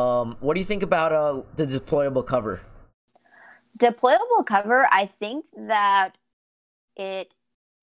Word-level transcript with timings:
Um, 0.00 0.36
what 0.40 0.54
do 0.54 0.60
you 0.60 0.64
think 0.64 0.82
about 0.82 1.12
uh 1.12 1.42
the 1.56 1.66
deployable 1.66 2.26
cover? 2.26 2.62
Deployable 3.78 4.46
cover, 4.46 4.88
I 4.90 5.10
think 5.18 5.44
that 5.68 6.12
it 6.96 7.34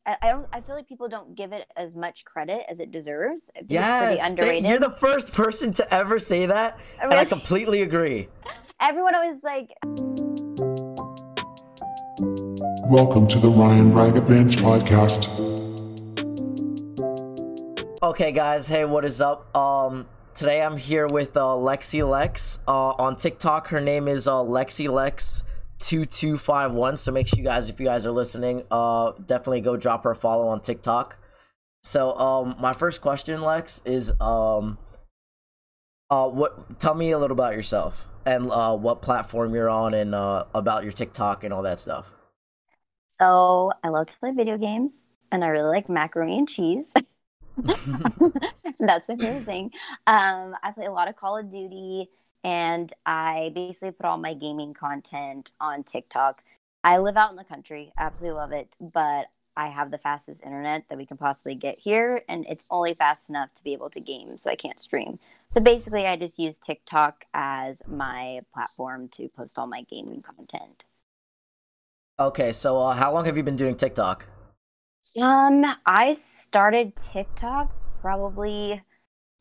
I, 0.07 0.17
I 0.23 0.27
don't 0.29 0.47
I 0.51 0.61
feel 0.61 0.73
like 0.73 0.87
people 0.87 1.07
don't 1.09 1.35
give 1.35 1.51
it 1.53 1.67
as 1.75 1.93
much 1.93 2.25
credit 2.25 2.63
as 2.67 2.79
it 2.79 2.91
deserves. 2.91 3.51
It's 3.53 3.71
Yes, 3.71 4.27
underrated. 4.27 4.67
you're 4.67 4.79
the 4.79 4.95
first 4.99 5.31
person 5.31 5.73
to 5.73 5.93
ever 5.93 6.17
say 6.17 6.47
that, 6.47 6.79
and 6.99 7.13
I 7.13 7.23
completely 7.23 7.83
agree. 7.83 8.29
Everyone 8.81 9.13
always 9.13 9.43
like 9.43 9.73
Welcome 12.89 13.27
to 13.27 13.37
the 13.39 13.49
Ryan 13.55 13.93
Ragged 13.93 14.27
Bands 14.27 14.55
podcast. 14.55 15.27
Okay, 18.01 18.31
guys. 18.31 18.67
Hey, 18.67 18.85
what 18.85 19.05
is 19.05 19.21
up? 19.21 19.55
Um, 19.55 20.07
today 20.37 20.61
I'm 20.61 20.77
here 20.77 21.07
with 21.07 21.35
uh, 21.35 21.41
Lexi 21.41 22.07
Lex. 22.07 22.59
Uh, 22.67 22.89
on 22.89 23.15
TikTok, 23.15 23.69
her 23.69 23.81
name 23.81 24.07
is 24.07 24.27
uh, 24.27 24.35
Lexi 24.35 24.89
Lex. 24.89 25.43
2251 25.79 26.97
so 26.97 27.11
make 27.11 27.27
sure 27.27 27.37
you 27.37 27.43
guys 27.43 27.69
if 27.69 27.79
you 27.79 27.85
guys 27.85 28.07
are 28.07 28.11
listening 28.11 28.63
uh 28.71 29.11
definitely 29.27 29.61
go 29.61 29.77
drop 29.77 30.03
her 30.03 30.09
a 30.09 30.15
follow 30.15 30.47
on 30.47 30.59
tiktok 30.59 31.19
so 31.83 32.17
um 32.17 32.55
my 32.59 32.73
first 32.73 32.99
question 32.99 33.43
lex 33.43 33.83
is 33.85 34.11
um 34.19 34.79
uh 36.09 36.27
what 36.27 36.79
tell 36.79 36.95
me 36.95 37.11
a 37.11 37.19
little 37.19 37.35
about 37.35 37.53
yourself 37.53 38.05
and 38.25 38.49
uh 38.49 38.75
what 38.75 39.03
platform 39.03 39.53
you're 39.53 39.69
on 39.69 39.93
and 39.93 40.15
uh 40.15 40.45
about 40.55 40.81
your 40.81 40.91
tiktok 40.91 41.43
and 41.43 41.53
all 41.53 41.61
that 41.61 41.79
stuff 41.79 42.07
so 43.05 43.71
I 43.83 43.89
love 43.89 44.07
to 44.07 44.13
play 44.19 44.31
video 44.31 44.57
games 44.57 45.09
and 45.31 45.43
I 45.43 45.47
really 45.47 45.69
like 45.69 45.89
macaroni 45.89 46.37
and 46.37 46.47
cheese. 46.47 46.93
That's 48.79 49.07
favorite 49.07 49.45
thing. 49.45 49.71
Um, 50.05 50.55
I 50.63 50.71
play 50.73 50.85
a 50.85 50.91
lot 50.91 51.07
of 51.07 51.15
Call 51.15 51.37
of 51.37 51.51
Duty 51.51 52.09
and 52.43 52.91
I 53.05 53.51
basically 53.53 53.91
put 53.91 54.05
all 54.05 54.17
my 54.17 54.33
gaming 54.33 54.73
content 54.73 55.51
on 55.59 55.83
TikTok. 55.83 56.43
I 56.83 56.99
live 56.99 57.17
out 57.17 57.31
in 57.31 57.35
the 57.35 57.43
country, 57.43 57.91
absolutely 57.97 58.37
love 58.37 58.51
it, 58.51 58.75
but 58.79 59.25
I 59.57 59.69
have 59.69 59.89
the 59.91 59.97
fastest 59.97 60.43
internet 60.43 60.83
that 60.89 60.97
we 60.97 61.05
can 61.07 61.17
possibly 61.17 61.55
get 61.55 61.79
here, 61.79 62.21
and 62.29 62.45
it's 62.47 62.65
only 62.69 62.93
fast 62.93 63.29
enough 63.29 63.53
to 63.55 63.63
be 63.63 63.73
able 63.73 63.89
to 63.89 63.99
game, 63.99 64.37
so 64.37 64.51
I 64.51 64.55
can't 64.55 64.79
stream. 64.79 65.17
So 65.49 65.59
basically, 65.59 66.05
I 66.05 66.15
just 66.15 66.37
use 66.37 66.59
TikTok 66.59 67.25
as 67.33 67.81
my 67.87 68.41
platform 68.53 69.09
to 69.09 69.27
post 69.29 69.57
all 69.57 69.65
my 69.67 69.81
gaming 69.89 70.21
content. 70.21 70.83
okay 72.19 72.51
so 72.51 72.79
uh 72.79 72.93
how 72.93 73.13
long 73.13 73.25
have 73.25 73.37
you 73.37 73.43
been 73.43 73.55
doing 73.57 73.75
tiktok 73.75 74.27
Um, 75.15 75.65
I 75.85 76.13
started 76.13 76.95
TikTok 76.95 77.71
probably 78.01 78.81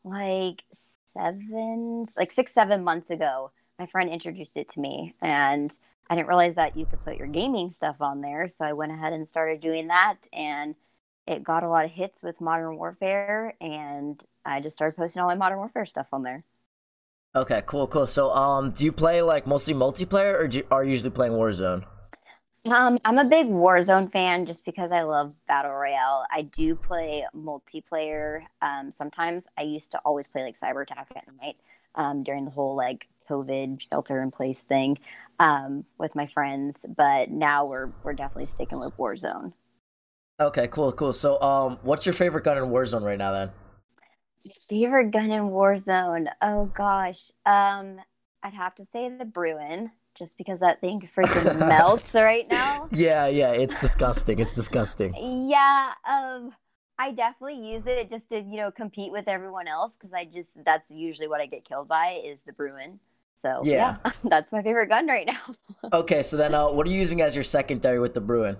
like 0.03 0.63
seven, 0.71 2.05
like 2.17 2.31
six, 2.31 2.53
seven 2.53 2.83
months 2.83 3.11
ago. 3.11 3.51
My 3.79 3.87
friend 3.87 4.09
introduced 4.09 4.57
it 4.57 4.71
to 4.71 4.79
me, 4.79 5.15
and 5.21 5.71
I 6.09 6.15
didn't 6.15 6.29
realize 6.29 6.55
that 6.55 6.77
you 6.77 6.85
could 6.87 7.03
put 7.03 7.17
your 7.17 7.27
gaming 7.27 7.71
stuff 7.73 7.97
on 8.01 8.21
there. 8.21 8.49
So 8.49 8.65
I 8.65 8.73
went 8.73 8.91
ahead 8.93 9.13
and 9.13 9.27
started 9.27 9.61
doing 9.61 9.87
that, 9.87 10.17
and 10.33 10.75
it 11.27 11.43
got 11.43 11.63
a 11.63 11.69
lot 11.69 11.85
of 11.85 11.91
hits 11.91 12.23
with 12.23 12.41
Modern 12.41 12.77
Warfare, 12.77 13.55
and 13.61 14.21
I 14.45 14.61
just 14.61 14.75
started 14.77 14.97
posting 14.97 15.21
all 15.21 15.29
my 15.29 15.35
Modern 15.35 15.59
Warfare 15.59 15.85
stuff 15.87 16.07
on 16.13 16.23
there. 16.23 16.45
okay 17.35 17.61
cool 17.65 17.87
cool 17.87 18.07
so 18.07 18.31
um 18.31 18.71
do 18.71 18.85
you 18.85 18.91
play 18.91 19.21
like 19.21 19.45
mostly 19.45 19.73
multiplayer 19.73 20.39
or 20.39 20.47
do 20.47 20.59
you, 20.59 20.67
are 20.71 20.83
you 20.83 20.91
usually 20.91 21.09
playing 21.09 21.33
warzone 21.33 21.83
Um, 22.69 22.97
I'm 23.05 23.17
a 23.17 23.25
big 23.25 23.47
Warzone 23.47 24.11
fan 24.11 24.45
just 24.45 24.65
because 24.65 24.91
I 24.91 25.03
love 25.03 25.33
Battle 25.47 25.71
Royale. 25.71 26.25
I 26.31 26.43
do 26.43 26.75
play 26.75 27.25
multiplayer. 27.35 28.43
Um, 28.61 28.91
sometimes 28.91 29.47
I 29.57 29.61
used 29.63 29.91
to 29.91 29.99
always 29.99 30.27
play 30.27 30.43
like 30.43 30.59
Cyber 30.59 30.83
Attack 30.83 31.11
at 31.15 31.25
night 31.41 31.57
um, 31.95 32.23
during 32.23 32.45
the 32.45 32.51
whole 32.51 32.75
like 32.75 33.07
COVID 33.29 33.81
shelter 33.81 34.21
in 34.21 34.31
place 34.31 34.63
thing 34.63 34.97
um, 35.39 35.85
with 35.97 36.15
my 36.15 36.27
friends. 36.27 36.85
But 36.95 37.29
now 37.31 37.65
we're 37.65 37.91
we're 38.03 38.13
definitely 38.13 38.47
sticking 38.47 38.79
with 38.79 38.95
Warzone. 38.97 39.53
okay 40.39 40.67
cool 40.67 40.91
cool 40.91 41.13
so 41.13 41.41
um 41.41 41.79
what's 41.81 42.05
your 42.05 42.13
favorite 42.13 42.43
gun 42.43 42.57
in 42.57 42.65
warzone 42.65 43.03
right 43.03 43.17
now 43.17 43.31
then 43.31 43.51
Favorite 44.69 45.11
gun 45.11 45.31
in 45.31 45.49
Warzone? 45.49 46.27
Oh 46.41 46.65
gosh, 46.65 47.31
um, 47.45 47.99
I'd 48.43 48.53
have 48.53 48.75
to 48.75 48.85
say 48.85 49.09
the 49.09 49.25
Bruen 49.25 49.91
just 50.17 50.37
because 50.37 50.59
that 50.61 50.81
thing 50.81 51.07
freaking 51.15 51.53
melts 51.67 52.13
right 52.13 52.47
now. 52.47 52.91
Yeah, 52.91 53.27
yeah, 53.27 53.51
it's 53.51 53.75
disgusting. 53.75 54.39
It's 54.39 54.53
disgusting. 54.53 55.17
Yeah, 55.19 55.93
um, 56.07 56.53
I 56.99 57.11
definitely 57.11 57.59
use 57.71 57.85
it 57.87 58.09
just 58.09 58.29
to 58.29 58.39
you 58.39 58.57
know 58.57 58.71
compete 58.71 59.11
with 59.11 59.27
everyone 59.27 59.67
else 59.67 59.95
because 59.95 60.13
I 60.13 60.25
just 60.25 60.51
that's 60.63 60.89
usually 60.91 61.27
what 61.27 61.41
I 61.41 61.45
get 61.45 61.65
killed 61.65 61.87
by 61.87 62.21
is 62.25 62.41
the 62.45 62.53
Bruen. 62.53 62.99
So 63.33 63.67
Yeah. 63.71 63.97
yeah, 64.05 64.11
that's 64.23 64.51
my 64.51 64.61
favorite 64.63 64.87
gun 64.87 65.07
right 65.07 65.27
now. 65.27 65.55
Okay, 65.93 66.23
so 66.23 66.37
then 66.37 66.53
uh, 66.53 66.69
what 66.69 66.85
are 66.87 66.89
you 66.89 66.99
using 66.99 67.21
as 67.21 67.35
your 67.35 67.43
secondary 67.43 67.99
with 67.99 68.13
the 68.13 68.21
Bruen? 68.21 68.57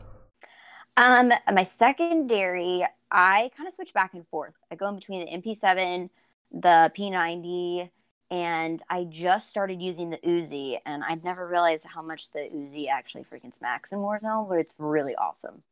Um, 0.95 1.31
my 1.53 1.63
secondary, 1.63 2.85
I 3.11 3.51
kind 3.55 3.67
of 3.67 3.73
switch 3.73 3.93
back 3.93 4.13
and 4.13 4.27
forth. 4.27 4.53
I 4.71 4.75
go 4.75 4.87
in 4.89 4.95
between 4.95 5.25
the 5.25 5.31
MP7, 5.31 6.09
the 6.51 6.91
P90, 6.95 7.89
and 8.29 8.81
I 8.89 9.05
just 9.05 9.49
started 9.49 9.81
using 9.81 10.09
the 10.09 10.17
Uzi, 10.17 10.77
and 10.85 11.03
I've 11.03 11.23
never 11.23 11.47
realized 11.47 11.85
how 11.85 12.01
much 12.01 12.31
the 12.31 12.39
Uzi 12.39 12.89
actually 12.89 13.23
freaking 13.23 13.55
smacks 13.55 13.91
in 13.91 13.99
Warzone, 13.99 14.49
but 14.49 14.59
it's 14.59 14.75
really 14.77 15.15
awesome. 15.15 15.63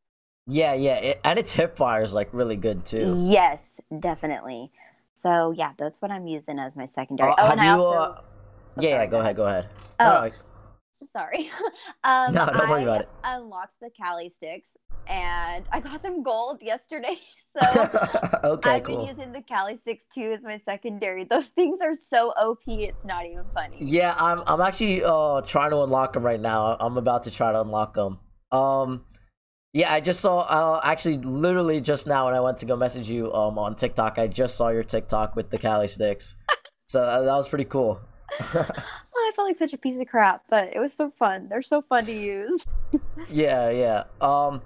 Yeah, 0.47 0.73
yeah, 0.73 0.95
it, 0.97 1.21
and 1.23 1.39
its 1.39 1.53
hip 1.53 1.75
fire 1.75 2.03
is 2.03 2.13
like 2.13 2.29
really 2.31 2.55
good 2.55 2.85
too. 2.85 3.15
Yes, 3.17 3.81
definitely. 3.99 4.71
So 5.13 5.51
yeah, 5.51 5.73
that's 5.77 6.01
what 6.01 6.11
I'm 6.11 6.27
using 6.27 6.59
as 6.59 6.75
my 6.75 6.85
secondary. 6.85 7.31
Uh, 7.31 7.35
oh, 7.39 7.44
have 7.44 7.51
and 7.53 7.61
I 7.61 7.65
you? 7.65 7.71
also 7.71 7.95
uh, 7.95 8.21
yeah, 8.79 8.89
yeah, 8.89 8.95
sorry, 8.95 9.07
go 9.07 9.11
go 9.11 9.19
ahead, 9.19 9.35
go 9.35 9.45
ahead. 9.47 9.69
Oh. 9.99 10.05
No, 10.05 10.31
sorry. 11.15 11.49
um, 12.03 12.33
No, 12.33 12.45
don't 12.45 12.69
worry 12.69 12.81
I 12.81 12.83
about 12.83 13.01
it. 13.01 13.09
Unlocked 13.23 13.79
the 13.81 13.89
Kali 13.99 14.29
sticks, 14.29 14.69
and 15.07 15.65
I 15.71 15.79
got 15.79 16.03
them 16.03 16.23
gold 16.23 16.61
yesterday. 16.61 17.17
So 17.57 17.61
okay, 18.43 18.69
I've 18.69 18.83
cool. 18.83 18.97
been 18.97 19.07
using 19.07 19.31
the 19.31 19.41
Kali 19.41 19.77
sticks 19.77 20.03
too 20.13 20.33
as 20.33 20.43
my 20.43 20.57
secondary. 20.57 21.23
Those 21.23 21.47
things 21.47 21.79
are 21.79 21.95
so 21.95 22.33
OP. 22.35 22.59
It's 22.67 23.05
not 23.05 23.25
even 23.25 23.45
funny. 23.53 23.77
Yeah, 23.79 24.13
I'm 24.19 24.43
I'm 24.45 24.59
actually 24.59 25.01
uh 25.05 25.39
trying 25.39 25.69
to 25.69 25.77
unlock 25.81 26.11
them 26.11 26.23
right 26.23 26.41
now. 26.41 26.75
I'm 26.77 26.97
about 26.97 27.23
to 27.23 27.31
try 27.31 27.53
to 27.53 27.61
unlock 27.61 27.93
them. 27.93 28.19
Um, 28.51 29.05
yeah, 29.71 29.93
I 29.93 30.01
just 30.01 30.19
saw 30.19 30.39
uh 30.39 30.81
actually 30.83 31.19
literally 31.19 31.79
just 31.79 32.07
now 32.07 32.25
when 32.25 32.33
I 32.33 32.41
went 32.41 32.57
to 32.57 32.65
go 32.65 32.75
message 32.75 33.09
you 33.09 33.33
um 33.33 33.57
on 33.57 33.75
TikTok, 33.75 34.19
I 34.19 34.27
just 34.27 34.57
saw 34.57 34.67
your 34.67 34.83
TikTok 34.83 35.37
with 35.37 35.49
the 35.49 35.57
Kali 35.57 35.87
sticks. 35.87 36.35
So 36.87 36.99
uh, 37.03 37.21
that 37.21 37.35
was 37.35 37.47
pretty 37.47 37.63
cool. 37.65 38.01
I 39.35 39.38
felt 39.38 39.47
like 39.50 39.57
such 39.57 39.73
a 39.73 39.78
piece 39.78 40.00
of 40.00 40.07
crap, 40.07 40.44
but 40.50 40.73
it 40.75 40.79
was 40.79 40.94
so 40.94 41.12
fun. 41.19 41.50
They're 41.50 41.62
so 41.62 41.81
fun 41.81 42.06
to 42.06 42.13
use. 42.13 42.66
yeah, 43.29 43.69
yeah. 43.69 44.03
Um, 44.22 44.62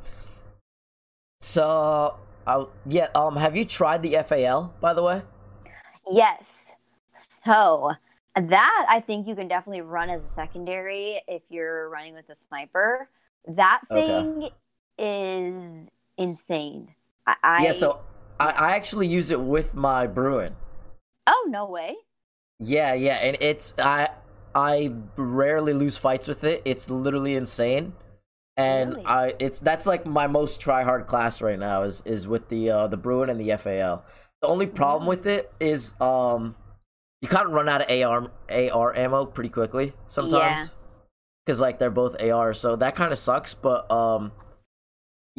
so 1.41 2.18
uh, 2.47 2.66
yeah. 2.85 3.08
Um, 3.16 3.35
have 3.35 3.56
you 3.56 3.66
tried 3.66 4.03
the 4.03 4.18
FAL 4.24 4.74
by 4.81 4.94
the 4.94 5.03
way? 5.03 5.22
Yes. 6.12 6.75
So 7.13 7.91
that 8.35 8.85
I 8.90 9.00
think 9.02 9.28
you 9.28 9.35
can 9.35 9.47
definitely 9.47 9.81
run 9.81 10.09
as 10.09 10.25
a 10.25 10.29
secondary 10.29 11.22
if 11.28 11.44
you're 11.50 11.90
running 11.90 12.13
with 12.13 12.29
a 12.29 12.35
sniper. 12.35 13.09
That 13.47 13.81
Okay. 13.91 14.28
thing 14.28 14.50
is 14.97 15.90
insane. 16.18 16.94
I, 17.28 17.35
I 17.44 17.63
Yeah. 17.63 17.72
So 17.74 18.02
I, 18.40 18.52
I 18.52 18.75
actually 18.75 19.08
use 19.08 19.31
it 19.31 19.41
with 19.41 19.75
my 19.75 20.08
Bruen. 20.08 20.56
oh 21.28 21.47
no 21.50 21.66
way. 21.66 21.96
Yeah, 22.59 22.94
yeah, 22.94 23.16
and 23.16 23.38
it's 23.40 23.74
I 23.79 24.09
I 24.55 24.93
rarely 25.15 25.73
lose 25.73 25.97
fights 25.97 26.27
with 26.27 26.43
it. 26.43 26.61
It's 26.65 26.89
literally 26.89 27.35
insane. 27.35 27.93
And 28.57 28.95
Really? 28.95 29.05
I 29.05 29.33
it's 29.39 29.59
that's 29.59 29.85
like 29.85 30.05
my 30.05 30.27
most 30.27 30.59
try 30.59 30.83
hard 30.83 31.07
class 31.07 31.41
right 31.41 31.57
now 31.59 31.83
is 31.83 32.01
is 32.05 32.27
with 32.27 32.49
the 32.49 32.69
uh 32.69 32.87
the 32.87 32.97
Bruen 32.97 33.29
and 33.29 33.39
the 33.39 33.55
FAL. 33.57 34.03
The 34.41 34.47
only 34.47 34.67
problem 34.67 35.03
Yeah. 35.03 35.09
with 35.09 35.27
it 35.27 35.53
is 35.59 35.93
um 36.01 36.55
you 37.21 37.27
kind 37.29 37.47
of 37.47 37.53
run 37.53 37.69
out 37.69 37.81
of 37.81 37.89
AR 37.89 38.29
AR 38.49 38.95
ammo 38.95 39.25
pretty 39.25 39.49
quickly 39.49 39.93
sometimes. 40.07 40.75
Cuz 41.47 41.61
like 41.61 41.79
they're 41.79 41.90
both 41.90 42.22
AR, 42.22 42.53
so 42.53 42.75
that 42.75 42.95
kind 42.95 43.11
of 43.13 43.17
sucks, 43.19 43.53
but 43.53 43.90
um 43.91 44.31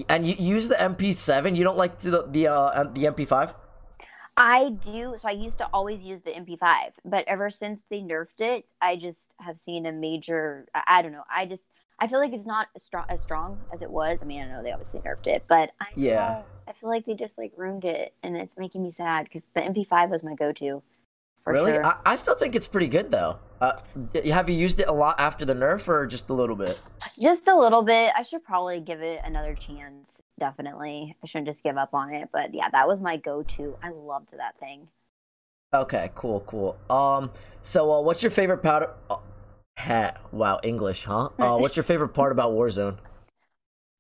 and 0.09 0.27
you 0.27 0.35
use 0.39 0.69
the 0.69 0.81
MP7, 0.81 1.57
you 1.57 1.65
don't 1.65 1.77
like 1.77 1.99
the 1.99 2.27
the 2.27 2.47
uh 2.49 2.85
the 2.85 3.05
MP5? 3.07 3.55
I 4.41 4.71
do. 4.71 5.17
So 5.21 5.29
I 5.29 5.33
used 5.33 5.59
to 5.59 5.69
always 5.71 6.03
use 6.03 6.23
the 6.23 6.35
MP5, 6.35 6.95
but 7.05 7.27
ever 7.29 7.51
since 7.51 7.83
they 7.91 8.01
nerfed 8.01 8.41
it, 8.41 8.73
I 8.81 8.97
just 8.97 9.35
have 9.39 9.59
seen 9.61 9.85
a 9.85 9.93
major. 9.93 10.67
I, 10.75 11.03
don't 11.03 11.13
know. 11.13 11.25
I 11.31 11.45
just 11.45 11.71
I 11.99 12.09
feel 12.09 12.21
like 12.21 12.33
it's 12.33 12.47
not 12.47 12.69
as 12.75 12.83
strong 12.83 13.05
as 13.11 13.21
strong 13.21 13.61
as 13.71 13.83
it 13.83 13.91
was. 13.91 14.21
I 14.23 14.25
mean, 14.27 14.43
I 14.43 14.49
know 14.49 14.63
they 14.63 14.73
obviously 14.73 15.01
nerfed 15.03 15.27
it, 15.27 15.45
but 15.47 15.73
I 15.81 15.87
Yeah. 15.95 16.27
don't- 16.29 16.47
I 16.69 16.73
feel 16.75 16.89
like 16.89 17.05
they 17.05 17.15
just 17.15 17.37
like 17.37 17.53
ruined 17.57 17.85
it, 17.85 18.15
and 18.23 18.37
it's 18.37 18.57
making 18.57 18.83
me 18.83 18.93
sad 18.93 19.25
because 19.25 19.49
the 19.55 19.63
MP5 19.63 20.09
was 20.11 20.25
my 20.25 20.35
go-to. 20.35 20.83
Really? 21.47 21.73
sure. 21.73 21.85
I, 21.85 21.97
I 22.07 22.17
still 22.17 22.35
think 22.35 22.55
it's 22.55 22.69
pretty 22.69 22.89
good 22.89 23.11
though. 23.11 23.39
Uh, 23.61 23.79
have 24.27 24.49
you 24.49 24.57
used 24.57 24.81
it 24.81 24.89
a 24.89 24.93
lot 24.93 25.21
after 25.21 25.45
the 25.45 25.55
nerf 25.55 25.87
or 25.87 26.07
just 26.07 26.31
a 26.31 26.33
little 26.33 26.57
bit? 26.57 26.79
Just 27.21 27.47
a 27.47 27.55
little 27.55 27.83
bit. 27.83 28.13
I 28.17 28.23
should 28.23 28.43
probably 28.43 28.81
give 28.81 29.03
it 29.03 29.21
another 29.25 29.55
chance. 29.55 30.23
Definitely. 30.39 31.15
I 31.23 31.27
shouldn't 31.27 31.49
just 31.49 31.63
give 31.63 31.77
up 31.77 31.93
on 31.93 32.15
it. 32.15 32.31
But 32.33 32.55
yeah, 32.55 32.71
that 32.71 32.89
was 32.89 33.01
my 33.01 33.19
go 33.19 33.43
to. 33.43 33.77
I 33.83 33.91
loved 33.91 34.35
that 34.37 34.59
thing. 34.59 34.89
Okay, 35.73 36.11
cool, 36.15 36.41
cool. 36.47 36.77
Um, 36.89 37.31
so 37.63 37.93
uh, 37.93 38.01
what's 38.01 38.23
your 38.23 38.31
favorite 38.31 38.59
part? 38.59 38.83
Of, 38.83 38.91
uh, 39.09 39.17
ha, 39.79 40.13
wow, 40.33 40.59
English, 40.63 41.05
huh? 41.05 41.29
Uh, 41.39 41.57
what's 41.61 41.77
your 41.77 41.85
favorite 41.85 42.09
part 42.09 42.33
about 42.33 42.53
Warzone? 42.53 42.97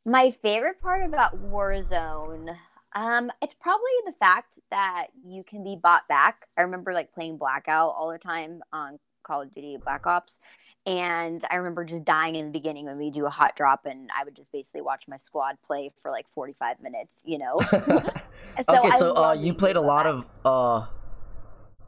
My 0.07 0.33
favorite 0.43 0.81
part 0.81 1.05
about 1.05 1.39
Warzone, 1.39 2.57
um, 2.95 3.31
it's 3.41 3.55
probably 3.55 3.91
the 4.07 4.13
fact 4.19 4.59
that 4.71 5.09
you 5.25 5.45
can 5.45 5.63
be 5.63 5.77
bought 5.77 6.09
back. 6.09 6.47
I 6.57 6.63
remember 6.63 6.93
like 6.93 7.13
playing 7.13 7.37
Blackout 7.37 7.95
all 7.97 8.11
the 8.11 8.19
time 8.19 8.63
on 8.73 8.99
Call 9.23 9.43
of 9.43 9.55
Duty 9.55 9.77
Black 9.83 10.07
Ops, 10.07 10.41
and 10.87 11.45
I 11.51 11.57
remember 11.57 11.85
just 11.85 12.05
dying 12.05 12.35
in 12.35 12.47
the 12.47 12.53
beginning 12.53 12.87
when 12.87 12.99
we 12.99 13.11
do 13.11 13.27
a 13.27 13.31
hot 13.31 13.55
drop, 13.55 13.87
and 13.87 14.11
I 14.17 14.25
would 14.25 14.35
just 14.35 14.51
basically 14.51 14.81
watch 14.81 15.07
my 15.07 15.17
squad 15.17 15.57
play 15.65 15.93
for 16.03 16.11
like 16.11 16.27
forty 16.35 16.55
five 16.59 16.81
minutes. 16.81 17.23
You 17.25 17.39
know. 17.39 17.61
so 17.71 18.79
okay, 18.79 18.91
so 18.97 19.15
uh, 19.15 19.35
you 19.35 19.55
played 19.55 19.77
a 19.77 19.81
lot 19.81 20.05
back. 20.05 20.15
of 20.15 20.27
uh, 20.45 20.87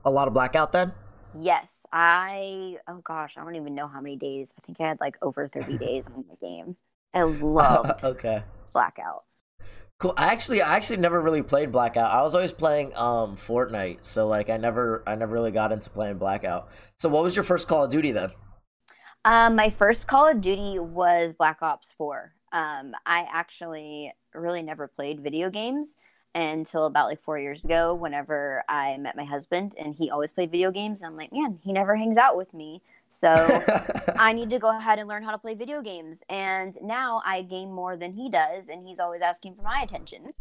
a 0.04 0.10
lot 0.10 0.28
of 0.28 0.34
Blackout 0.34 0.72
then. 0.72 0.93
Yes, 1.40 1.72
I. 1.93 2.76
Oh 2.87 3.00
gosh, 3.02 3.34
I 3.37 3.43
don't 3.43 3.56
even 3.56 3.75
know 3.75 3.88
how 3.88 4.00
many 4.00 4.16
days. 4.16 4.52
I 4.56 4.66
think 4.66 4.81
I 4.81 4.88
had 4.88 5.00
like 5.00 5.16
over 5.20 5.49
thirty 5.49 5.78
days 5.78 6.06
on 6.06 6.25
the 6.31 6.37
game. 6.46 6.76
I 7.12 7.22
loved 7.22 8.04
okay 8.04 8.43
Blackout. 8.72 9.25
Cool. 10.02 10.14
I 10.16 10.32
actually, 10.32 10.60
I 10.60 10.75
actually 10.75 10.96
never 10.96 11.20
really 11.20 11.44
played 11.44 11.70
Blackout. 11.70 12.10
I 12.10 12.22
was 12.22 12.34
always 12.34 12.50
playing 12.50 12.90
um 12.96 13.37
Fortnite, 13.37 14.02
so 14.02 14.26
like 14.26 14.50
I 14.50 14.56
never, 14.56 15.04
I 15.06 15.14
never 15.14 15.32
really 15.32 15.52
got 15.52 15.70
into 15.70 15.90
playing 15.90 16.19
Blackout. 16.19 16.70
So 16.96 17.08
what 17.08 17.22
was 17.22 17.37
your 17.37 17.44
first 17.44 17.69
Call 17.69 17.84
of 17.84 17.90
Duty 17.93 18.10
then? 18.10 18.32
Um, 19.25 19.54
my 19.54 19.70
first 19.70 20.08
Call 20.08 20.26
of 20.26 20.40
Duty 20.40 20.81
was 20.81 21.34
Black 21.34 21.58
Ops 21.62 21.94
Four. 21.96 22.32
Um, 22.50 22.96
I 23.06 23.28
actually 23.32 24.12
really 24.34 24.60
never 24.60 24.88
played 24.88 25.20
video 25.20 25.50
games 25.50 25.96
until 26.34 26.87
about 26.87 27.06
like 27.06 27.22
four 27.22 27.38
years 27.38 27.62
ago 27.62 27.94
whenever 27.94 28.64
I 28.69 28.96
met 28.96 29.16
my 29.16 29.25
husband 29.25 29.76
and 29.78 29.94
he 29.94 30.10
always 30.10 30.32
played 30.32 30.50
video 30.50 30.72
games. 30.72 31.04
I'm 31.04 31.16
like, 31.16 31.32
man, 31.32 31.60
he 31.62 31.72
never 31.72 31.94
hangs 31.94 32.16
out 32.16 32.37
with 32.37 32.52
me. 32.52 32.82
So 33.12 33.29
I 34.17 34.32
need 34.32 34.49
to 34.50 34.59
go 34.59 34.75
ahead 34.75 34.99
and 34.99 35.06
learn 35.06 35.23
how 35.23 35.32
to 35.32 35.38
play 35.38 35.55
video 35.55 35.82
games. 35.82 36.23
And 36.31 36.76
now 36.82 37.20
I 37.26 37.43
game 37.43 37.70
more 37.70 37.94
than 37.94 38.11
he 38.11 38.31
does, 38.31 38.70
and 38.70 38.87
he's 38.87 38.99
always 38.99 39.20
asking 39.20 39.55
for 39.55 39.62
my 39.62 39.82
attention. 39.82 40.32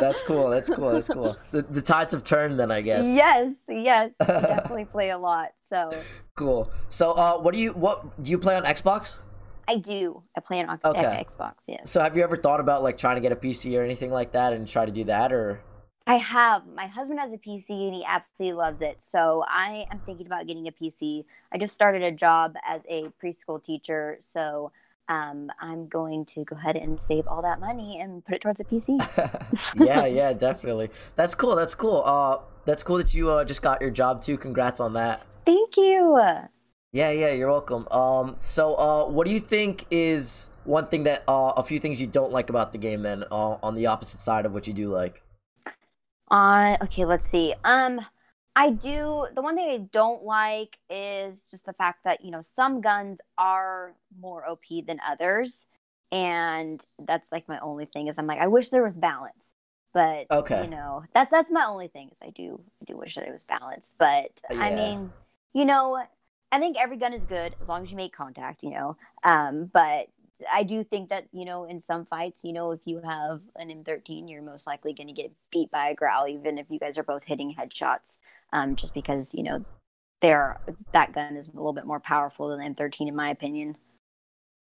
that's 0.00 0.22
cool. 0.22 0.48
That's 0.48 0.70
cool. 0.70 0.92
That's 0.92 1.08
cool. 1.08 1.36
The, 1.50 1.60
the 1.60 1.82
tides 1.82 2.12
have 2.12 2.24
turned 2.24 2.58
then, 2.58 2.70
I 2.70 2.80
guess. 2.80 3.06
Yes, 3.06 3.52
yes. 3.68 4.14
definitely 4.18 4.86
play 4.86 5.10
a 5.10 5.18
lot. 5.18 5.50
So 5.68 5.92
cool. 6.36 6.72
So 6.88 7.12
uh 7.12 7.38
what 7.38 7.52
do 7.52 7.60
you 7.60 7.72
what 7.72 8.22
do 8.22 8.30
you 8.30 8.38
play 8.38 8.56
on 8.56 8.64
Xbox? 8.64 9.18
I 9.68 9.76
do. 9.76 10.22
I 10.36 10.40
play 10.40 10.64
on 10.64 10.80
okay. 10.82 11.24
Xbox, 11.28 11.52
yes. 11.68 11.90
So 11.90 12.00
have 12.00 12.16
you 12.16 12.22
ever 12.22 12.36
thought 12.36 12.60
about 12.60 12.82
like 12.82 12.96
trying 12.96 13.16
to 13.16 13.20
get 13.20 13.30
a 13.32 13.36
PC 13.36 13.78
or 13.78 13.84
anything 13.84 14.10
like 14.10 14.32
that 14.32 14.54
and 14.54 14.66
try 14.66 14.86
to 14.86 14.92
do 14.92 15.04
that 15.04 15.32
or 15.32 15.60
I 16.10 16.16
have. 16.16 16.66
My 16.66 16.88
husband 16.88 17.20
has 17.20 17.32
a 17.32 17.38
PC 17.38 17.70
and 17.70 17.94
he 17.94 18.04
absolutely 18.04 18.58
loves 18.58 18.82
it. 18.82 19.00
So 19.00 19.44
I 19.46 19.84
am 19.92 20.00
thinking 20.00 20.26
about 20.26 20.44
getting 20.48 20.66
a 20.66 20.72
PC. 20.72 21.24
I 21.52 21.58
just 21.58 21.72
started 21.72 22.02
a 22.02 22.10
job 22.10 22.54
as 22.66 22.84
a 22.88 23.04
preschool 23.22 23.62
teacher. 23.62 24.16
So 24.18 24.72
um, 25.08 25.52
I'm 25.60 25.86
going 25.86 26.24
to 26.34 26.42
go 26.42 26.56
ahead 26.56 26.74
and 26.74 27.00
save 27.00 27.28
all 27.28 27.42
that 27.42 27.60
money 27.60 28.00
and 28.00 28.24
put 28.24 28.34
it 28.34 28.42
towards 28.42 28.58
a 28.58 28.64
PC. 28.64 28.98
yeah, 29.76 30.04
yeah, 30.06 30.32
definitely. 30.32 30.90
That's 31.14 31.36
cool. 31.36 31.54
That's 31.54 31.76
cool. 31.76 32.02
Uh, 32.04 32.38
that's 32.64 32.82
cool 32.82 32.96
that 32.96 33.14
you 33.14 33.30
uh, 33.30 33.44
just 33.44 33.62
got 33.62 33.80
your 33.80 33.90
job 33.90 34.20
too. 34.20 34.36
Congrats 34.36 34.80
on 34.80 34.94
that. 34.94 35.24
Thank 35.46 35.76
you. 35.76 36.18
Yeah, 36.90 37.10
yeah, 37.12 37.30
you're 37.30 37.50
welcome. 37.50 37.86
Um, 37.92 38.34
so, 38.36 38.74
uh, 38.74 39.06
what 39.06 39.28
do 39.28 39.32
you 39.32 39.38
think 39.38 39.86
is 39.92 40.50
one 40.64 40.88
thing 40.88 41.04
that 41.04 41.22
uh, 41.28 41.52
a 41.56 41.62
few 41.62 41.78
things 41.78 42.00
you 42.00 42.08
don't 42.08 42.32
like 42.32 42.50
about 42.50 42.72
the 42.72 42.78
game? 42.78 43.02
Then, 43.02 43.22
uh, 43.30 43.58
on 43.62 43.76
the 43.76 43.86
opposite 43.86 44.18
side 44.18 44.44
of 44.44 44.52
what 44.52 44.66
you 44.66 44.74
do 44.74 44.88
like 44.88 45.22
on 46.30 46.76
okay 46.82 47.04
let's 47.04 47.26
see. 47.26 47.54
Um 47.64 48.00
i 48.56 48.70
do 48.70 49.26
the 49.34 49.42
one 49.42 49.54
thing 49.54 49.70
i 49.70 49.78
don't 49.92 50.24
like 50.24 50.76
is 50.90 51.40
just 51.52 51.64
the 51.66 51.72
fact 51.74 52.00
that 52.04 52.24
you 52.24 52.32
know 52.32 52.42
some 52.42 52.80
guns 52.80 53.20
are 53.38 53.94
more 54.20 54.44
op 54.48 54.86
than 54.86 54.98
others. 55.08 55.66
And 56.12 56.84
that's 57.06 57.30
like 57.30 57.48
my 57.48 57.60
only 57.60 57.86
thing 57.86 58.08
is 58.08 58.16
i'm 58.18 58.26
like 58.26 58.40
i 58.40 58.48
wish 58.48 58.70
there 58.70 58.82
was 58.82 58.96
balance. 58.96 59.52
But 59.92 60.26
okay. 60.30 60.62
you 60.64 60.70
know 60.70 61.04
that's 61.14 61.30
that's 61.30 61.50
my 61.50 61.66
only 61.66 61.88
thing 61.88 62.10
is 62.10 62.18
i 62.22 62.30
do 62.30 62.60
i 62.80 62.84
do 62.84 62.96
wish 62.96 63.16
that 63.16 63.26
it 63.26 63.32
was 63.32 63.42
balanced 63.44 63.92
but 63.98 64.30
yeah. 64.48 64.60
i 64.60 64.72
mean 64.72 65.12
you 65.52 65.64
know 65.64 66.00
i 66.52 66.60
think 66.60 66.76
every 66.78 66.96
gun 66.96 67.12
is 67.12 67.24
good 67.24 67.56
as 67.60 67.68
long 67.68 67.82
as 67.84 67.90
you 67.90 67.96
make 67.96 68.12
contact 68.12 68.62
you 68.62 68.70
know. 68.70 68.96
Um 69.24 69.70
but 69.72 70.06
I 70.52 70.62
do 70.62 70.84
think 70.84 71.08
that 71.10 71.26
you 71.32 71.44
know 71.44 71.64
in 71.64 71.80
some 71.80 72.06
fights, 72.06 72.42
you 72.44 72.52
know, 72.52 72.72
if 72.72 72.80
you 72.84 73.00
have 73.02 73.40
an 73.56 73.68
M13, 73.68 74.30
you're 74.30 74.42
most 74.42 74.66
likely 74.66 74.92
going 74.92 75.08
to 75.08 75.12
get 75.12 75.32
beat 75.50 75.70
by 75.70 75.90
a 75.90 75.94
Grau, 75.94 76.26
even 76.26 76.58
if 76.58 76.66
you 76.68 76.78
guys 76.78 76.98
are 76.98 77.02
both 77.02 77.24
hitting 77.24 77.54
headshots, 77.58 78.18
um, 78.52 78.76
just 78.76 78.94
because 78.94 79.32
you 79.34 79.42
know 79.42 79.64
there 80.22 80.60
that 80.92 81.12
gun 81.12 81.36
is 81.36 81.48
a 81.48 81.52
little 81.52 81.72
bit 81.72 81.86
more 81.86 82.00
powerful 82.00 82.48
than 82.48 82.74
M13 82.74 83.08
in 83.08 83.16
my 83.16 83.30
opinion. 83.30 83.76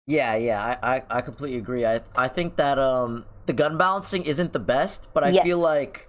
Yeah, 0.07 0.37
yeah, 0.37 0.79
I, 0.83 0.97
I, 0.97 1.03
I 1.11 1.21
completely 1.21 1.59
agree. 1.59 1.85
I 1.85 2.01
I 2.17 2.29
think 2.29 2.57
that 2.57 2.79
um 2.79 3.27
the 3.47 3.53
gun 3.53 3.77
balancing 3.77 4.25
isn't 4.25 4.53
the 4.53 4.59
best, 4.59 5.13
but 5.13 5.23
I 5.23 5.33
yes. 5.33 5.45
feel 5.45 5.59
like 5.59 6.09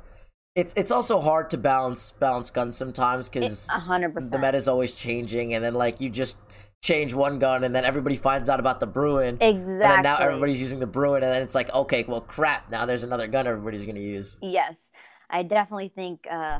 it's 0.55 0.73
it's 0.75 0.91
also 0.91 1.19
hard 1.19 1.49
to 1.49 1.57
balance 1.57 2.11
balance 2.11 2.49
guns 2.49 2.77
sometimes 2.77 3.29
because 3.29 3.67
the 3.67 4.39
meta 4.39 4.55
is 4.55 4.67
always 4.67 4.93
changing, 4.93 5.53
and 5.53 5.63
then 5.63 5.73
like 5.73 5.99
you 5.99 6.09
just 6.09 6.37
change 6.81 7.13
one 7.13 7.39
gun 7.39 7.63
and 7.63 7.75
then 7.75 7.83
everybody 7.85 8.15
finds 8.15 8.49
out 8.49 8.59
about 8.59 8.79
the 8.79 8.87
Bruen. 8.87 9.37
Exactly. 9.41 9.71
And 9.71 9.81
then 9.81 10.03
now 10.03 10.17
everybody's 10.17 10.61
using 10.61 10.79
the 10.79 10.87
Bruen 10.87 11.23
and 11.23 11.31
then 11.31 11.41
it's 11.41 11.55
like, 11.55 11.73
okay, 11.73 12.05
well 12.07 12.21
crap, 12.21 12.69
now 12.71 12.85
there's 12.85 13.03
another 13.03 13.27
gun 13.27 13.47
everybody's 13.47 13.85
gonna 13.85 13.99
use. 13.99 14.37
Yes. 14.41 14.91
I 15.29 15.43
definitely 15.43 15.91
think 15.93 16.25
uh 16.31 16.59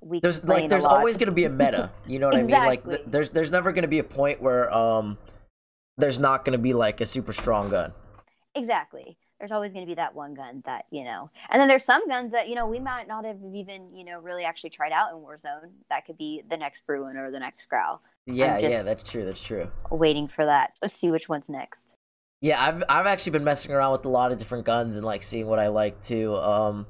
we 0.00 0.20
There's 0.20 0.44
like 0.44 0.68
there's 0.68 0.84
always 0.84 1.16
gonna 1.16 1.32
be 1.32 1.44
a 1.44 1.50
meta. 1.50 1.90
You 2.06 2.18
know 2.18 2.28
what 2.28 2.36
exactly. 2.36 2.54
I 2.54 2.60
mean? 2.60 2.66
Like 2.68 2.88
th- 2.88 3.02
there's 3.06 3.30
there's 3.30 3.52
never 3.52 3.72
gonna 3.72 3.88
be 3.88 3.98
a 3.98 4.04
point 4.04 4.40
where 4.42 4.72
um 4.74 5.18
there's 5.96 6.18
not 6.18 6.44
gonna 6.44 6.58
be 6.58 6.72
like 6.72 7.00
a 7.00 7.06
super 7.06 7.32
strong 7.32 7.70
gun. 7.70 7.92
Exactly. 8.54 9.18
There's 9.40 9.52
always 9.52 9.72
going 9.72 9.86
to 9.86 9.90
be 9.90 9.94
that 9.94 10.14
one 10.14 10.34
gun 10.34 10.62
that 10.66 10.84
you 10.90 11.02
know, 11.02 11.30
and 11.48 11.58
then 11.60 11.66
there's 11.66 11.84
some 11.84 12.06
guns 12.06 12.30
that 12.32 12.48
you 12.48 12.54
know 12.54 12.66
we 12.66 12.78
might 12.78 13.08
not 13.08 13.24
have 13.24 13.38
even 13.54 13.92
you 13.94 14.04
know 14.04 14.20
really 14.20 14.44
actually 14.44 14.70
tried 14.70 14.92
out 14.92 15.10
in 15.12 15.16
Warzone. 15.16 15.70
That 15.88 16.04
could 16.06 16.18
be 16.18 16.42
the 16.48 16.58
next 16.58 16.86
Bruen 16.86 17.16
or 17.16 17.30
the 17.30 17.40
next 17.40 17.66
Grau 17.68 17.98
Yeah, 18.26 18.58
yeah, 18.58 18.82
that's 18.82 19.10
true. 19.10 19.24
That's 19.24 19.42
true. 19.42 19.68
Waiting 19.90 20.28
for 20.28 20.44
that. 20.44 20.74
Let's 20.82 20.94
see 20.94 21.10
which 21.10 21.28
one's 21.28 21.48
next. 21.48 21.96
Yeah, 22.42 22.62
I've 22.62 22.84
I've 22.88 23.06
actually 23.06 23.32
been 23.32 23.44
messing 23.44 23.74
around 23.74 23.92
with 23.92 24.04
a 24.04 24.10
lot 24.10 24.30
of 24.30 24.38
different 24.38 24.66
guns 24.66 24.96
and 24.96 25.04
like 25.04 25.22
seeing 25.22 25.46
what 25.46 25.58
I 25.58 25.68
like 25.68 26.02
too. 26.02 26.36
Um, 26.36 26.86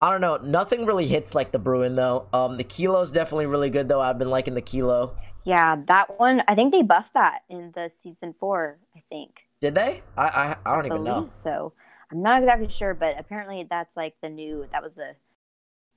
I 0.00 0.10
don't 0.10 0.20
know. 0.20 0.36
Nothing 0.36 0.86
really 0.86 1.06
hits 1.06 1.34
like 1.34 1.52
the 1.52 1.58
Bruen 1.58 1.96
though. 1.96 2.26
Um, 2.32 2.56
the 2.56 2.64
Kilo's 2.64 3.10
definitely 3.10 3.46
really 3.46 3.70
good 3.70 3.88
though. 3.88 4.00
I've 4.00 4.18
been 4.18 4.30
liking 4.30 4.54
the 4.54 4.62
Kilo. 4.62 5.14
Yeah, 5.44 5.76
that 5.86 6.18
one. 6.18 6.42
I 6.46 6.54
think 6.54 6.72
they 6.72 6.82
buffed 6.82 7.14
that 7.14 7.40
in 7.48 7.72
the 7.74 7.88
season 7.88 8.34
four. 8.38 8.78
I 8.96 9.02
think. 9.08 9.40
Did 9.60 9.74
they? 9.74 10.02
I 10.16 10.26
I, 10.26 10.56
I 10.64 10.74
don't 10.74 10.84
I 10.84 10.94
even 10.94 11.04
know. 11.04 11.26
So 11.28 11.72
I'm 12.10 12.22
not 12.22 12.40
exactly 12.40 12.68
sure, 12.68 12.94
but 12.94 13.18
apparently 13.18 13.66
that's 13.68 13.96
like 13.96 14.14
the 14.22 14.28
new. 14.28 14.66
That 14.72 14.82
was 14.82 14.94
the 14.94 15.14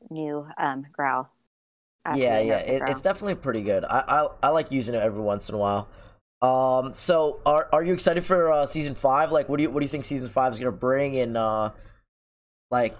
new 0.09 0.47
um 0.57 0.85
Grau 0.91 1.27
yeah, 2.15 2.39
yeah, 2.39 2.57
it, 2.59 2.83
it's 2.87 3.01
definitely 3.01 3.35
pretty 3.35 3.61
good. 3.61 3.83
I, 3.83 3.99
I 4.07 4.27
I 4.43 4.49
like 4.49 4.71
using 4.71 4.95
it 4.95 5.01
every 5.01 5.21
once 5.21 5.49
in 5.49 5.55
a 5.55 5.57
while. 5.57 5.87
Um, 6.41 6.93
so 6.93 7.39
are 7.45 7.67
are 7.73 7.83
you 7.83 7.93
excited 7.93 8.23
for 8.23 8.51
uh, 8.51 8.65
season 8.65 8.95
five? 8.95 9.31
Like, 9.31 9.49
what 9.49 9.57
do 9.57 9.63
you 9.63 9.69
what 9.69 9.79
do 9.81 9.85
you 9.85 9.89
think 9.89 10.05
season 10.05 10.29
five 10.29 10.53
is 10.53 10.59
gonna 10.59 10.71
bring? 10.71 11.17
And 11.17 11.35
uh, 11.35 11.71
like, 12.71 12.95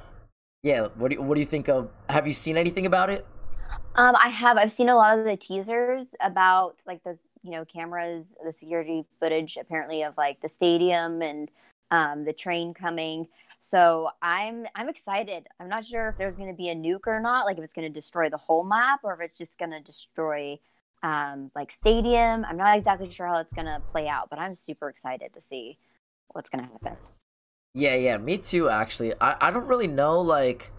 yeah, 0.63 0.87
what 0.95 1.09
do 1.09 1.15
you, 1.15 1.21
what 1.21 1.35
do 1.35 1.41
you 1.41 1.47
think 1.47 1.69
of? 1.69 1.89
Have 2.09 2.27
you 2.27 2.33
seen 2.33 2.57
anything 2.57 2.85
about 2.85 3.09
it? 3.09 3.25
Um, 3.95 4.15
I 4.15 4.29
have. 4.29 4.57
I've 4.57 4.73
seen 4.73 4.89
a 4.89 4.95
lot 4.95 5.17
of 5.17 5.25
the 5.25 5.37
teasers 5.37 6.15
about 6.21 6.81
like 6.85 7.03
those, 7.03 7.21
you 7.43 7.51
know, 7.51 7.65
cameras, 7.65 8.35
the 8.43 8.53
security 8.53 9.05
footage 9.19 9.57
apparently 9.57 10.03
of 10.03 10.15
like 10.17 10.41
the 10.41 10.49
stadium 10.49 11.21
and 11.21 11.49
um, 11.91 12.25
the 12.25 12.33
train 12.33 12.73
coming. 12.73 13.27
So 13.59 14.09
I'm 14.21 14.67
I'm 14.75 14.89
excited. 14.89 15.47
I'm 15.59 15.69
not 15.69 15.85
sure 15.85 16.09
if 16.09 16.17
there's 16.17 16.35
going 16.35 16.49
to 16.49 16.55
be 16.55 16.69
a 16.69 16.75
nuke 16.75 17.07
or 17.07 17.19
not, 17.19 17.45
like 17.45 17.57
if 17.57 17.63
it's 17.63 17.73
going 17.73 17.91
to 17.91 17.93
destroy 17.93 18.29
the 18.29 18.37
whole 18.37 18.63
map 18.63 19.01
or 19.03 19.13
if 19.13 19.21
it's 19.21 19.37
just 19.37 19.57
going 19.57 19.71
to 19.71 19.81
destroy 19.81 20.59
um, 21.03 21.51
like 21.55 21.71
stadium. 21.71 22.45
I'm 22.45 22.57
not 22.57 22.77
exactly 22.77 23.09
sure 23.09 23.27
how 23.27 23.39
it's 23.39 23.53
going 23.53 23.65
to 23.65 23.81
play 23.91 24.07
out, 24.07 24.29
but 24.29 24.39
I'm 24.39 24.55
super 24.55 24.89
excited 24.89 25.33
to 25.33 25.41
see 25.41 25.77
what's 26.29 26.49
going 26.49 26.65
to 26.65 26.71
happen. 26.71 26.97
Yeah, 27.73 27.95
yeah, 27.95 28.17
me 28.17 28.37
too. 28.37 28.69
Actually, 28.69 29.13
I 29.21 29.35
I 29.39 29.51
don't 29.51 29.67
really 29.67 29.87
know. 29.87 30.21
Like, 30.21 30.71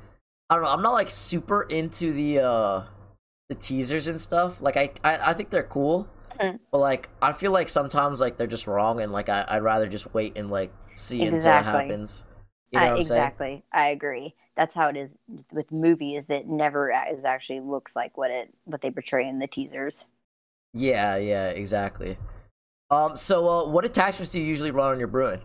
I 0.51 0.55
don't 0.57 0.65
know. 0.65 0.71
I'm 0.71 0.83
not 0.83 0.93
like 0.93 1.11
super 1.11 1.63
into 1.63 2.13
the 2.13 2.41
uh 2.41 2.83
the 3.49 3.55
teasers 3.55 4.09
and 4.09 4.21
stuff. 4.21 4.61
Like, 4.61 4.77
I 4.77 4.93
I, 5.05 5.31
I 5.31 5.33
think 5.35 5.51
they're 5.51 5.63
cool. 5.63 6.09
Mm-hmm. 6.41 6.57
But 6.71 6.79
like, 6.79 7.09
I 7.21 7.33
feel 7.33 7.53
like 7.53 7.69
sometimes 7.69 8.21
like 8.21 8.37
they're 8.37 8.47
just 8.47 8.67
wrong, 8.67 9.01
and 9.01 9.13
like 9.13 9.29
I, 9.29 9.45
I'd 9.49 9.63
rather 9.63 9.89
just 9.89 10.13
wait 10.15 10.37
and 10.37 10.51
like 10.51 10.73
see 10.93 11.23
exactly. 11.23 11.37
until 11.37 11.51
it 11.53 11.65
happens. 11.65 12.25
You 12.71 12.81
know 12.81 12.95
uh, 12.95 12.99
exactly. 12.99 13.47
Saying? 13.47 13.63
I 13.73 13.89
agree. 13.89 14.35
That's 14.57 14.75
how 14.75 14.89
it 14.89 14.97
is 14.97 15.17
with 15.53 15.71
movies. 15.73 16.27
That 16.27 16.47
never 16.47 16.93
is 17.13 17.25
actually 17.25 17.61
looks 17.61 17.97
like 17.97 18.17
what 18.17 18.31
it 18.31 18.53
what 18.65 18.81
they 18.81 18.91
portray 18.91 19.29
in 19.29 19.39
the 19.39 19.47
teasers. 19.47 20.05
Yeah, 20.75 21.17
yeah, 21.17 21.49
exactly. 21.49 22.19
Um, 22.91 23.17
so 23.17 23.49
uh, 23.49 23.69
what 23.69 23.85
attachments 23.85 24.33
do 24.33 24.41
you 24.41 24.47
usually 24.47 24.71
run 24.71 24.93
on 24.93 24.99
your 24.99 25.09
Bruen? 25.09 25.41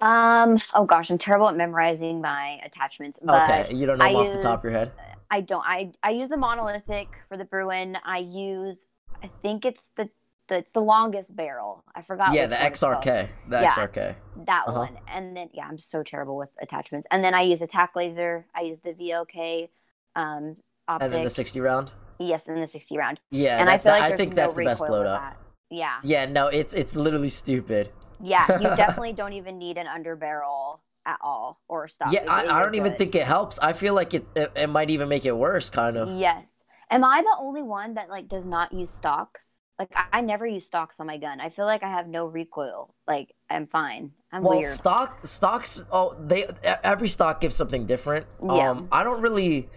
Um, 0.00 0.58
oh 0.74 0.84
gosh, 0.84 1.10
I'm 1.10 1.18
terrible 1.18 1.48
at 1.48 1.56
memorizing 1.56 2.20
my 2.20 2.60
attachments. 2.64 3.18
okay, 3.26 3.66
you 3.72 3.86
don't 3.86 3.98
know 3.98 4.04
them 4.04 4.16
off 4.16 4.26
use, 4.26 4.36
the 4.36 4.42
top 4.42 4.58
of 4.58 4.64
your 4.64 4.72
head. 4.72 4.92
I 5.30 5.40
don't. 5.40 5.64
I 5.66 5.92
I 6.02 6.10
use 6.10 6.28
the 6.28 6.36
monolithic 6.36 7.08
for 7.28 7.36
the 7.36 7.44
Bruen. 7.44 7.96
I 8.04 8.18
use. 8.18 8.86
I 9.22 9.30
think 9.42 9.64
it's 9.64 9.90
the. 9.96 10.08
the 10.48 10.58
it's 10.58 10.72
the 10.72 10.80
longest 10.80 11.34
barrel. 11.34 11.82
I 11.94 12.02
forgot. 12.02 12.32
yeah, 12.32 12.46
the. 12.46 12.56
XRK. 12.56 13.28
The 13.48 13.60
Yeah. 13.62 13.70
XRK. 13.70 14.16
That 14.46 14.64
Uh-huh. 14.68 14.78
one, 14.80 14.98
and 15.08 15.36
then 15.36 15.48
yeah, 15.52 15.66
I'm 15.66 15.78
so 15.78 16.02
terrible 16.02 16.36
with 16.36 16.50
attachments. 16.62 17.06
And 17.10 17.22
then 17.24 17.34
I 17.34 17.42
use 17.42 17.60
a 17.62 17.64
attack 17.64 17.96
laser. 17.96 18.46
I 18.54 18.60
use 18.62 18.78
the 18.80 18.92
VOK 18.92 19.68
um, 20.14 20.56
optic. 20.88 21.04
And 21.06 21.12
then 21.12 21.24
the 21.24 21.30
60 21.30 21.60
round. 21.60 21.90
yes, 22.18 22.48
and 22.48 22.62
the 22.62 22.66
60 22.66 22.96
round. 22.96 23.20
Yeah, 23.30 23.58
and 23.60 23.68
I 23.68 23.78
feel 23.78 23.92
that- 23.92 24.00
like 24.00 24.12
I 24.12 24.16
think 24.16 24.30
no 24.34 24.36
that's 24.36 24.54
the 24.54 24.64
best 24.64 24.80
recoil 24.82 24.98
with 25.00 25.06
load 25.08 25.14
up. 25.14 25.20
that. 25.22 25.36
Yeah, 25.68 25.98
Yeah, 26.04 26.26
no, 26.26 26.46
it's 26.46 26.72
it's 26.74 26.94
literally 26.94 27.28
stupid. 27.28 27.90
yeah. 28.20 28.46
You 28.60 28.68
definitely 28.76 29.12
don't 29.14 29.32
even 29.32 29.58
need 29.58 29.78
an 29.78 29.88
under 29.88 30.14
barrel 30.14 30.80
at 31.04 31.18
all 31.20 31.60
or 31.68 31.88
stop. 31.88 32.12
Yeah, 32.12 32.24
I, 32.30 32.42
I 32.46 32.62
don't 32.62 32.76
even 32.76 32.94
think 32.94 33.14
it 33.16 33.24
helps. 33.26 33.58
I 33.58 33.72
feel 33.72 33.94
like 33.94 34.14
it, 34.14 34.24
it 34.36 34.52
it 34.54 34.66
might 34.68 34.90
even 34.90 35.08
make 35.08 35.24
it 35.26 35.36
worse, 35.36 35.68
kind 35.70 35.96
of. 35.96 36.08
Yes. 36.18 36.55
Am 36.90 37.04
I 37.04 37.22
the 37.22 37.36
only 37.40 37.62
one 37.62 37.94
that 37.94 38.08
like 38.08 38.28
does 38.28 38.46
not 38.46 38.72
use 38.72 38.90
stocks? 38.90 39.62
Like 39.78 39.90
I, 39.94 40.18
I 40.18 40.20
never 40.20 40.46
use 40.46 40.64
stocks 40.66 41.00
on 41.00 41.06
my 41.06 41.18
gun. 41.18 41.40
I 41.40 41.50
feel 41.50 41.66
like 41.66 41.82
I 41.82 41.90
have 41.90 42.08
no 42.08 42.26
recoil. 42.26 42.94
Like 43.06 43.34
I'm 43.50 43.66
fine. 43.66 44.12
I'm 44.32 44.42
Well, 44.42 44.58
weird. 44.58 44.72
stock 44.72 45.26
stocks. 45.26 45.82
Oh, 45.90 46.16
they 46.18 46.46
every 46.84 47.08
stock 47.08 47.40
gives 47.40 47.56
something 47.56 47.86
different. 47.86 48.26
Yeah. 48.42 48.70
Um, 48.70 48.88
I 48.92 49.04
don't 49.04 49.20
really. 49.20 49.68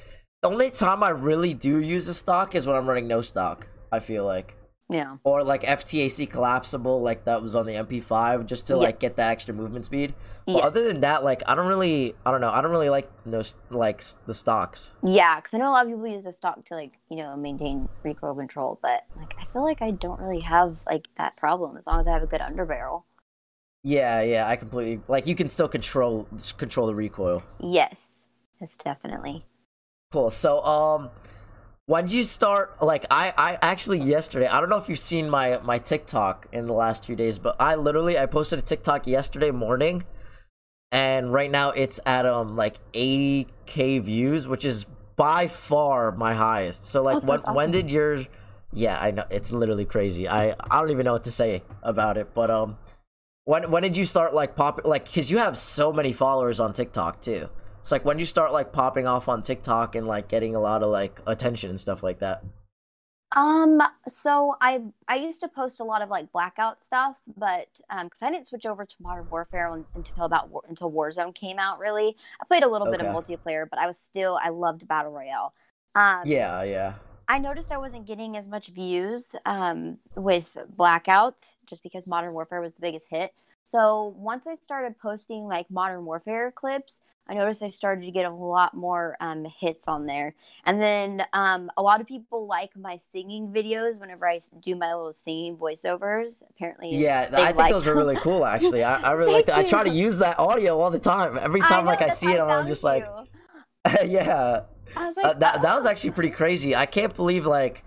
The 0.42 0.50
only 0.50 0.72
time 0.72 1.04
I 1.04 1.10
really 1.10 1.54
do 1.54 1.80
use 1.80 2.08
a 2.08 2.14
stock 2.14 2.56
is 2.56 2.66
when 2.66 2.78
I'm 2.78 2.88
running 2.88 3.08
no 3.08 3.22
stock. 3.22 3.68
I 3.92 4.00
feel 4.00 4.24
like, 4.24 4.56
yeah. 4.90 5.18
or 5.24 5.44
like 5.44 5.62
FTAC 5.64 6.30
collapsible, 6.30 7.02
like 7.02 7.26
that 7.26 7.42
was 7.42 7.56
on 7.56 7.66
the 7.66 7.74
MP5, 7.74 8.46
just 8.46 8.68
to 8.68 8.78
like 8.78 9.00
get 9.00 9.16
that 9.18 9.30
extra 9.32 9.54
movement 9.54 9.86
speed. 9.86 10.14
But 10.52 10.56
Yeah. 10.58 10.66
other 10.66 10.88
than 10.88 11.02
that, 11.02 11.24
like 11.24 11.44
I 11.48 11.56
don't 11.56 11.68
really, 11.68 12.16
I 12.26 12.32
don't 12.32 12.42
know, 12.42 12.50
I 12.50 12.62
don't 12.62 12.72
really 12.72 12.90
like 12.90 13.10
those 13.26 13.56
like 13.70 14.04
the 14.26 14.34
stocks. 14.34 14.96
Yeah, 15.04 15.36
because 15.36 15.54
I 15.54 15.58
know 15.60 15.70
a 15.70 15.72
lot 15.72 15.86
of 15.86 15.92
people 15.92 16.08
use 16.08 16.24
the 16.24 16.34
stock 16.34 16.66
to 16.66 16.76
like 16.76 16.94
you 17.10 17.18
know 17.18 17.36
maintain 17.38 17.88
recoil 18.04 18.36
control, 18.36 18.80
but 18.82 19.06
like 19.16 19.34
I 19.40 19.46
feel 19.54 19.64
like 19.64 19.82
I 19.82 19.92
don't 19.92 20.20
really 20.20 20.42
have 20.42 20.76
like 20.88 21.06
that 21.18 21.38
problem 21.38 21.78
as 21.78 21.86
long 21.86 22.02
as 22.02 22.08
I 22.08 22.12
have 22.14 22.24
a 22.24 22.28
good 22.28 22.42
underbarrel. 22.42 23.04
Yeah, 23.84 24.22
yeah, 24.22 24.48
I 24.48 24.56
completely 24.58 25.02
like. 25.08 25.28
You 25.28 25.36
can 25.36 25.50
still 25.50 25.70
control 25.70 26.28
control 26.58 26.88
the 26.88 26.96
recoil. 26.96 27.44
Yes, 27.62 28.26
yes, 28.60 28.78
definitely. 28.84 29.46
Cool. 30.12 30.32
So, 30.32 30.60
um, 30.66 31.12
when 31.90 32.04
did 32.06 32.14
you 32.14 32.22
start? 32.22 32.84
Like, 32.84 33.08
I, 33.10 33.34
I 33.36 33.58
actually 33.64 33.98
yesterday. 34.00 34.46
I 34.46 34.60
don't 34.60 34.70
know 34.70 34.78
if 34.78 34.90
you've 34.90 35.00
seen 35.00 35.28
my 35.28 35.58
my 35.64 35.80
TikTok 35.80 36.48
in 36.52 36.68
the 36.68 36.74
last 36.74 37.04
few 37.04 37.16
days, 37.16 37.40
but 37.40 37.56
I 37.60 37.74
literally 37.74 38.16
I 38.16 38.28
posted 38.28 38.60
a 38.60 38.62
TikTok 38.62 39.08
yesterday 39.08 39.50
morning, 39.50 40.04
and 40.92 41.34
right 41.34 41.50
now 41.50 41.72
it's 41.72 42.00
at 42.06 42.28
um 42.28 42.56
like 42.56 42.76
80k 42.94 44.04
views, 44.04 44.48
which 44.48 44.66
is 44.66 44.86
by 45.16 45.48
far 45.48 46.12
my 46.12 46.36
highest. 46.36 46.86
So, 46.86 47.02
like, 47.02 47.24
Oh, 47.24 47.26
when 47.26 47.40
that's 47.44 47.56
when 47.56 47.72
did 47.72 47.90
your? 47.90 48.24
Yeah, 48.72 49.00
I 49.02 49.10
know 49.10 49.26
it's 49.32 49.52
literally 49.52 49.86
crazy. 49.86 50.28
I 50.28 50.56
I 50.70 50.82
don't 50.82 50.92
even 50.92 51.06
know 51.06 51.14
what 51.14 51.24
to 51.24 51.32
say 51.32 51.64
about 51.82 52.18
it, 52.18 52.36
but 52.36 52.52
um. 52.52 52.78
When 53.46 53.72
when 53.72 53.82
did 53.82 53.98
you 53.98 54.06
start 54.06 54.36
like 54.36 54.56
pop 54.56 54.82
like 54.86 55.06
because 55.06 55.32
you 55.32 55.40
have 55.40 55.58
so 55.58 55.92
many 55.92 56.14
followers 56.14 56.60
on 56.60 56.72
TikTok 56.72 57.20
too? 57.20 57.50
It's 57.80 57.92
like 57.92 58.06
when 58.06 58.20
you 58.20 58.26
start 58.26 58.52
like 58.52 58.72
popping 58.72 59.08
off 59.08 59.28
on 59.28 59.42
TikTok 59.42 59.96
and 59.96 60.08
like 60.08 60.28
getting 60.28 60.56
a 60.56 60.60
lot 60.60 60.84
of 60.84 60.90
like 60.90 61.22
attention 61.26 61.70
and 61.70 61.80
stuff 61.80 62.04
like 62.04 62.20
that. 62.20 62.44
Um, 63.36 63.80
so 64.08 64.56
I 64.60 64.82
I 65.08 65.18
used 65.18 65.42
to 65.42 65.48
post 65.48 65.80
a 65.80 65.84
lot 65.84 66.02
of 66.02 66.10
like 66.10 66.32
blackout 66.32 66.82
stuff, 66.82 67.16
but 67.38 67.68
um, 67.90 68.08
because 68.08 68.22
I 68.24 68.32
didn't 68.32 68.48
switch 68.48 68.66
over 68.66 68.86
to 68.86 68.96
Modern 69.00 69.30
Warfare 69.30 69.84
until 69.96 70.26
about 70.26 70.50
War- 70.50 70.64
until 70.68 70.92
Warzone 70.92 71.36
came 71.36 71.60
out. 71.60 71.80
Really, 71.80 72.18
I 72.42 72.46
played 72.46 72.64
a 72.64 72.68
little 72.68 72.88
bit 72.88 73.02
of 73.02 73.08
multiplayer, 73.08 73.70
but 73.70 73.78
I 73.80 73.86
was 73.86 73.98
still 73.98 74.40
I 74.44 74.50
loved 74.50 74.88
battle 74.88 75.12
royale. 75.12 75.54
Um, 75.96 76.24
Yeah, 76.26 76.64
yeah. 76.64 76.94
I 77.28 77.38
noticed 77.38 77.72
I 77.72 77.78
wasn't 77.78 78.08
getting 78.08 78.36
as 78.36 78.48
much 78.48 78.70
views 78.70 79.36
um, 79.46 80.00
with 80.16 80.58
Blackout 80.76 81.46
just 81.68 81.84
because 81.84 82.08
Modern 82.08 82.34
Warfare 82.34 82.60
was 82.60 82.74
the 82.74 82.82
biggest 82.82 83.06
hit. 83.08 83.32
So 83.70 84.16
once 84.18 84.48
I 84.48 84.56
started 84.56 84.98
posting 84.98 85.46
like 85.46 85.70
Modern 85.70 86.04
Warfare 86.04 86.52
clips, 86.52 87.04
I 87.28 87.36
noticed 87.36 87.62
I 87.62 87.70
started 87.70 88.04
to 88.04 88.10
get 88.10 88.26
a 88.26 88.34
lot 88.34 88.74
more 88.74 89.16
um, 89.20 89.46
hits 89.60 89.88
on 89.88 90.08
there. 90.08 90.34
And 90.66 90.82
then 90.82 91.22
um, 91.34 91.70
a 91.78 91.82
lot 91.84 92.02
of 92.02 92.08
people 92.08 92.48
like 92.48 92.76
my 92.76 92.98
singing 92.98 93.50
videos 93.50 94.00
whenever 94.00 94.28
I 94.28 94.40
do 94.66 94.76
my 94.76 94.96
little 94.96 95.14
singing 95.14 95.56
voiceovers. 95.56 96.42
Apparently, 96.50 96.96
Yeah, 96.96 97.30
I 97.32 97.46
think 97.46 97.58
like 97.58 97.72
those 97.72 97.86
are 97.86 97.96
really 97.96 98.16
cool 98.22 98.44
actually. 98.44 98.84
I, 98.84 99.02
I 99.02 99.12
really 99.12 99.34
like 99.34 99.46
that. 99.46 99.60
I 99.60 99.64
try 99.66 99.84
to 99.84 99.92
use 99.92 100.18
that 100.18 100.40
audio 100.40 100.80
all 100.80 100.90
the 100.90 100.98
time. 100.98 101.38
Every 101.38 101.62
time 101.62 101.86
know, 101.86 101.92
like 101.92 102.02
I 102.02 102.10
see 102.10 102.26
why 102.26 102.34
it, 102.34 102.40
I'm 102.40 102.66
just 102.68 102.84
like, 102.84 103.06
yeah. 104.04 104.62
I 104.98 105.06
was 105.06 105.16
like, 105.16 105.26
Uh, 105.28 105.34
that 105.34 105.62
that 105.62 105.76
was 105.76 105.86
"Oh." 105.86 105.90
actually 105.90 106.12
pretty 106.12 106.32
crazy. 106.32 106.76
I 106.76 106.88
can't 106.88 107.16
believe 107.16 107.46
like 107.46 107.84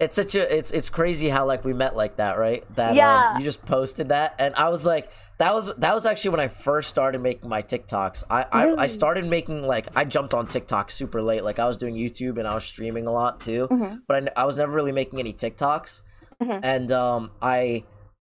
it's 0.00 0.14
such 0.14 0.34
a 0.36 0.56
it's 0.56 0.70
it's 0.70 0.88
crazy 0.88 1.28
how 1.28 1.44
like 1.46 1.64
we 1.64 1.72
met 1.74 1.96
like 1.96 2.16
that, 2.16 2.38
right? 2.38 2.64
That 2.76 2.94
Yeah. 2.94 3.30
um, 3.32 3.38
you 3.38 3.44
just 3.44 3.64
posted 3.66 4.10
that, 4.10 4.34
and 4.38 4.54
I 4.54 4.68
was 4.68 4.86
like, 4.86 5.10
that 5.38 5.52
was 5.52 5.74
that 5.76 5.94
was 5.94 6.06
actually 6.06 6.30
when 6.30 6.40
I 6.40 6.48
first 6.48 6.88
started 6.88 7.20
making 7.20 7.48
my 7.48 7.62
TikToks. 7.62 8.22
I 8.30 8.42
I, 8.52 8.74
I 8.82 8.86
started 8.86 9.24
making 9.26 9.62
like 9.66 9.88
I 9.96 10.04
jumped 10.04 10.34
on 10.34 10.46
TikTok 10.46 10.92
super 10.92 11.20
late. 11.20 11.42
Like 11.42 11.58
I 11.58 11.66
was 11.66 11.76
doing 11.78 11.96
YouTube 11.96 12.38
and 12.38 12.46
I 12.46 12.54
was 12.54 12.64
streaming 12.64 13.06
a 13.08 13.12
lot 13.12 13.40
too, 13.40 13.66
Mhm. 13.70 14.02
but 14.06 14.32
I 14.38 14.44
was 14.44 14.56
never 14.56 14.70
really 14.72 14.92
making 14.92 15.18
any 15.18 15.32
TikToks. 15.32 16.02
Mhm. 16.40 16.60
And 16.62 16.92
um, 16.92 17.32
I 17.42 17.84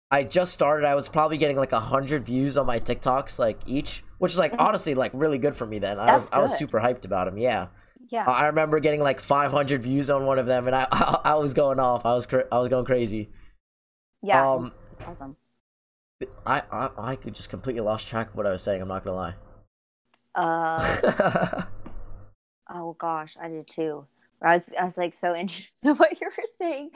I 0.09 0.23
just 0.23 0.53
started. 0.55 0.87
I 0.87 0.95
was 0.95 1.09
probably 1.09 1.37
getting 1.37 1.57
like 1.57 1.73
a 1.73 1.81
hundred 1.81 2.25
views 2.25 2.57
on 2.57 2.65
my 2.67 2.79
TikToks 2.79 3.41
like 3.41 3.59
each, 3.67 4.05
which 4.19 4.31
is 4.33 4.39
like 4.39 4.53
Mhm. 4.53 4.61
honestly 4.61 4.95
like 4.95 5.11
really 5.15 5.39
good 5.39 5.57
for 5.57 5.67
me. 5.67 5.81
Then 5.81 5.99
I 5.99 6.13
was 6.15 6.27
That's 6.27 6.33
I 6.37 6.39
was 6.39 6.57
super 6.57 6.79
hyped 6.79 7.05
about 7.05 7.25
them. 7.27 7.39
Yeah. 7.39 7.67
Yeah. 8.11 8.29
I 8.29 8.47
remember 8.47 8.81
getting 8.81 9.01
like 9.01 9.21
500 9.21 9.83
views 9.83 10.11
on 10.11 10.27
one 10.27 10.39
of 10.39 10.47
them, 10.47 10.67
and 10.67 10.77
I 10.77 10.87
I, 10.93 11.21
I 11.25 11.35
was 11.37 11.55
going 11.55 11.79
off. 11.81 12.05
I 12.07 12.15
was 12.15 12.27
cra- 12.27 12.47
I 12.53 12.59
was 12.61 12.69
going 12.69 12.85
crazy. 12.85 13.31
yeah. 14.23 14.53
Um, 14.53 14.73
awesome. 15.07 15.37
I, 16.47 16.63
I 16.71 16.91
I 16.99 17.17
could 17.17 17.35
just 17.35 17.51
completely 17.51 17.83
lost 17.83 18.09
track 18.09 18.31
of 18.31 18.37
what 18.37 18.47
I 18.47 18.51
was 18.51 18.63
saying. 18.63 18.81
I'm 18.83 18.89
not 18.89 19.05
gonna 19.05 19.17
lie. 19.17 19.35
Uh. 20.35 21.63
Oh 22.69 22.95
gosh, 22.95 23.37
I 23.41 23.49
did 23.49 23.69
too. 23.69 24.07
I 24.43 24.55
was 24.55 24.73
I 24.79 24.85
was 24.85 24.97
like 24.99 25.15
so 25.15 25.35
interested 25.37 25.73
in 25.83 25.97
what 25.97 26.21
you 26.21 26.29
were 26.29 26.45
saying. 26.59 26.91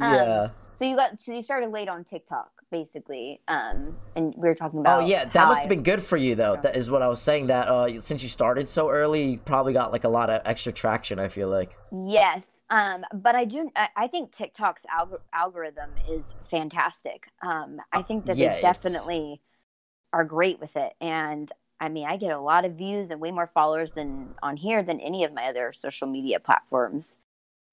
Um, 0.00 0.14
yeah. 0.14 0.48
So 0.74 0.84
you 0.84 0.96
got 0.96 1.20
so 1.20 1.32
you 1.32 1.42
started 1.42 1.70
late 1.70 1.88
on 1.88 2.04
TikTok, 2.04 2.50
basically. 2.72 3.40
Um, 3.46 3.94
and 4.16 4.34
we 4.36 4.48
were 4.48 4.56
talking 4.56 4.80
about. 4.80 5.02
Oh 5.02 5.06
yeah, 5.06 5.26
that 5.26 5.46
must 5.46 5.60
have 5.60 5.68
been 5.68 5.84
good 5.84 6.02
for 6.02 6.16
you 6.16 6.34
though. 6.34 6.56
That 6.60 6.74
is 6.74 6.90
what 6.90 7.02
I 7.02 7.06
was 7.06 7.22
saying. 7.22 7.46
That 7.46 7.68
uh, 7.68 8.00
since 8.00 8.24
you 8.24 8.28
started 8.28 8.68
so 8.68 8.90
early, 8.90 9.22
you 9.32 9.38
probably 9.38 9.72
got 9.72 9.92
like 9.92 10.02
a 10.02 10.08
lot 10.08 10.28
of 10.30 10.42
extra 10.44 10.72
traction. 10.72 11.20
I 11.20 11.28
feel 11.28 11.48
like. 11.48 11.76
Yes. 11.92 12.64
Um, 12.70 13.04
but 13.14 13.36
I 13.36 13.44
do. 13.44 13.70
I, 13.76 13.88
I 13.94 14.06
think 14.08 14.32
TikTok's 14.32 14.82
algor- 14.92 15.20
algorithm 15.32 15.90
is 16.10 16.34
fantastic. 16.50 17.26
Um, 17.42 17.78
I 17.92 18.02
think 18.02 18.26
that 18.26 18.36
yeah, 18.36 18.52
they 18.54 18.58
it's- 18.58 18.82
definitely 18.82 19.40
are 20.12 20.24
great 20.24 20.58
with 20.58 20.74
it, 20.76 20.92
and 21.00 21.52
I 21.80 21.88
mean, 21.88 22.06
I 22.08 22.16
get 22.16 22.32
a 22.32 22.40
lot 22.40 22.64
of 22.64 22.72
views 22.72 23.10
and 23.10 23.20
way 23.20 23.30
more 23.30 23.50
followers 23.54 23.92
than 23.92 24.34
on 24.42 24.56
here 24.56 24.82
than 24.82 24.98
any 25.00 25.24
of 25.24 25.32
my 25.32 25.44
other 25.44 25.72
social 25.76 26.08
media 26.08 26.40
platforms. 26.40 27.18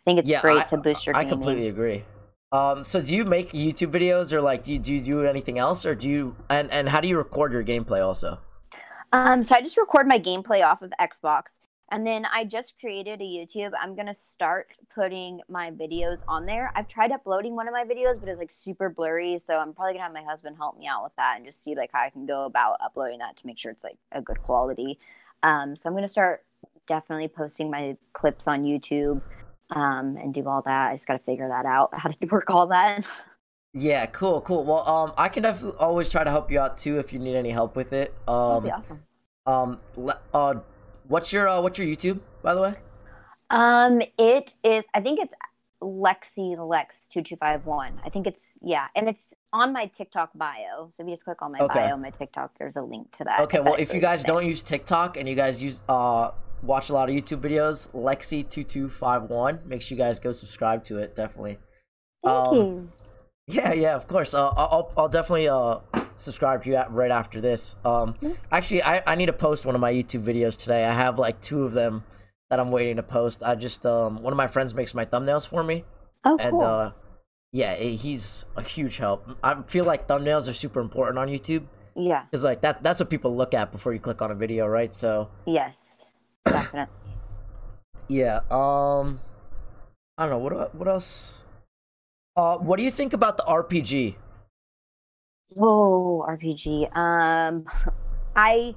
I 0.01 0.03
think 0.05 0.19
it's 0.19 0.29
Yeah, 0.29 0.41
great 0.41 0.57
I- 0.57 0.63
to 0.65 0.77
boost 0.77 1.05
your 1.07 1.15
I 1.15 1.19
gaming. 1.23 1.29
completely 1.29 1.67
agree. 1.69 2.03
Um, 2.51 2.83
so 2.83 3.01
do 3.01 3.15
you 3.15 3.25
make 3.25 3.51
YouTube 3.51 3.91
videos 3.91 4.33
or 4.33 4.41
like 4.41 4.63
do 4.63 4.73
you, 4.73 4.79
do 4.79 4.93
you 4.93 5.01
do 5.01 5.25
anything 5.25 5.59
else 5.59 5.85
or 5.85 5.93
do 5.93 6.09
you 6.09 6.35
and 6.49 6.71
and 6.71 6.89
how 6.89 6.99
do 6.99 7.07
you 7.07 7.17
record 7.17 7.53
your 7.53 7.63
gameplay 7.63 8.03
also? 8.03 8.39
Um, 9.11 9.43
so 9.43 9.55
I 9.55 9.61
just 9.61 9.77
record 9.77 10.07
my 10.07 10.19
gameplay 10.19 10.65
off 10.65 10.81
of 10.81 10.91
Xbox, 10.99 11.59
and 11.91 12.05
then 12.05 12.25
I 12.31 12.45
just 12.45 12.79
created 12.79 13.21
a 13.21 13.23
YouTube. 13.23 13.71
I'm 13.79 13.95
gonna 13.95 14.15
start 14.15 14.71
putting 14.93 15.41
my 15.47 15.71
videos 15.71 16.21
on 16.27 16.45
there. 16.45 16.71
I've 16.75 16.87
tried 16.87 17.11
uploading 17.11 17.55
one 17.55 17.67
of 17.67 17.73
my 17.73 17.83
videos, 17.83 18.19
but 18.19 18.29
it's 18.29 18.39
like 18.39 18.51
super 18.51 18.89
blurry, 18.89 19.37
so 19.39 19.57
I'm 19.57 19.73
probably 19.73 19.93
gonna 19.93 20.03
have 20.03 20.13
my 20.13 20.23
husband 20.23 20.57
help 20.57 20.77
me 20.77 20.87
out 20.87 21.03
with 21.03 21.15
that 21.17 21.37
and 21.37 21.45
just 21.45 21.63
see 21.63 21.75
like 21.75 21.91
how 21.93 22.01
I 22.01 22.09
can 22.09 22.25
go 22.25 22.45
about 22.45 22.77
uploading 22.83 23.19
that 23.19 23.35
to 23.37 23.47
make 23.47 23.57
sure 23.57 23.71
it's 23.71 23.83
like 23.83 23.97
a 24.11 24.21
good 24.21 24.41
quality. 24.43 24.99
Um, 25.43 25.75
so 25.75 25.89
I'm 25.89 25.95
gonna 25.95 26.07
start 26.07 26.45
definitely 26.87 27.27
posting 27.27 27.69
my 27.69 27.95
clips 28.13 28.47
on 28.47 28.63
YouTube. 28.63 29.21
Um, 29.71 30.17
and 30.17 30.33
do 30.33 30.47
all 30.47 30.63
that. 30.63 30.89
I 30.91 30.95
just 30.95 31.07
gotta 31.07 31.19
figure 31.23 31.47
that 31.49 31.65
out, 31.65 31.89
how 31.93 32.09
to 32.09 32.25
work 32.31 32.49
all 32.49 32.67
that. 32.67 33.05
Yeah, 33.73 34.07
cool, 34.07 34.41
cool. 34.41 34.63
Well, 34.65 34.87
um, 34.87 35.13
I 35.17 35.29
can 35.29 35.43
definitely 35.43 35.77
always 35.79 36.09
try 36.09 36.23
to 36.23 36.29
help 36.31 36.51
you 36.51 36.59
out 36.59 36.77
too 36.77 36.97
if 36.97 37.13
you 37.13 37.19
need 37.19 37.35
any 37.35 37.51
help 37.51 37.75
with 37.75 37.93
it. 37.93 38.13
That'd 38.47 38.63
Um, 38.63 38.63
be 38.63 38.71
awesome. 38.71 39.07
um, 39.45 39.79
uh, 40.33 40.55
what's 41.07 41.31
your 41.33 41.47
uh, 41.47 41.61
what's 41.61 41.77
your 41.79 41.87
YouTube 41.87 42.19
by 42.41 42.55
the 42.55 42.61
way? 42.61 42.73
Um, 43.49 44.01
it 44.17 44.53
is. 44.63 44.85
I 44.93 45.01
think 45.01 45.19
it's 45.19 45.33
Lexi 45.81 46.57
Lex 46.57 47.07
two 47.07 47.21
two 47.23 47.35
five 47.37 47.65
one. 47.65 47.99
I 48.03 48.09
think 48.09 48.27
it's 48.27 48.57
yeah, 48.61 48.87
and 48.95 49.07
it's 49.09 49.33
on 49.53 49.73
my 49.73 49.85
TikTok 49.87 50.31
bio. 50.35 50.89
So 50.91 51.03
if 51.03 51.09
you 51.09 51.13
just 51.15 51.25
click 51.25 51.41
on 51.41 51.51
my 51.51 51.61
Okay. 51.61 51.79
bio, 51.79 51.97
my 51.97 52.09
TikTok, 52.11 52.51
there's 52.59 52.75
a 52.75 52.81
link 52.81 53.11
to 53.17 53.23
that. 53.25 53.39
Okay, 53.43 53.59
well, 53.59 53.75
if 53.75 53.93
you 53.93 54.01
guys 54.01 54.23
there. 54.23 54.33
don't 54.35 54.45
use 54.45 54.61
TikTok 54.63 55.17
and 55.17 55.27
you 55.27 55.35
guys 55.35 55.63
use 55.63 55.81
uh 55.89 56.31
watch 56.61 56.89
a 56.89 56.93
lot 56.93 57.09
of 57.09 57.15
YouTube 57.15 57.41
videos, 57.41 57.91
Lexi 57.93 58.47
two 58.47 58.63
two 58.63 58.89
five 58.89 59.23
one, 59.23 59.59
make 59.65 59.81
sure 59.81 59.97
you 59.97 60.03
guys 60.03 60.19
go 60.19 60.31
subscribe 60.31 60.83
to 60.85 60.97
it. 60.99 61.15
Definitely. 61.15 61.57
thank 62.23 62.47
um, 62.47 62.55
you. 62.55 62.91
Yeah, 63.47 63.73
yeah, 63.73 63.95
of 63.95 64.07
course. 64.07 64.33
Uh, 64.33 64.49
I'll 64.49 64.69
I'll- 64.71 64.93
I'll 64.97 65.09
definitely 65.09 65.49
uh 65.49 65.79
subscribe 66.15 66.63
to 66.63 66.69
you 66.69 66.75
at- 66.75 66.91
right 66.91 67.09
after 67.11 67.41
this. 67.41 67.75
Um, 67.83 68.13
actually, 68.51 68.83
I 68.83 69.01
I 69.07 69.15
need 69.15 69.25
to 69.27 69.33
post 69.33 69.65
one 69.65 69.73
of 69.75 69.81
my 69.81 69.91
YouTube 69.91 70.21
videos 70.21 70.57
today. 70.57 70.85
I 70.85 70.93
have 70.93 71.17
like 71.17 71.41
two 71.41 71.63
of 71.63 71.71
them 71.73 72.03
that 72.49 72.59
I'm 72.59 72.71
waiting 72.71 72.97
to 72.97 73.03
post. 73.03 73.41
I 73.43 73.55
just 73.55 73.85
um 73.85 74.21
one 74.21 74.33
of 74.33 74.37
my 74.37 74.47
friends 74.47 74.73
makes 74.75 74.93
my 74.93 75.05
thumbnails 75.05 75.47
for 75.47 75.63
me, 75.63 75.83
Oh, 76.25 76.37
and 76.39 76.51
cool. 76.51 76.61
uh 76.61 76.91
yeah, 77.51 77.75
he's 77.75 78.45
a 78.55 78.61
huge 78.61 78.97
help. 78.97 79.27
I 79.43 79.63
feel 79.63 79.83
like 79.85 80.07
thumbnails 80.07 80.47
are 80.47 80.53
super 80.53 80.79
important 80.79 81.17
on 81.17 81.27
YouTube 81.29 81.65
yeah. 81.95 82.25
because 82.29 82.43
like 82.43 82.61
that 82.61 82.83
that's 82.83 82.99
what 82.99 83.09
people 83.09 83.35
look 83.35 83.55
at 83.55 83.71
before 83.71 83.93
you 83.93 83.99
click 83.99 84.21
on 84.21 84.29
a 84.29 84.35
video, 84.35 84.67
right? 84.67 84.93
So 84.93 85.29
Yes. 85.47 85.98
Definitely. 86.45 86.95
yeah, 88.07 88.39
um, 88.49 89.19
I 90.17 90.25
don't 90.25 90.29
know 90.29 90.37
what 90.37 90.75
what 90.75 90.87
else. 90.87 91.43
Uh, 92.35 92.57
what 92.57 92.77
do 92.77 92.83
you 92.83 92.91
think 92.91 93.13
about 93.13 93.37
the 93.37 93.43
RPG? 93.43 94.15
Whoa, 95.49 96.25
RPG. 96.27 96.89
Um, 96.95 97.65
I 98.35 98.75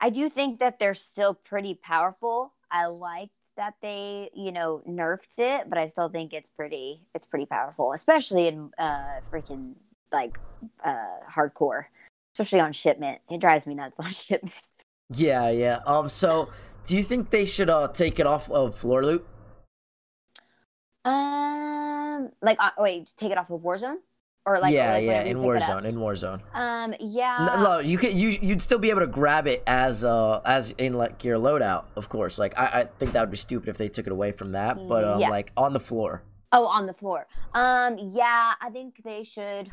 I 0.00 0.10
do 0.10 0.28
think 0.28 0.60
that 0.60 0.78
they're 0.78 0.94
still 0.94 1.34
pretty 1.34 1.74
powerful. 1.74 2.52
I 2.70 2.86
liked 2.86 3.32
that 3.56 3.74
they, 3.80 4.30
you 4.34 4.52
know, 4.52 4.82
nerfed 4.88 5.38
it, 5.38 5.68
but 5.68 5.78
I 5.78 5.86
still 5.86 6.08
think 6.08 6.32
it's 6.32 6.48
pretty 6.50 7.00
it's 7.14 7.26
pretty 7.26 7.46
powerful, 7.46 7.92
especially 7.92 8.48
in 8.48 8.70
uh 8.78 9.20
freaking 9.32 9.74
like 10.12 10.38
uh 10.84 11.20
hardcore, 11.32 11.84
especially 12.34 12.60
on 12.60 12.72
shipment. 12.72 13.20
It 13.30 13.40
drives 13.40 13.66
me 13.66 13.74
nuts 13.74 14.00
on 14.00 14.12
shipment. 14.12 14.54
Yeah, 15.10 15.50
yeah. 15.50 15.80
Um, 15.86 16.08
so 16.08 16.50
do 16.84 16.96
you 16.96 17.02
think 17.02 17.30
they 17.30 17.44
should 17.44 17.70
uh 17.70 17.88
take 17.88 18.18
it 18.18 18.26
off 18.26 18.50
of 18.50 18.76
floor 18.76 19.04
loop? 19.04 19.26
Um, 21.04 22.30
like 22.42 22.56
uh, 22.60 22.70
wait, 22.78 23.12
take 23.16 23.30
it 23.30 23.38
off 23.38 23.50
of 23.50 23.60
Warzone 23.60 23.96
or 24.44 24.58
like 24.58 24.74
yeah, 24.74 24.94
like, 24.94 25.04
yeah, 25.04 25.22
in 25.22 25.40
pick 25.40 25.56
it 25.56 25.62
up? 25.62 25.82
Warzone, 25.82 25.84
in 25.84 25.96
Warzone. 25.96 26.40
Um, 26.54 26.94
yeah. 27.00 27.48
N- 27.52 27.62
no, 27.62 27.78
you 27.78 27.98
could 27.98 28.12
you 28.12 28.30
you'd 28.30 28.62
still 28.62 28.78
be 28.78 28.90
able 28.90 29.00
to 29.00 29.06
grab 29.06 29.46
it 29.46 29.62
as 29.66 30.04
uh 30.04 30.40
as 30.44 30.72
in 30.72 30.94
like 30.94 31.22
your 31.22 31.38
loadout, 31.38 31.84
of 31.94 32.08
course. 32.08 32.38
Like 32.38 32.58
I, 32.58 32.80
I 32.80 32.84
think 32.98 33.12
that 33.12 33.20
would 33.20 33.30
be 33.30 33.36
stupid 33.36 33.68
if 33.68 33.78
they 33.78 33.88
took 33.88 34.06
it 34.06 34.12
away 34.12 34.32
from 34.32 34.52
that, 34.52 34.76
but 34.88 35.04
um 35.04 35.20
Yeah. 35.20 35.30
like 35.30 35.52
on 35.56 35.72
the 35.72 35.80
floor. 35.80 36.22
Oh, 36.52 36.66
on 36.66 36.86
the 36.86 36.94
floor. 36.94 37.26
Um, 37.54 37.98
yeah, 37.98 38.54
I 38.60 38.70
think 38.70 39.02
they 39.04 39.24
should. 39.24 39.70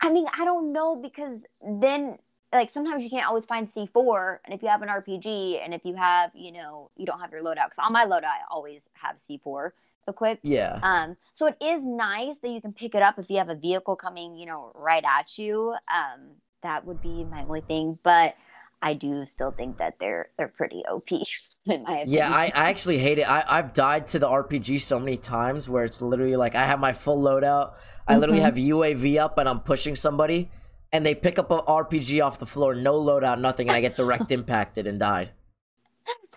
I 0.00 0.10
mean, 0.10 0.26
I 0.38 0.44
don't 0.44 0.72
know 0.72 1.00
because 1.02 1.42
then, 1.80 2.18
like, 2.52 2.70
sometimes 2.70 3.04
you 3.04 3.10
can't 3.10 3.26
always 3.28 3.46
find 3.46 3.68
C4, 3.68 4.40
and 4.44 4.54
if 4.54 4.62
you 4.62 4.68
have 4.68 4.82
an 4.82 4.88
RPG, 4.88 5.60
and 5.64 5.74
if 5.74 5.84
you 5.84 5.94
have, 5.96 6.30
you 6.34 6.52
know, 6.52 6.90
you 6.96 7.06
don't 7.06 7.20
have 7.20 7.32
your 7.32 7.42
loadout. 7.42 7.66
Because 7.66 7.78
on 7.78 7.92
my 7.92 8.04
loadout, 8.04 8.24
I 8.24 8.40
always 8.50 8.88
have 8.94 9.18
C4 9.18 9.72
equipped. 10.08 10.48
Yeah. 10.48 10.82
Um, 10.82 11.16
so 11.32 11.46
it 11.46 11.56
is 11.60 11.84
nice 11.84 12.38
that 12.38 12.50
you 12.50 12.60
can 12.60 12.72
pick 12.72 12.94
it 12.94 13.02
up 13.02 13.18
if 13.18 13.28
you 13.28 13.38
have 13.38 13.48
a 13.48 13.54
vehicle 13.56 13.96
coming, 13.96 14.36
you 14.36 14.46
know, 14.46 14.72
right 14.74 15.04
at 15.04 15.36
you. 15.38 15.74
Um, 15.92 16.30
that 16.62 16.84
would 16.86 17.00
be 17.00 17.24
my 17.24 17.42
only 17.42 17.60
thing, 17.62 17.98
but 18.02 18.36
I 18.82 18.94
do 18.94 19.26
still 19.26 19.50
think 19.52 19.78
that 19.78 19.94
they're 19.98 20.28
they're 20.36 20.48
pretty 20.48 20.84
OP 20.86 21.10
in 21.66 21.82
my 21.82 22.00
opinion. 22.00 22.08
Yeah, 22.08 22.30
I, 22.30 22.46
I 22.54 22.70
actually 22.70 22.98
hate 22.98 23.18
it. 23.18 23.28
I, 23.28 23.44
I've 23.46 23.72
died 23.72 24.06
to 24.08 24.18
the 24.18 24.28
RPG 24.28 24.78
so 24.78 24.98
many 24.98 25.16
times 25.16 25.68
where 25.68 25.84
it's 25.84 26.00
literally 26.00 26.36
like 26.36 26.54
I 26.54 26.64
have 26.64 26.78
my 26.80 26.92
full 26.92 27.22
loadout. 27.22 27.74
I 28.06 28.16
literally 28.16 28.40
Mhm. 28.40 28.42
have 28.42 28.56
UAV 28.56 29.18
up 29.18 29.38
and 29.38 29.48
I'm 29.48 29.60
pushing 29.60 29.96
somebody 29.96 30.50
and 30.96 31.06
they 31.06 31.14
pick 31.14 31.38
up 31.38 31.50
an 31.50 31.60
RPG 31.60 32.24
off 32.24 32.38
the 32.38 32.46
floor, 32.46 32.74
no 32.74 32.94
loadout, 32.94 33.38
nothing, 33.40 33.68
and 33.68 33.76
I 33.76 33.80
get 33.80 33.96
direct 33.96 34.30
impacted 34.38 34.86
and 34.86 34.98
died. 34.98 35.30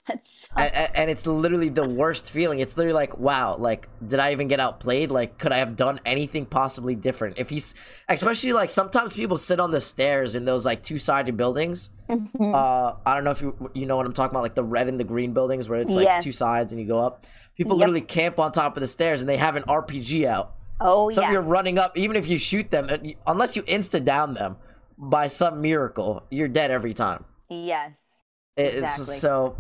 that 0.07 0.23
sucks. 0.23 0.49
and, 0.57 0.89
and- 0.97 1.09
it's 1.09 1.27
literally 1.27 1.69
the 1.69 1.87
worst 1.87 2.29
feeling. 2.31 2.59
It's 2.59 2.75
literally 2.77 2.95
like, 2.95 3.17
wow, 3.19 3.55
like, 3.57 3.87
did 4.05 4.19
I 4.19 4.31
even 4.31 4.47
get 4.47 4.59
outplayed? 4.59 5.11
Like, 5.11 5.37
could 5.37 5.51
I 5.51 5.57
have 5.57 5.75
done 5.75 5.99
anything 6.05 6.45
possibly 6.47 6.95
different? 6.95 7.37
If 7.37 7.49
he's, 7.49 7.75
especially 8.07 8.53
like 8.53 8.71
sometimes 8.71 9.13
people 9.13 9.37
sit 9.37 9.59
on 9.59 9.71
the 9.71 9.81
stairs 9.81 10.35
in 10.35 10.45
those 10.45 10.65
like 10.65 10.81
two 10.83 10.97
sided 10.99 11.37
buildings. 11.37 11.91
Mhm. 12.09 12.55
Uh, 12.55 12.95
I 13.05 13.13
don't 13.13 13.23
know 13.23 13.29
if 13.31 13.41
you 13.41 13.69
you 13.75 13.85
know 13.85 13.95
what 13.97 14.07
I'm 14.07 14.13
talking 14.13 14.31
about, 14.31 14.41
like 14.41 14.55
the 14.55 14.63
red 14.63 14.87
and 14.87 14.99
the 14.99 15.03
green 15.03 15.33
buildings 15.33 15.69
where 15.69 15.79
it's 15.79 15.91
like 15.91 16.05
Yes. 16.05 16.23
two 16.23 16.31
sides 16.31 16.71
and 16.71 16.81
you 16.81 16.87
go 16.87 16.99
up. 16.99 17.25
People 17.55 17.73
Yep. 17.73 17.79
literally 17.79 18.01
camp 18.01 18.39
on 18.39 18.51
top 18.51 18.75
of 18.77 18.81
the 18.81 18.87
stairs 18.87 19.21
and 19.21 19.29
they 19.29 19.37
have 19.37 19.55
an 19.55 19.63
RPG 19.67 20.25
out. 20.25 20.55
Oh 20.81 21.09
yeah. 21.09 21.15
So 21.15 21.21
yeah. 21.21 21.31
you're 21.33 21.41
running 21.41 21.77
up, 21.77 21.97
even 21.97 22.15
if 22.15 22.27
you 22.27 22.37
shoot 22.37 22.71
them, 22.71 22.89
unless 23.27 23.55
you 23.55 23.63
insta 23.63 24.03
down 24.03 24.33
them 24.33 24.57
by 24.97 25.27
some 25.27 25.61
miracle, 25.61 26.23
you're 26.29 26.47
dead 26.47 26.71
every 26.71 26.93
time. 26.93 27.25
Yes. 27.49 28.21
It's 28.57 28.77
Exactly. 28.77 29.15
so 29.17 29.57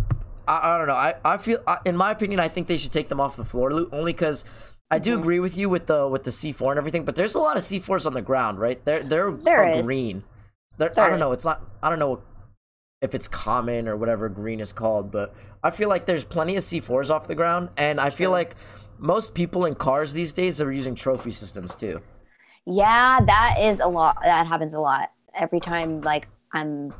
I, 0.47 0.75
I 0.75 0.77
don't 0.77 0.87
know. 0.87 0.93
I, 0.93 1.15
I 1.23 1.37
feel 1.37 1.63
I, 1.65 1.77
in 1.85 1.95
my 1.95 2.11
opinion, 2.11 2.39
I 2.39 2.47
think 2.49 2.67
they 2.67 2.77
should 2.77 2.91
take 2.91 3.07
them 3.09 3.19
off 3.19 3.35
the 3.35 3.45
floor 3.45 3.71
loot 3.73 3.89
only 3.93 4.11
because 4.13 4.45
I 4.91 4.99
do 4.99 5.15
Mhm. 5.15 5.21
agree 5.21 5.39
with 5.39 5.57
you 5.57 5.69
with 5.69 5.85
the 5.87 6.07
with 6.07 6.23
the 6.23 6.31
C 6.31 6.51
four 6.51 6.71
and 6.71 6.77
everything. 6.77 7.05
But 7.05 7.15
there's 7.15 7.35
a 7.35 7.39
lot 7.39 7.55
of 7.57 7.63
C 7.63 7.79
fours 7.79 8.05
on 8.05 8.13
the 8.13 8.21
ground, 8.21 8.59
right? 8.59 8.83
They're 8.83 9.03
they're 9.03 9.31
There 9.31 9.81
green. 9.81 10.23
They're, 10.77 10.97
I 10.99 11.09
don't 11.09 11.19
know. 11.19 11.31
It's 11.31 11.45
not. 11.45 11.61
I 11.83 11.89
don't 11.89 11.99
know 11.99 12.21
if 13.01 13.15
it's 13.15 13.27
common 13.27 13.87
or 13.87 13.95
whatever 13.95 14.27
green 14.29 14.59
is 14.59 14.73
called, 14.73 15.11
but 15.11 15.33
I 15.63 15.71
feel 15.71 15.87
like 15.89 16.05
there's 16.05 16.23
plenty 16.23 16.55
of 16.57 16.63
C 16.63 16.79
fours 16.79 17.09
off 17.09 17.27
the 17.27 17.35
ground, 17.35 17.69
and 17.77 17.99
I 17.99 18.09
feel 18.09 18.31
like 18.31 18.55
most 18.99 19.33
people 19.33 19.65
in 19.65 19.75
cars 19.75 20.13
these 20.13 20.33
days 20.33 20.59
are 20.61 20.71
using 20.71 20.95
trophy 20.95 21.31
systems 21.31 21.75
too. 21.75 22.01
Yeah, 22.65 23.19
that 23.25 23.57
is 23.59 23.79
a 23.79 23.87
lot. 23.87 24.17
That 24.23 24.45
happens 24.47 24.73
a 24.73 24.79
lot. 24.79 25.11
Every 25.33 25.59
time, 25.59 26.01
like, 26.01 26.27
I'm, 26.53 26.93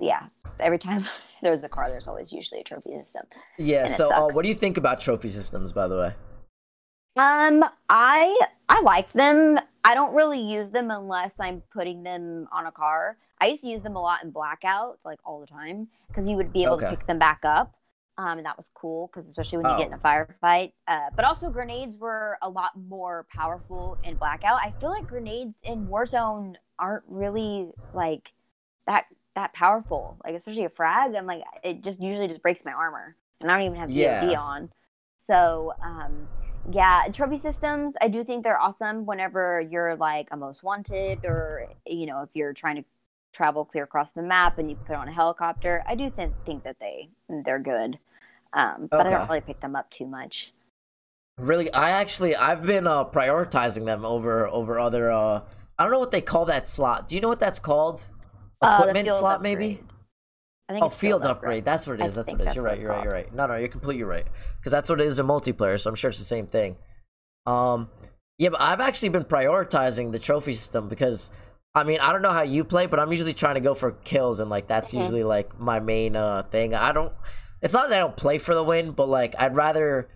yeah, 0.00 0.26
every 0.58 0.78
time 0.78 1.04
there's 1.42 1.62
a 1.62 1.68
car, 1.68 1.88
there's 1.88 2.08
always 2.08 2.32
usually 2.32 2.62
a 2.62 2.64
trophy 2.64 2.90
system. 3.02 3.26
Yeah. 3.58 3.86
So, 3.86 4.12
uh, 4.12 4.28
what 4.32 4.42
do 4.42 4.48
you 4.48 4.54
think 4.54 4.76
about 4.76 5.00
trophy 5.00 5.28
systems, 5.28 5.72
by 5.72 5.86
the 5.86 5.96
way? 5.96 6.14
Um, 7.16 7.64
I 7.88 8.38
I 8.68 8.80
like 8.82 9.12
them. 9.12 9.58
I 9.84 9.94
don't 9.94 10.14
really 10.14 10.40
use 10.40 10.70
them 10.70 10.90
unless 10.90 11.40
I'm 11.40 11.62
putting 11.72 12.02
them 12.02 12.46
on 12.52 12.66
a 12.66 12.72
car. 12.72 13.16
I 13.40 13.48
used 13.48 13.62
to 13.62 13.68
use 13.68 13.82
them 13.82 13.96
a 13.96 14.00
lot 14.00 14.22
in 14.24 14.32
blackouts, 14.32 14.96
like 15.04 15.18
all 15.24 15.40
the 15.40 15.46
time, 15.46 15.88
because 16.08 16.28
you 16.28 16.36
would 16.36 16.52
be 16.52 16.64
able 16.64 16.74
Okay. 16.74 16.90
to 16.90 16.96
pick 16.96 17.06
them 17.06 17.18
back 17.18 17.40
up. 17.44 17.72
Um, 18.18 18.38
and 18.38 18.46
that 18.46 18.56
was 18.56 18.70
cool 18.74 19.06
because 19.08 19.28
especially 19.28 19.58
when 19.58 19.68
you 19.68 19.74
Oh. 19.74 19.86
get 19.86 19.88
in 19.88 19.94
a 19.94 19.98
firefight. 19.98 20.72
Uh, 20.88 21.10
but 21.16 21.24
also 21.24 21.50
grenades 21.50 21.96
were 21.98 22.38
a 22.42 22.50
lot 22.50 22.72
more 22.76 23.26
powerful 23.34 23.98
in 24.02 24.16
blackout. 24.16 24.60
I 24.62 24.72
feel 24.80 24.90
like 24.90 25.06
grenades 25.06 25.62
in 25.64 25.86
Warzone 25.86 26.56
aren't 26.78 27.04
really 27.08 27.70
like 27.92 28.32
that 28.86 29.06
that 29.36 29.52
powerful. 29.54 30.18
Like 30.24 30.34
especially 30.34 30.64
a 30.64 30.70
frag, 30.70 31.14
I'm 31.14 31.26
like 31.26 31.42
it 31.62 31.82
just 31.82 32.00
usually 32.00 32.28
just 32.28 32.42
breaks 32.42 32.64
my 32.64 32.72
armor, 32.72 33.16
and 33.40 33.50
I 33.50 33.56
don't 33.58 33.66
even 33.66 33.78
have 33.80 33.92
Yeah. 33.92 34.36
on. 34.36 34.70
So 35.18 35.72
um, 35.84 36.28
yeah, 36.70 37.04
trophy 37.12 37.38
systems, 37.38 37.96
I 38.00 38.08
do 38.08 38.24
think 38.24 38.44
they're 38.44 38.60
awesome 38.60 39.06
whenever 39.06 39.60
you're 39.60 39.96
like 39.96 40.28
a 40.32 40.36
most 40.36 40.62
wanted 40.62 41.20
or, 41.24 41.66
you 41.86 42.06
know, 42.06 42.22
if 42.22 42.30
you're 42.34 42.52
trying 42.52 42.76
to 42.76 42.84
travel 43.32 43.64
clear 43.64 43.84
across 43.84 44.12
the 44.12 44.22
map 44.22 44.58
and 44.58 44.70
you 44.70 44.76
put 44.86 44.96
on 44.96 45.08
a 45.08 45.12
helicopter. 45.12 45.82
I 45.86 45.94
do 45.94 46.10
th- 46.10 46.32
think 46.46 46.64
that 46.64 46.76
they 46.80 47.10
they're 47.28 47.58
good. 47.60 47.98
Um, 48.52 48.88
but 48.90 49.06
I 49.06 49.10
don't 49.10 49.28
really 49.28 49.40
pick 49.40 49.60
them 49.60 49.76
up 49.76 49.90
too 49.90 50.06
much. 50.06 50.52
Really, 51.38 51.72
I 51.72 51.90
actually 51.90 52.34
I've 52.34 52.64
been 52.64 52.86
uh, 52.86 53.04
prioritizing 53.04 53.84
them 53.84 54.04
over 54.04 54.46
over 54.48 54.78
other. 54.78 55.10
Uh, 55.10 55.42
I 55.78 55.84
don't 55.84 55.92
know 55.92 56.00
what 56.00 56.10
they 56.10 56.20
call 56.20 56.46
that 56.46 56.66
slot. 56.66 57.08
Do 57.08 57.14
you 57.14 57.20
know 57.20 57.28
what 57.28 57.38
that's 57.38 57.58
called? 57.60 58.08
Uh, 58.60 58.78
Equipment 58.80 59.06
field 59.06 59.18
slot, 59.18 59.42
maybe. 59.42 59.80
I 60.68 60.72
think 60.72 60.82
Oh, 60.82 60.88
it's 60.88 60.96
field 60.96 61.24
upgrade. 61.24 61.64
That's 61.64 61.86
what 61.86 62.00
it 62.00 62.06
is. 62.06 62.18
I. 62.18 62.22
That's 62.22 62.32
what 62.32 62.40
it 62.40 62.48
is. 62.48 62.54
You're 62.56 62.64
right. 62.64 62.80
You're 62.80 62.90
right. 62.90 63.04
You're 63.04 63.12
right. 63.12 63.34
No, 63.34 63.46
no, 63.46 63.56
you're 63.56 63.68
completely 63.68 64.02
right. 64.02 64.26
Because 64.58 64.72
that's 64.72 64.88
what 64.90 65.00
it 65.00 65.06
is 65.06 65.18
in 65.18 65.26
multiplayer. 65.26 65.80
So 65.80 65.88
I'm 65.88 65.94
sure 65.96 66.10
it's 66.10 66.18
the 66.18 66.24
same 66.24 66.46
thing. 66.46 66.76
Um, 67.46 67.88
yeah, 68.36 68.50
but 68.50 68.60
I've 68.60 68.80
actually 68.80 69.08
been 69.10 69.24
prioritizing 69.24 70.12
the 70.12 70.18
trophy 70.18 70.52
system 70.52 70.88
because, 70.88 71.30
I 71.74 71.84
mean, 71.84 72.00
I 72.00 72.12
don't 72.12 72.20
know 72.22 72.30
how 72.32 72.42
you 72.42 72.64
play, 72.64 72.86
but 72.86 73.00
I'm 73.00 73.10
usually 73.10 73.32
trying 73.32 73.54
to 73.54 73.60
go 73.60 73.74
for 73.74 73.92
kills, 73.92 74.40
and 74.40 74.50
like 74.50 74.66
that's 74.66 74.92
usually 74.92 75.24
like 75.24 75.58
my 75.58 75.78
main 75.80 76.16
uh 76.16 76.42
thing. 76.50 76.74
I 76.74 76.92
don't. 76.92 77.12
It's 77.62 77.74
not 77.74 77.88
that 77.88 77.96
I 77.96 77.98
don't 78.00 78.16
play 78.16 78.38
for 78.38 78.54
the 78.54 78.62
win, 78.64 78.92
but 78.92 79.08
like 79.08 79.34
I'd 79.38 79.56
rather 79.56 80.08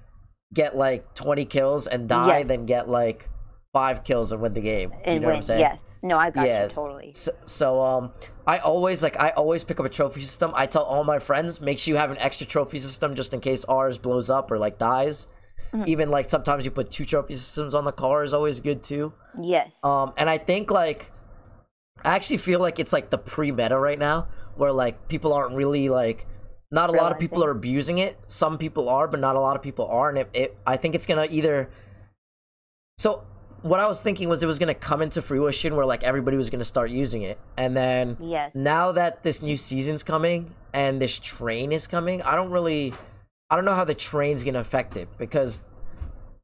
get 0.54 0.76
like 0.76 1.14
20 1.14 1.44
kills 1.46 1.86
and 1.86 2.08
die 2.08 2.38
Yes. 2.38 2.48
than 2.48 2.66
get 2.66 2.88
like 2.88 3.28
five 3.72 4.04
kills 4.04 4.32
and 4.32 4.42
win 4.42 4.52
the 4.52 4.60
game. 4.60 4.90
Do 4.90 4.96
you 4.96 5.02
And 5.04 5.20
know 5.22 5.28
what 5.28 5.36
I'm 5.36 5.42
saying? 5.42 5.60
Yes. 5.60 5.98
No, 6.02 6.18
I 6.18 6.30
got 6.30 6.46
Yes. 6.46 6.70
you 6.70 6.74
totally. 6.74 7.12
So, 7.14 7.32
so 7.44 7.80
um 7.82 8.12
I 8.46 8.58
always 8.58 9.02
like 9.02 9.18
I 9.20 9.30
always 9.30 9.64
pick 9.64 9.80
up 9.80 9.86
a 9.86 9.88
trophy 9.88 10.20
system. 10.20 10.52
I 10.54 10.66
tell 10.66 10.82
all 10.84 11.04
my 11.04 11.18
friends, 11.18 11.60
make 11.60 11.78
sure 11.78 11.92
you 11.94 11.98
have 11.98 12.10
an 12.10 12.18
extra 12.18 12.46
trophy 12.46 12.78
system 12.78 13.14
just 13.14 13.32
in 13.32 13.40
case 13.40 13.64
ours 13.64 13.98
blows 13.98 14.28
up 14.30 14.50
or 14.50 14.58
like 14.58 14.78
dies. 14.78 15.26
Mhm. 15.72 15.86
Even 15.86 16.10
like 16.10 16.28
sometimes 16.28 16.64
you 16.66 16.70
put 16.70 16.90
two 16.90 17.04
trophy 17.06 17.34
systems 17.34 17.74
on 17.74 17.84
the 17.84 17.92
car 17.92 18.22
is 18.24 18.34
always 18.34 18.60
good 18.60 18.82
too. 18.82 19.14
Yes. 19.40 19.80
Um 19.82 20.12
and 20.18 20.28
I 20.28 20.36
think 20.38 20.70
like 20.70 21.10
I 22.04 22.14
actually 22.14 22.38
feel 22.38 22.60
like 22.60 22.78
it's 22.78 22.92
like 22.92 23.10
the 23.10 23.18
pre-meta 23.18 23.78
right 23.78 23.98
now 23.98 24.26
where 24.56 24.72
like 24.72 25.08
people 25.08 25.32
aren't 25.32 25.54
really 25.54 25.88
like 25.88 26.26
not 26.72 26.88
a 26.90 26.92
lot 26.92 27.12
of 27.12 27.18
people 27.18 27.44
are 27.44 27.50
abusing 27.50 27.98
it. 27.98 28.18
Some 28.26 28.58
people 28.58 28.88
are, 28.88 29.06
but 29.06 29.20
not 29.20 29.36
a 29.36 29.40
lot 29.40 29.54
of 29.54 29.62
people 29.62 29.86
are 29.86 30.08
and 30.08 30.18
it, 30.18 30.30
it 30.32 30.58
I 30.66 30.76
think 30.76 30.94
it's 30.94 31.06
going 31.06 31.26
to 31.26 31.32
either 31.32 31.70
So 32.96 33.24
what 33.62 33.78
I 33.78 33.86
was 33.86 34.02
thinking 34.02 34.28
was 34.28 34.42
it 34.42 34.46
was 34.46 34.58
going 34.58 34.74
to 34.74 34.80
come 34.80 35.02
into 35.02 35.22
fruition 35.22 35.76
where 35.76 35.86
like 35.86 36.02
everybody 36.02 36.36
was 36.36 36.50
going 36.50 36.58
to 36.58 36.64
start 36.64 36.90
using 36.90 37.22
it. 37.22 37.38
And 37.56 37.76
then 37.76 38.16
yes. 38.20 38.50
now 38.54 38.90
that 38.92 39.22
this 39.22 39.40
new 39.40 39.56
season's 39.56 40.02
coming 40.02 40.52
and 40.74 41.00
this 41.00 41.18
train 41.18 41.70
is 41.70 41.86
coming, 41.86 42.22
I 42.22 42.34
don't 42.34 42.50
really 42.50 42.92
I 43.52 43.54
don't 43.54 43.66
know 43.66 43.74
how 43.74 43.84
the 43.84 43.94
train's 43.94 44.44
gonna 44.44 44.60
affect 44.60 44.96
it 44.96 45.08
because 45.18 45.66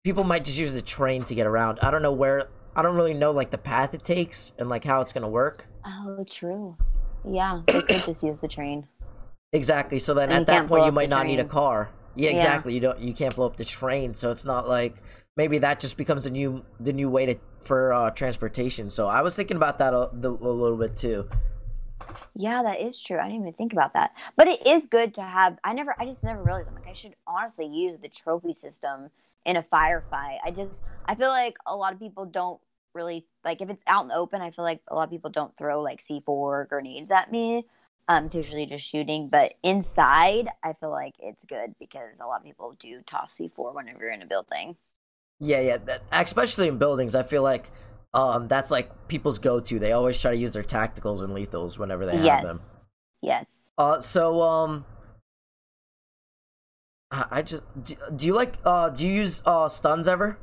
people 0.04 0.24
might 0.24 0.44
just 0.44 0.58
use 0.58 0.74
the 0.74 0.82
train 0.82 1.24
to 1.24 1.34
get 1.34 1.46
around. 1.46 1.78
I 1.80 1.90
don't 1.90 2.02
know 2.02 2.12
where 2.12 2.48
I 2.76 2.82
don't 2.82 2.96
really 2.96 3.14
know 3.14 3.30
like 3.30 3.48
the 3.48 3.56
path 3.56 3.94
it 3.94 4.04
takes 4.04 4.52
and 4.58 4.68
like 4.68 4.84
how 4.84 5.00
it's 5.00 5.10
gonna 5.14 5.26
work. 5.26 5.64
Oh, 5.86 6.22
true. 6.28 6.76
Yeah, 7.26 7.62
they 7.66 7.80
could 7.80 8.04
just 8.04 8.22
use 8.22 8.40
the 8.40 8.48
train. 8.48 8.86
Exactly. 9.52 9.98
So 9.98 10.14
then 10.14 10.30
And 10.30 10.40
at 10.42 10.46
that 10.48 10.66
point 10.66 10.86
you 10.86 10.92
might 10.92 11.08
not 11.08 11.26
need 11.26 11.40
a 11.40 11.44
car. 11.44 11.90
Yeah, 12.14 12.30
Yeah. 12.30 12.36
exactly. 12.36 12.74
You 12.74 12.80
don't 12.80 12.98
you 12.98 13.14
can't 13.14 13.34
blow 13.34 13.46
up 13.46 13.56
the 13.56 13.64
train, 13.64 14.14
so 14.14 14.30
it's 14.30 14.44
not 14.44 14.68
like 14.68 14.96
maybe 15.36 15.58
that 15.58 15.80
just 15.80 15.96
becomes 15.96 16.24
the 16.24 16.30
new 16.30 16.64
the 16.80 16.92
new 16.92 17.08
way 17.08 17.26
to 17.26 17.36
for 17.60 17.92
uh, 17.92 18.10
transportation. 18.10 18.90
So 18.90 19.08
I 19.08 19.22
was 19.22 19.34
thinking 19.34 19.56
about 19.56 19.78
that 19.78 19.94
a, 19.94 20.10
the, 20.12 20.30
a 20.30 20.32
little 20.32 20.76
bit 20.76 20.96
too. 20.96 21.28
Yeah, 22.34 22.62
that 22.62 22.80
is 22.80 23.00
true. 23.00 23.18
I 23.18 23.24
didn't 23.24 23.40
even 23.40 23.52
think 23.54 23.72
about 23.72 23.94
that. 23.94 24.12
But 24.36 24.48
it 24.48 24.66
is 24.66 24.86
good 24.86 25.14
to 25.14 25.22
have. 25.22 25.58
I 25.64 25.72
never. 25.72 25.94
I 25.98 26.04
just 26.04 26.22
never 26.24 26.42
realized. 26.42 26.68
I'm 26.68 26.74
like, 26.74 26.88
I 26.88 26.92
should 26.92 27.14
honestly 27.26 27.66
use 27.66 27.98
the 28.00 28.08
trophy 28.08 28.54
system 28.54 29.10
in 29.44 29.56
a 29.56 29.62
firefight. 29.62 30.38
I 30.44 30.50
just. 30.54 30.80
I 31.06 31.14
feel 31.14 31.28
like 31.28 31.56
a 31.66 31.74
lot 31.74 31.92
of 31.92 31.98
people 31.98 32.26
don't 32.26 32.60
really 32.94 33.26
like 33.44 33.60
if 33.60 33.70
it's 33.70 33.82
out 33.86 34.02
in 34.02 34.08
the 34.08 34.14
open. 34.14 34.40
I 34.40 34.50
feel 34.50 34.64
like 34.64 34.80
a 34.88 34.94
lot 34.94 35.04
of 35.04 35.10
people 35.10 35.30
don't 35.30 35.56
throw 35.56 35.82
like 35.82 36.00
C4 36.04 36.68
grenades 36.68 37.10
at 37.10 37.32
me. 37.32 37.64
Um, 38.08 38.26
it's 38.26 38.34
usually 38.34 38.66
just 38.66 38.86
shooting. 38.86 39.28
But 39.28 39.54
inside, 39.62 40.48
I 40.62 40.72
feel 40.74 40.90
like 40.90 41.14
it's 41.20 41.44
good 41.44 41.74
because 41.78 42.20
a 42.20 42.26
lot 42.26 42.38
of 42.40 42.44
people 42.44 42.76
do 42.80 43.02
toss 43.06 43.34
C4 43.34 43.74
whenever 43.74 44.00
you're 44.00 44.12
in 44.12 44.22
a 44.22 44.26
building. 44.26 44.76
Yeah, 45.40 45.60
yeah. 45.60 45.76
That, 45.78 46.02
especially 46.12 46.68
in 46.68 46.78
buildings, 46.78 47.14
I 47.14 47.22
feel 47.22 47.42
like 47.42 47.70
um 48.14 48.48
that's 48.48 48.70
like 48.70 49.08
people's 49.08 49.38
go 49.38 49.60
to. 49.60 49.78
They 49.78 49.92
always 49.92 50.20
try 50.20 50.32
to 50.32 50.36
use 50.36 50.52
their 50.52 50.62
tacticals 50.64 51.22
and 51.22 51.32
lethals 51.32 51.78
whenever 51.78 52.06
they 52.06 52.16
have 52.16 52.42
them. 52.42 52.60
Yes. 53.22 53.70
Uh, 53.76 54.00
so 54.00 54.42
um, 54.42 54.84
I 57.10 57.26
I 57.30 57.42
just 57.42 57.62
do, 57.82 57.94
do 58.16 58.26
you 58.26 58.34
like 58.34 58.58
uh 58.64 58.90
do 58.90 59.06
you 59.06 59.14
use 59.14 59.42
uh 59.46 59.68
stuns 59.68 60.08
ever? 60.08 60.38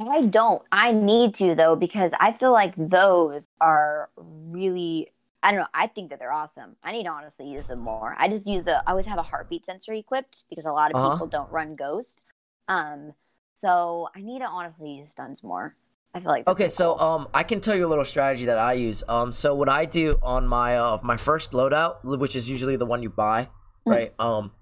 I 0.00 0.20
don't. 0.22 0.62
I 0.72 0.92
need 0.92 1.34
to 1.36 1.54
though 1.54 1.76
because 1.76 2.12
I 2.18 2.32
feel 2.32 2.52
like 2.52 2.74
those 2.76 3.48
are 3.60 4.10
really. 4.16 5.12
I 5.42 5.50
don't 5.52 5.60
know. 5.60 5.66
I 5.74 5.86
think 5.86 6.10
that 6.10 6.18
they're 6.18 6.32
awesome. 6.32 6.76
I 6.82 6.92
need 6.92 7.04
to 7.04 7.10
honestly 7.10 7.48
use 7.48 7.64
them 7.66 7.78
more. 7.78 8.16
I 8.18 8.28
just 8.28 8.46
use 8.46 8.66
a. 8.66 8.82
I 8.86 8.90
always 8.90 9.06
have 9.06 9.18
a 9.18 9.22
heartbeat 9.22 9.64
sensor 9.64 9.92
equipped 9.92 10.44
because 10.50 10.64
a 10.66 10.72
lot 10.72 10.90
of 10.90 10.96
Uh-huh. 10.96 11.12
people 11.12 11.26
don't 11.28 11.50
run 11.52 11.76
Ghost. 11.76 12.20
Um, 12.68 13.12
so 13.54 14.08
I 14.14 14.20
need 14.20 14.40
to 14.40 14.46
honestly 14.46 14.90
use 14.90 15.10
stuns 15.10 15.42
more. 15.44 15.74
I 16.14 16.20
feel 16.20 16.30
like. 16.30 16.48
Okay, 16.48 16.68
so 16.68 16.94
cool. 16.94 17.06
um, 17.06 17.28
I 17.34 17.42
can 17.42 17.60
tell 17.60 17.76
you 17.76 17.86
a 17.86 17.90
little 17.90 18.04
strategy 18.04 18.46
that 18.46 18.58
I 18.58 18.72
use. 18.72 19.04
Um, 19.08 19.30
so 19.32 19.54
what 19.54 19.68
I 19.68 19.84
do 19.84 20.18
on 20.22 20.46
my 20.46 20.76
uh 20.76 20.98
my 21.02 21.16
first 21.16 21.52
loadout, 21.52 22.02
which 22.04 22.34
is 22.34 22.48
usually 22.48 22.76
the 22.76 22.86
one 22.86 23.02
you 23.02 23.10
buy, 23.10 23.48
Mhm. 23.86 23.92
right? 23.92 24.14
Um, 24.18 24.52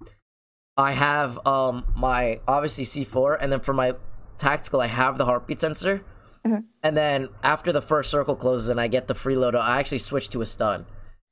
I 0.77 0.91
have 0.91 1.45
um 1.47 1.85
my 1.95 2.41
obviously 2.47 2.83
C 2.83 3.03
four, 3.03 3.35
and 3.35 3.51
then 3.51 3.61
for 3.61 3.73
my 3.73 3.93
tactical, 4.37 4.81
I 4.81 4.87
have 4.87 5.17
the 5.17 5.25
heartbeat 5.25 5.59
sensor, 5.61 6.03
Mhm. 6.45 6.63
and 6.83 6.95
then 6.97 7.29
after 7.43 7.71
the 7.71 7.81
first 7.81 8.09
circle 8.11 8.35
closes 8.35 8.69
and 8.69 8.79
I 8.79 8.87
get 8.87 9.07
the 9.07 9.15
free 9.15 9.35
loadout, 9.35 9.61
I 9.61 9.79
actually 9.79 9.99
switch 9.99 10.29
to 10.29 10.41
a 10.41 10.45
stun, 10.45 10.85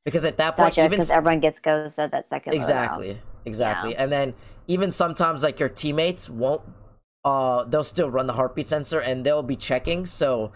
because 0.05 0.25
at 0.25 0.37
that 0.37 0.55
point, 0.57 0.75
gotcha 0.75 0.85
even 0.85 0.99
everyone 1.11 1.39
gets 1.39 1.59
Ghost 1.59 1.99
at 1.99 2.11
that 2.11 2.27
second. 2.27 2.53
exactly, 2.53 3.19
exactly, 3.45 3.95
and 3.95 4.11
then 4.11 4.33
even 4.67 4.91
sometimes 4.91 5.43
like 5.43 5.59
your 5.59 5.69
teammates 5.69 6.29
won't, 6.29 6.61
uh, 7.25 7.63
they'll 7.65 7.83
still 7.83 8.09
run 8.09 8.27
the 8.27 8.33
heartbeat 8.33 8.67
sensor 8.67 8.99
and 8.99 9.25
they'll 9.25 9.43
be 9.43 9.55
checking, 9.55 10.05
so 10.05 10.51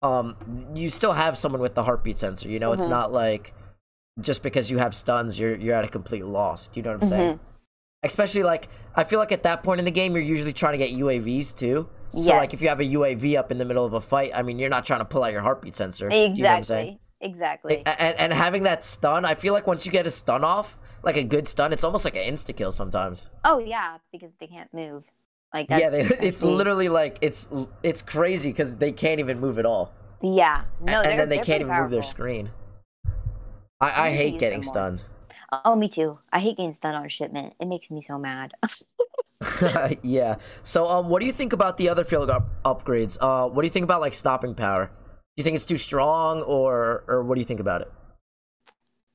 um 0.00 0.36
you 0.76 0.88
still 0.88 1.12
have 1.14 1.36
someone 1.36 1.60
with 1.60 1.74
the 1.74 1.82
heartbeat 1.82 2.16
sensor 2.16 2.48
you 2.48 2.60
know 2.60 2.70
it's 2.72 2.84
Mhm. 2.84 2.90
not 2.90 3.10
like 3.12 3.52
just 4.20 4.44
because 4.44 4.70
you 4.70 4.78
have 4.78 4.94
stuns 4.94 5.40
you're 5.40 5.56
you're 5.56 5.74
at 5.74 5.84
a 5.84 5.88
complete 5.88 6.24
loss 6.24 6.70
you 6.74 6.82
know 6.84 6.90
what 6.90 7.02
i'm 7.02 7.08
saying 7.08 7.32
Mhm. 7.34 7.38
especially 8.04 8.44
like 8.44 8.68
i 8.94 9.02
feel 9.02 9.18
like 9.18 9.32
at 9.32 9.42
that 9.42 9.64
point 9.64 9.80
in 9.80 9.84
the 9.84 9.90
game 9.90 10.14
you're 10.14 10.22
usually 10.22 10.52
trying 10.52 10.78
to 10.78 10.78
get 10.78 10.90
uavs 10.96 11.52
too 11.58 11.88
so 12.12 12.34
like 12.36 12.54
if 12.54 12.62
you 12.62 12.68
have 12.68 12.80
a 12.80 12.84
uav 12.84 13.36
up 13.36 13.50
in 13.50 13.58
the 13.58 13.64
middle 13.64 13.84
of 13.84 13.92
a 13.92 14.00
fight 14.00 14.30
i 14.34 14.42
mean 14.42 14.58
you're 14.58 14.68
not 14.68 14.84
trying 14.84 15.00
to 15.00 15.04
pull 15.04 15.22
out 15.24 15.32
your 15.32 15.42
heartbeat 15.42 15.76
sensor 15.76 16.08
Do 16.08 16.16
you 16.16 16.28
know 16.28 16.50
what 16.50 16.56
i'm 16.56 16.64
saying 16.64 16.98
Exactly. 17.20 17.78
Exactly. 17.78 18.06
And, 18.06 18.18
and 18.20 18.32
having 18.32 18.62
that 18.64 18.84
stun 18.84 19.24
i 19.24 19.34
feel 19.34 19.52
like 19.52 19.66
once 19.66 19.84
you 19.84 19.92
get 19.92 20.06
a 20.06 20.10
stun 20.10 20.44
off 20.44 20.76
like 21.02 21.16
a 21.16 21.24
good 21.24 21.48
stun 21.48 21.72
it's 21.72 21.84
almost 21.84 22.04
like 22.04 22.16
an 22.16 22.22
insta 22.22 22.54
kill 22.54 22.72
sometimes 22.72 23.28
oh 23.44 23.58
yeah, 23.58 23.98
because 24.12 24.30
they 24.40 24.46
can't 24.46 24.72
move. 24.72 25.04
Like 25.52 25.66
yeah 25.70 25.90
they, 25.90 26.02
it's 26.02 26.42
literally 26.42 26.88
like 26.88 27.18
it's 27.20 27.48
it's 27.82 28.02
crazy 28.02 28.50
because 28.50 28.76
they 28.76 28.92
can't 28.92 29.18
even 29.18 29.40
move 29.40 29.58
at 29.58 29.66
all 29.66 29.92
Yeah. 30.22 30.64
No, 30.80 31.00
and 31.00 31.18
then 31.18 31.28
they 31.28 31.38
can't 31.38 31.62
even 31.62 31.74
move 31.74 31.90
their 31.90 32.02
screen 32.02 32.50
i, 33.80 34.08
I 34.08 34.10
hate 34.10 34.38
getting 34.38 34.62
stunned 34.62 35.02
Oh, 35.64 35.74
me 35.74 35.88
too. 35.88 36.18
I 36.32 36.40
hate 36.40 36.56
getting 36.58 36.74
stunned 36.74 36.96
on 36.96 37.08
shipment. 37.08 37.54
It 37.58 37.66
makes 37.68 37.90
me 37.90 38.02
so 38.02 38.18
mad. 38.18 38.52
yeah. 40.02 40.36
So, 40.62 40.86
um, 40.86 41.08
what 41.08 41.20
do 41.20 41.26
you 41.26 41.32
think 41.32 41.52
about 41.52 41.76
the 41.76 41.88
other 41.88 42.04
field 42.04 42.30
up- 42.30 42.62
upgrades? 42.64 43.16
Uh, 43.20 43.48
what 43.48 43.62
do 43.62 43.66
you 43.66 43.72
think 43.72 43.84
about 43.84 44.00
like 44.00 44.14
stopping 44.14 44.54
power? 44.54 44.86
Do 44.86 44.92
you 45.36 45.44
think 45.44 45.54
it's 45.56 45.64
too 45.64 45.76
strong, 45.76 46.42
or 46.42 47.04
or 47.06 47.22
what 47.22 47.36
do 47.36 47.40
you 47.40 47.44
think 47.46 47.60
about 47.60 47.82
it? 47.82 47.92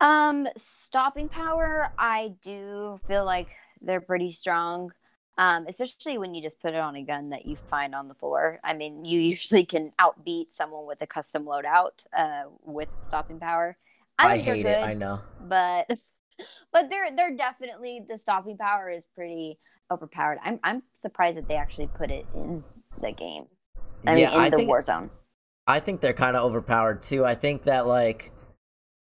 um, 0.01 0.47
stopping 0.57 1.29
power, 1.29 1.89
I 1.97 2.33
do 2.41 2.99
feel 3.07 3.25
like 3.25 3.49
they're 3.81 4.01
pretty 4.01 4.31
strong. 4.31 4.91
Um, 5.37 5.65
especially 5.67 6.19
when 6.19 6.35
you 6.35 6.43
just 6.43 6.59
put 6.61 6.75
it 6.75 6.79
on 6.79 6.95
a 6.95 7.03
gun 7.03 7.29
that 7.31 7.47
you 7.47 7.57
find 7.69 7.95
on 7.95 8.07
the 8.07 8.13
floor. 8.13 8.59
I 8.63 8.73
mean, 8.75 9.03
you 9.03 9.19
usually 9.19 9.65
can 9.65 9.91
outbeat 9.99 10.51
someone 10.51 10.85
with 10.85 11.01
a 11.01 11.07
custom 11.07 11.45
loadout 11.45 12.05
uh, 12.15 12.43
with 12.61 12.89
stopping 13.01 13.39
power. 13.39 13.75
I, 14.19 14.33
I 14.33 14.37
hate 14.37 14.65
good, 14.65 14.69
it. 14.69 14.83
I 14.83 14.93
know. 14.93 15.21
but 15.39 15.87
but 16.71 16.89
they're 16.89 17.15
they're 17.15 17.35
definitely 17.35 18.01
the 18.07 18.17
stopping 18.19 18.57
power 18.57 18.89
is 18.89 19.05
pretty 19.15 19.59
overpowered. 19.91 20.39
I'm 20.43 20.59
I'm 20.63 20.83
surprised 20.95 21.37
that 21.37 21.47
they 21.47 21.55
actually 21.55 21.87
put 21.87 22.11
it 22.11 22.25
in 22.33 22.63
the 23.01 23.11
game. 23.11 23.45
I 24.05 24.15
yeah, 24.15 24.29
mean, 24.29 24.33
in 24.33 24.41
I 24.41 24.49
the 24.49 24.57
think 24.57 24.69
Warzone. 24.69 25.09
I 25.67 25.79
think 25.79 26.01
they're 26.01 26.13
kind 26.13 26.35
of 26.35 26.43
overpowered 26.45 27.01
too. 27.03 27.25
I 27.25 27.35
think 27.35 27.63
that 27.63 27.87
like 27.87 28.31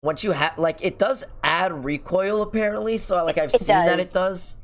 once 0.03 0.25
you 0.25 0.33
have 0.33 0.59
like 0.59 0.85
it 0.85 0.99
does 0.99 1.25
add 1.43 1.85
recoil 1.85 2.43
apparently. 2.43 2.97
So 2.97 3.25
like 3.25 3.39
I've 3.39 3.53
It 3.53 3.61
seen 3.61 3.85
that 3.85 4.01
it 4.01 4.13
does, 4.13 4.57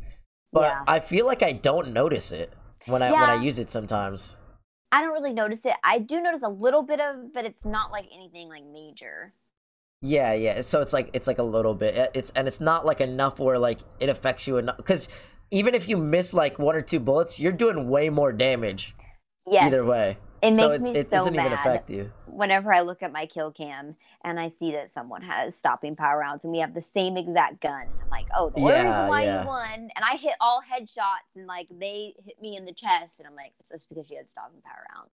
but 0.52 0.78
Yeah. 0.78 0.84
I 0.86 1.00
feel 1.00 1.26
like 1.26 1.42
I 1.42 1.52
don't 1.52 1.92
notice 1.92 2.32
it 2.32 2.52
when 2.86 3.02
I 3.02 3.12
when 3.12 3.30
I 3.30 3.34
use 3.34 3.58
it 3.58 3.70
sometimes. 3.70 4.36
I 4.92 5.00
don't 5.02 5.12
really 5.12 5.32
notice 5.32 5.64
it. 5.66 5.74
I 5.82 5.98
do 5.98 6.20
notice 6.20 6.42
a 6.42 6.48
little 6.48 6.82
bit 6.82 7.00
of, 7.00 7.32
but 7.32 7.44
it's 7.44 7.64
not 7.64 7.90
like 7.90 8.06
anything 8.14 8.48
like 8.48 8.64
major. 8.64 9.34
Yeah, 10.00 10.32
yeah. 10.32 10.60
So 10.62 10.80
it's 10.80 10.92
like 10.92 11.10
it's 11.12 11.26
like 11.26 11.38
a 11.38 11.42
little 11.44 11.74
bit. 11.74 12.10
It's 12.14 12.30
and 12.30 12.48
it's 12.48 12.60
not 12.60 12.84
like 12.84 13.00
enough 13.00 13.38
where 13.38 13.58
like 13.58 13.78
it 14.00 14.08
affects 14.08 14.46
you 14.46 14.56
enough 14.58 14.76
because 14.76 15.08
even 15.52 15.74
if 15.74 15.88
you 15.88 15.96
miss 15.98 16.34
like 16.34 16.58
one 16.58 16.76
or 16.76 16.82
two 16.82 17.00
bullets, 17.00 17.40
you're 17.40 17.52
doing 17.52 17.88
way 17.88 18.10
more 18.10 18.32
damage 18.32 18.94
Yes. 19.46 19.72
either 19.72 19.84
way. 19.84 20.18
It 20.42 20.52
so 20.52 20.70
makes 20.70 20.78
it's, 20.78 20.80
me 20.80 20.94
it 20.94 21.10
so 21.10 21.10
doesn't 21.10 21.34
mad 21.34 21.52
even 21.52 21.52
affect 21.52 21.90
you. 21.90 22.12
whenever 22.26 22.72
I 22.72 22.82
look 22.82 23.02
at 23.02 23.12
my 23.12 23.26
kill 23.26 23.52
cam 23.52 23.96
and 24.24 24.40
I 24.40 24.48
see 24.48 24.72
that 24.72 24.90
someone 24.90 25.22
has 25.22 25.56
stopping 25.56 25.96
power 25.96 26.18
rounds 26.18 26.44
and 26.44 26.52
we 26.52 26.60
have 26.60 26.74
the 26.74 26.82
same 26.82 27.16
exact 27.16 27.60
gun. 27.62 27.86
I'm 28.02 28.10
like, 28.10 28.28
oh, 28.36 28.50
the 28.50 28.60
Yeah, 28.60 28.74
reason 28.82 29.06
why 29.06 29.24
yeah. 29.24 29.24
you 29.24 29.40
won, 29.40 29.74
and 29.74 30.04
I 30.04 30.16
hit 30.16 30.34
all 30.40 30.62
headshots 30.62 31.36
and 31.36 31.46
like 31.46 31.68
they 31.70 32.14
hit 32.24 32.40
me 32.40 32.56
in 32.56 32.64
the 32.64 32.74
chest, 32.74 33.20
and 33.20 33.28
I'm 33.28 33.36
like, 33.36 33.52
it's 33.60 33.70
just 33.70 33.88
because 33.88 34.10
you 34.10 34.16
had 34.18 34.30
stopping 34.30 34.62
power 34.62 34.86
rounds. 34.94 35.12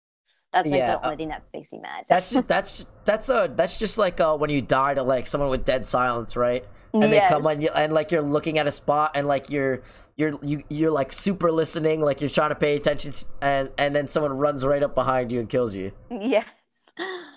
That's 0.52 0.70
like 0.70 0.84
Yeah, 0.84 0.86
the 0.86 1.02
only 1.04 1.16
thing 1.16 1.28
that 1.30 1.44
makes 1.54 1.72
me 1.72 1.80
mad. 1.80 2.06
That's 2.08 2.30
just 2.30 2.48
that's 2.48 2.86
that's 3.04 3.28
uh 3.28 3.48
that's 3.48 3.76
just 3.76 3.98
like 3.98 4.20
uh 4.20 4.36
when 4.36 4.50
you 4.50 4.62
die 4.62 4.94
to 4.94 5.02
like 5.02 5.26
someone 5.26 5.50
with 5.50 5.64
dead 5.64 5.86
silence, 5.86 6.36
right? 6.36 6.64
And 6.94 7.12
they 7.12 7.20
come 7.28 7.46
on 7.46 7.60
you 7.60 7.68
and 7.74 7.92
like 7.92 8.10
you're 8.10 8.22
looking 8.22 8.58
at 8.58 8.66
a 8.66 8.72
spot 8.72 9.12
and 9.14 9.26
like 9.26 9.50
you're 9.50 9.82
you're 10.16 10.38
you 10.42 10.62
you're 10.68 10.90
like 10.90 11.12
super 11.12 11.52
listening, 11.52 12.00
like 12.00 12.20
you're 12.20 12.30
trying 12.30 12.48
to 12.50 12.54
pay 12.56 12.76
attention, 12.76 13.12
to, 13.12 13.24
and 13.42 13.70
and 13.78 13.94
then 13.94 14.08
someone 14.08 14.32
runs 14.36 14.64
right 14.64 14.82
up 14.82 14.94
behind 14.94 15.30
you 15.30 15.40
and 15.40 15.48
kills 15.48 15.74
you. 15.76 15.92
yes. 16.10 16.44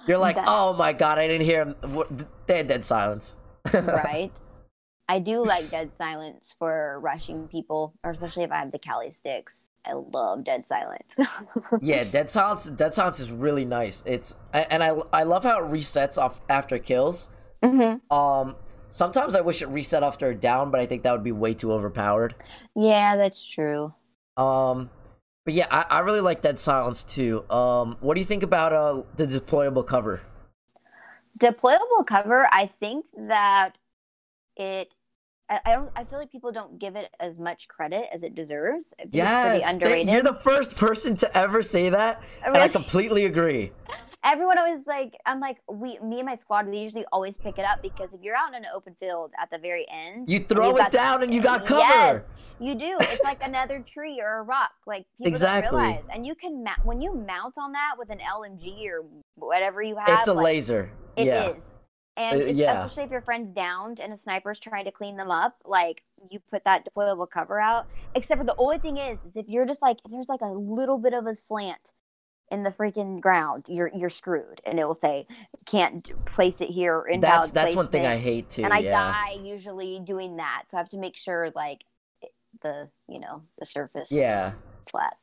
You're 0.08 0.18
like, 0.18 0.36
That- 0.38 0.46
oh 0.48 0.74
my 0.74 0.94
god, 0.94 1.20
I 1.20 1.28
didn't 1.28 1.46
hear 1.46 1.62
him. 1.64 1.76
They 2.48 2.58
had 2.58 2.68
dead 2.68 2.84
silence. 2.84 3.36
right? 3.74 4.32
I 5.08 5.20
do 5.20 5.44
like 5.46 5.70
dead 5.70 5.94
silence 5.94 6.56
for 6.58 7.00
rushing 7.02 7.48
people, 7.48 7.94
or 8.04 8.12
especially 8.12 8.44
if 8.46 8.52
I 8.52 8.58
have 8.60 8.72
the 8.72 8.80
Kali 8.80 9.12
sticks. 9.12 9.70
I 9.86 9.94
love 9.94 10.44
dead 10.46 10.66
silence. 10.66 11.14
yeah, 11.82 12.04
dead 12.12 12.30
silence. 12.30 12.66
Dead 12.66 12.94
silence 12.94 13.20
is 13.20 13.32
really 13.32 13.66
nice. 13.66 14.02
It's 14.06 14.36
and 14.54 14.82
I 14.84 14.94
I 15.12 15.24
love 15.24 15.44
how 15.44 15.64
it 15.64 15.70
resets 15.70 16.18
off 16.18 16.42
after 16.50 16.80
kills. 16.80 17.30
hmm 17.64 17.96
Um, 18.10 18.56
sometimes 18.92 19.34
I 19.34 19.42
wish 19.42 19.64
it 19.64 19.70
reset 19.70 20.04
after 20.04 20.30
a 20.30 20.36
down, 20.36 20.70
but 20.70 20.80
I 20.80 20.86
think 20.86 21.04
that 21.04 21.12
would 21.14 21.24
be 21.24 21.32
way 21.32 21.56
too 21.56 21.72
overpowered. 21.72 22.36
Yeah, 22.76 23.16
that's 23.16 23.44
true. 23.44 23.94
Um, 24.38 24.92
but 25.46 25.56
yeah, 25.56 25.68
I, 25.72 25.86
I 25.90 26.00
really 26.02 26.22
like 26.22 26.42
dead 26.42 26.60
silence 26.60 27.04
too. 27.04 27.50
Um, 27.50 27.98
what 28.02 28.14
do 28.14 28.20
you 28.20 28.26
think 28.26 28.44
about 28.44 28.74
uh 28.74 29.04
the 29.16 29.26
deployable 29.26 29.86
cover? 29.86 30.22
Deployable 31.40 32.06
cover, 32.06 32.48
I 32.52 32.70
think 32.80 33.06
that 33.18 33.72
it. 34.56 34.94
I, 35.50 35.74
don't. 35.74 35.92
I 35.98 36.06
feel 36.06 36.18
like 36.18 36.32
people 36.32 36.54
don't 36.54 36.80
give 36.80 36.96
it 36.96 37.14
as 37.20 37.38
much 37.38 37.68
credit 37.68 38.06
as 38.14 38.24
it 38.24 38.36
deserves. 38.36 38.94
Yes, 39.12 39.64
pretty 39.66 39.74
underrated. 39.74 40.14
you're 40.14 40.24
the 40.24 40.40
first 40.40 40.78
person 40.78 41.18
to 41.18 41.38
ever 41.38 41.62
say 41.62 41.90
that, 41.90 42.24
and 42.46 42.56
I 42.56 42.70
completely 42.70 43.26
agree. 43.26 43.74
Everyone 44.24 44.58
always 44.60 44.86
like. 44.86 45.16
I'm 45.26 45.40
like 45.40 45.58
we. 45.72 45.98
Me 46.00 46.20
and 46.20 46.26
my 46.28 46.36
squad. 46.36 46.68
We 46.68 46.78
usually 46.78 47.06
always 47.12 47.38
pick 47.38 47.58
it 47.58 47.66
up 47.66 47.82
because 47.82 48.14
if 48.14 48.22
you're 48.22 48.36
out 48.36 48.50
in 48.50 48.56
an 48.56 48.66
open 48.74 48.96
field 49.00 49.32
at 49.42 49.50
the 49.50 49.58
very 49.58 49.86
end, 49.92 50.30
You 50.30 50.40
throw 50.40 50.76
it 50.78 50.92
down 50.92 51.24
and 51.24 51.34
you 51.34 51.42
got 51.42 51.66
cover. 51.66 51.80
Yes, 51.80 52.32
you 52.60 52.76
do. 52.76 52.98
It's 53.00 53.24
like 53.24 53.44
another 53.44 53.80
tree 53.80 54.22
or 54.22 54.40
a 54.40 54.44
rock. 54.44 54.72
Like 54.86 55.06
people 55.18 55.28
Exactly. 55.30 55.72
don't 55.72 55.88
realize. 55.88 56.06
And 56.14 56.26
you 56.26 56.36
can 56.36 56.64
ma- 56.64 56.76
when 56.84 57.02
you 57.02 57.14
mount 57.16 57.56
on 57.58 57.72
that 57.72 57.96
with 57.98 58.10
an 58.12 58.20
LMG 58.20 58.86
or 58.92 59.04
whatever 59.36 59.82
you 59.82 59.96
have. 59.98 60.20
It's 60.20 60.28
a 60.28 60.34
like, 60.34 60.44
laser. 60.44 60.92
It 61.16 61.22
is. 61.24 61.28
yeah. 61.28 61.54
And 62.18 62.42
Uh, 62.42 62.46
yeah. 62.46 62.74
especially 62.86 63.04
if 63.06 63.12
your 63.12 63.22
friend's 63.22 63.50
downed 63.56 64.00
and 64.00 64.14
a 64.14 64.18
sniper's 64.18 64.60
trying 64.60 64.86
to 64.86 64.92
clean 64.92 65.16
them 65.18 65.32
up, 65.32 65.56
like 65.66 66.04
you 66.30 66.40
put 66.52 66.64
that 66.66 66.86
deployable 66.86 67.28
cover 67.28 67.60
out. 67.60 67.88
Except 68.16 68.38
for 68.40 68.46
the 68.46 68.56
only 68.58 68.78
thing 68.78 68.98
is, 68.98 69.18
is 69.26 69.36
if 69.38 69.48
you're 69.48 69.66
just 69.66 69.82
like 69.82 69.98
if 70.06 70.12
there's 70.12 70.30
like 70.30 70.42
a 70.42 70.52
little 70.52 71.00
bit 71.00 71.14
of 71.16 71.26
a 71.26 71.34
slant 71.34 71.94
in 72.52 72.64
the 72.64 72.70
freaking 72.70 73.20
ground, 73.22 73.66
you're 73.70 73.90
you're 73.96 74.10
screwed, 74.10 74.62
and 74.66 74.80
it 74.80 74.86
will 74.86 74.94
say 74.94 75.26
can't 75.66 76.12
place 76.26 76.62
it 76.62 76.70
here. 76.70 76.96
Or 76.98 77.08
invalid 77.08 77.42
That's 77.42 77.52
that's 77.52 77.76
one 77.76 77.88
thing 77.88 78.06
I 78.06 78.18
hate 78.18 78.50
too. 78.50 78.64
and 78.64 78.74
I 78.74 78.80
yeah. 78.80 78.92
die 78.92 79.38
usually 79.42 80.00
doing 80.04 80.38
that, 80.38 80.64
so 80.68 80.78
I 80.78 80.80
have 80.82 80.90
to 80.90 80.98
make 80.98 81.16
sure 81.16 81.52
like 81.56 81.82
the 82.62 82.90
you 83.08 83.20
know 83.20 83.44
the 83.58 83.66
surface 83.66 84.12
is 84.12 84.18
Yeah. 84.18 84.52
flat. 84.90 85.16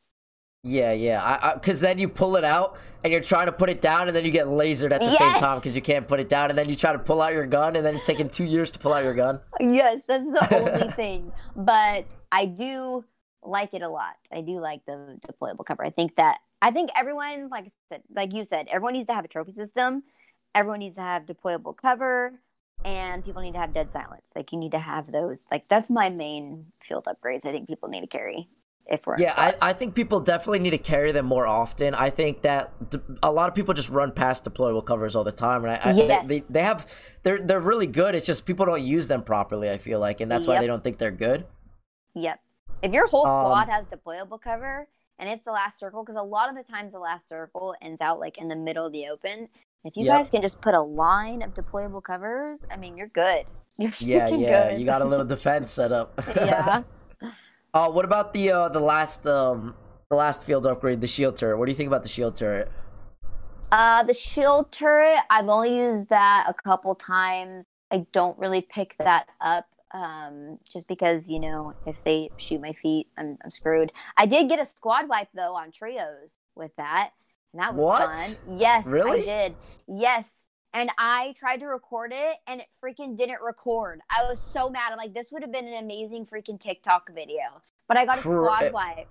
Yeah, 0.65 0.93
yeah. 0.93 1.23
I, 1.23 1.53
I, 1.53 1.59
cause 1.59 1.79
then 1.79 1.99
you 2.01 2.09
pull 2.09 2.35
it 2.35 2.45
out 2.45 2.77
and 3.05 3.13
you're 3.13 3.23
trying 3.23 3.47
to 3.47 3.53
put 3.53 3.71
it 3.71 3.81
down, 3.81 4.09
and 4.09 4.17
then 4.17 4.25
you 4.25 4.33
get 4.33 4.47
lasered 4.49 4.91
at 4.91 5.01
the 5.01 5.11
same 5.11 5.35
time 5.35 5.59
because 5.59 5.77
you 5.77 5.83
can't 5.83 6.09
put 6.09 6.19
it 6.19 6.29
down, 6.29 6.51
and 6.51 6.59
then 6.59 6.69
you 6.69 6.75
try 6.75 6.93
to 6.93 6.99
pull 6.99 7.23
out 7.23 7.33
your 7.33 7.47
gun, 7.47 7.77
and 7.77 7.87
then 7.87 7.95
it's 7.97 8.07
taking 8.07 8.29
two 8.29 8.45
years 8.45 8.73
to 8.73 8.79
pull 8.81 8.93
out 8.93 9.05
your 9.05 9.15
gun. 9.15 9.41
Yes, 9.61 10.07
that's 10.07 10.25
the 10.25 10.57
only 10.57 10.91
thing. 10.97 11.33
But 11.55 12.07
I 12.33 12.47
do 12.47 13.05
like 13.45 13.73
it 13.73 13.83
a 13.83 13.89
lot. 13.89 14.17
I 14.33 14.41
do 14.41 14.59
like 14.59 14.85
the 14.85 15.19
deployable 15.27 15.65
cover. 15.65 15.85
I 15.85 15.91
think 15.91 16.17
that 16.17 16.39
I 16.61 16.71
think 16.73 16.91
everyone, 16.97 17.49
like 17.51 17.67
I 17.67 17.73
said, 17.89 18.03
like 18.15 18.33
you 18.35 18.45
said, 18.45 18.69
everyone 18.69 18.95
needs 18.95 19.07
to 19.09 19.15
have 19.15 19.25
a 19.25 19.29
trophy 19.29 19.53
system. 19.53 20.03
Everyone 20.55 20.81
needs 20.81 20.97
to 20.97 21.03
have 21.03 21.25
deployable 21.27 21.77
cover, 21.77 22.33
and 22.85 23.25
people 23.25 23.43
need 23.43 23.53
to 23.53 23.59
have 23.59 23.73
dead 23.75 23.91
silence. 23.91 24.33
Like 24.35 24.53
you 24.53 24.59
need 24.59 24.73
to 24.73 24.79
have 24.79 25.11
those. 25.13 25.45
Like 25.51 25.69
that's 25.69 25.91
my 25.91 26.11
main 26.11 26.73
field 26.87 27.07
upgrades. 27.07 27.47
I 27.47 27.53
think 27.53 27.69
people 27.69 27.89
need 27.89 28.01
to 28.01 28.07
carry 28.09 28.49
if 28.87 29.07
we're 29.07 29.17
Yeah, 29.17 29.35
I. 29.37 29.55
I 29.61 29.73
think 29.73 29.95
people 29.97 30.21
definitely 30.21 30.61
need 30.61 30.71
to 30.71 30.79
carry 30.79 31.11
them 31.11 31.27
more 31.27 31.47
often. 31.47 31.93
I 31.95 32.11
think 32.11 32.43
that 32.43 32.91
d- 32.91 32.99
a 33.23 33.33
lot 33.33 33.49
of 33.49 33.55
people 33.55 33.75
just 33.75 33.89
run 33.89 34.13
past 34.13 34.45
deployable 34.45 34.85
covers 34.85 35.17
all 35.17 35.25
the 35.25 35.33
time, 35.33 35.65
and 35.65 35.73
I, 35.73 35.91
I 35.91 35.93
Yes. 35.93 36.27
they, 36.29 36.39
they, 36.41 36.47
they 36.49 36.63
have 36.63 36.87
they're 37.25 37.41
they're 37.41 37.59
really 37.61 37.89
good. 37.89 38.15
It's 38.15 38.27
just 38.27 38.47
people 38.47 38.65
don't 38.67 38.83
use 38.83 39.09
them 39.09 39.25
properly. 39.25 39.71
I 39.71 39.79
feel 39.79 39.99
like, 39.99 40.21
and 40.21 40.31
that's 40.31 40.47
why 40.47 40.57
they 40.57 40.69
don't 40.69 40.85
think 40.85 40.99
they're 40.99 41.11
good. 41.11 41.47
Yep. 42.15 42.41
If 42.83 42.93
your 42.93 43.07
whole 43.09 43.27
Um, 43.27 43.29
squad 43.29 43.69
has 43.69 43.87
deployable 43.89 44.41
cover 44.41 44.87
and 45.19 45.29
it's 45.29 45.45
the 45.45 45.53
last 45.53 45.79
circle, 45.79 46.05
because 46.05 46.17
a 46.19 46.23
lot 46.23 46.49
of 46.49 46.57
the 46.57 46.63
times 46.71 46.93
the 46.93 46.99
last 46.99 47.29
circle 47.29 47.75
ends 47.83 48.01
out 48.01 48.21
like 48.21 48.39
in 48.39 48.49
the 48.49 48.57
middle 48.57 48.87
of 48.87 48.93
the 48.93 49.09
open. 49.09 49.49
If 49.85 49.97
you 49.97 50.05
Yep. 50.05 50.07
guys 50.07 50.31
can 50.31 50.43
just 50.43 50.61
put 50.61 50.75
a 50.75 50.83
line 50.83 51.43
of 51.43 51.55
deployable 51.55 52.03
covers, 52.03 52.65
I 52.71 52.77
mean, 52.77 52.97
you're 52.97 53.09
good. 53.09 53.47
You're 53.79 53.93
Yeah, 54.01 54.29
yeah. 54.29 54.71
good. 54.71 54.79
You 54.79 54.85
got 54.85 55.03
a 55.03 55.05
little 55.05 55.27
defense 55.27 55.71
set 55.71 55.93
up. 55.93 56.21
yeah. 56.37 56.83
Uh, 57.75 57.91
what 57.91 58.05
about 58.05 58.33
the 58.33 58.51
uh 58.51 58.69
the 58.69 58.81
last 58.81 59.27
um 59.27 59.75
the 60.11 60.17
last 60.17 60.43
field 60.43 60.67
upgrade, 60.67 61.01
the 61.01 61.07
shield 61.07 61.37
turret? 61.37 61.59
What 61.59 61.67
do 61.67 61.73
you 61.73 61.77
think 61.77 61.89
about 61.89 62.03
the 62.03 62.09
shield 62.09 62.35
turret? 62.37 62.71
Uh, 63.71 64.03
the 64.05 64.15
shield 64.15 64.73
turret, 64.73 65.19
I've 65.31 65.49
only 65.49 65.77
used 65.79 66.09
that 66.09 66.47
a 66.49 66.55
couple 66.55 66.95
times. 66.95 67.67
I 67.91 68.07
don't 68.13 68.39
really 68.39 68.63
pick 68.63 68.97
that 68.99 69.29
up. 69.41 69.67
Um, 69.93 70.59
just 70.71 70.87
because 70.87 71.29
you 71.29 71.41
know, 71.41 71.73
if 71.87 71.97
they 72.05 72.31
shoot 72.37 72.61
my 72.61 72.73
feet, 72.75 73.09
I'm, 73.17 73.39
I'm 73.43 73.51
screwed. 73.51 73.93
I 74.17 74.27
did 74.27 74.49
get 74.49 74.61
a 74.61 74.67
squad 74.67 75.09
wipe 75.09 75.29
though 75.35 75.55
on 75.55 75.71
trios 75.73 76.39
with 76.55 76.73
that, 76.77 77.11
and 77.53 77.63
that 77.63 77.75
was 77.75 77.85
What? 77.85 78.19
fun. 78.19 78.59
Yes, 78.59 78.87
Really? 78.87 79.23
I 79.23 79.25
did. 79.25 79.55
Yes, 79.87 80.47
and 80.75 80.91
I 80.99 81.35
tried 81.39 81.59
to 81.61 81.67
record 81.67 82.13
it, 82.15 82.37
and 82.47 82.61
it 82.61 82.67
freaking 82.85 83.17
didn't 83.17 83.41
record. 83.41 84.01
I 84.11 84.29
was 84.29 84.41
so 84.41 84.69
mad. 84.69 84.93
I'm 84.93 84.99
like, 84.99 85.15
this 85.15 85.33
would 85.33 85.43
have 85.43 85.53
been 85.53 85.67
an 85.67 85.83
amazing 85.83 86.27
freaking 86.27 86.61
TikTok 86.61 87.11
video, 87.15 87.45
but 87.89 87.97
I 87.97 88.05
got 88.05 88.19
a 88.19 88.21
squad 88.21 88.73
wipe. 88.73 89.09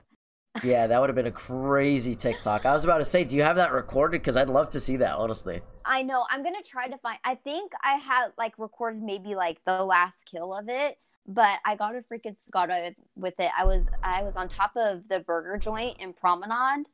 Yeah, 0.64 0.88
that 0.88 1.00
would 1.00 1.10
have 1.10 1.16
been 1.16 1.28
a 1.28 1.32
crazy 1.32 2.16
TikTok. 2.16 2.66
I 2.66 2.74
was 2.74 2.84
about 2.84 2.98
to 2.98 3.06
say, 3.06 3.24
do 3.24 3.36
you 3.36 3.44
have 3.44 3.58
that 3.58 3.72
recorded? 3.72 4.22
Because 4.22 4.36
I'd 4.36 4.50
love 4.50 4.72
to 4.72 4.80
see 4.80 4.98
that, 4.98 5.16
honestly. 5.16 5.62
I 5.86 6.02
know. 6.04 6.26
I'm 6.30 6.44
gonna 6.44 6.64
try 6.64 6.88
to 6.88 6.98
find. 6.98 7.20
I 7.24 7.36
think 7.36 7.72
I 7.84 7.96
had 7.98 8.30
like 8.38 8.58
recorded 8.58 9.02
maybe 9.04 9.36
like 9.36 9.64
the 9.66 9.84
last 9.84 10.26
kill 10.26 10.54
of 10.54 10.68
it, 10.68 10.98
but 11.28 11.60
I 11.64 11.76
got 11.76 11.96
a 11.96 12.02
freaking 12.02 12.36
Scotto 12.36 12.94
with 13.16 13.36
it. 13.40 13.52
I 13.58 13.66
was 13.66 13.88
I 14.04 14.24
was 14.24 14.36
on 14.36 14.50
top 14.50 14.72
of 14.76 15.08
the 15.10 15.20
burger 15.22 15.58
joint 15.58 15.98
in 16.00 16.12
Promenade, 16.14 16.88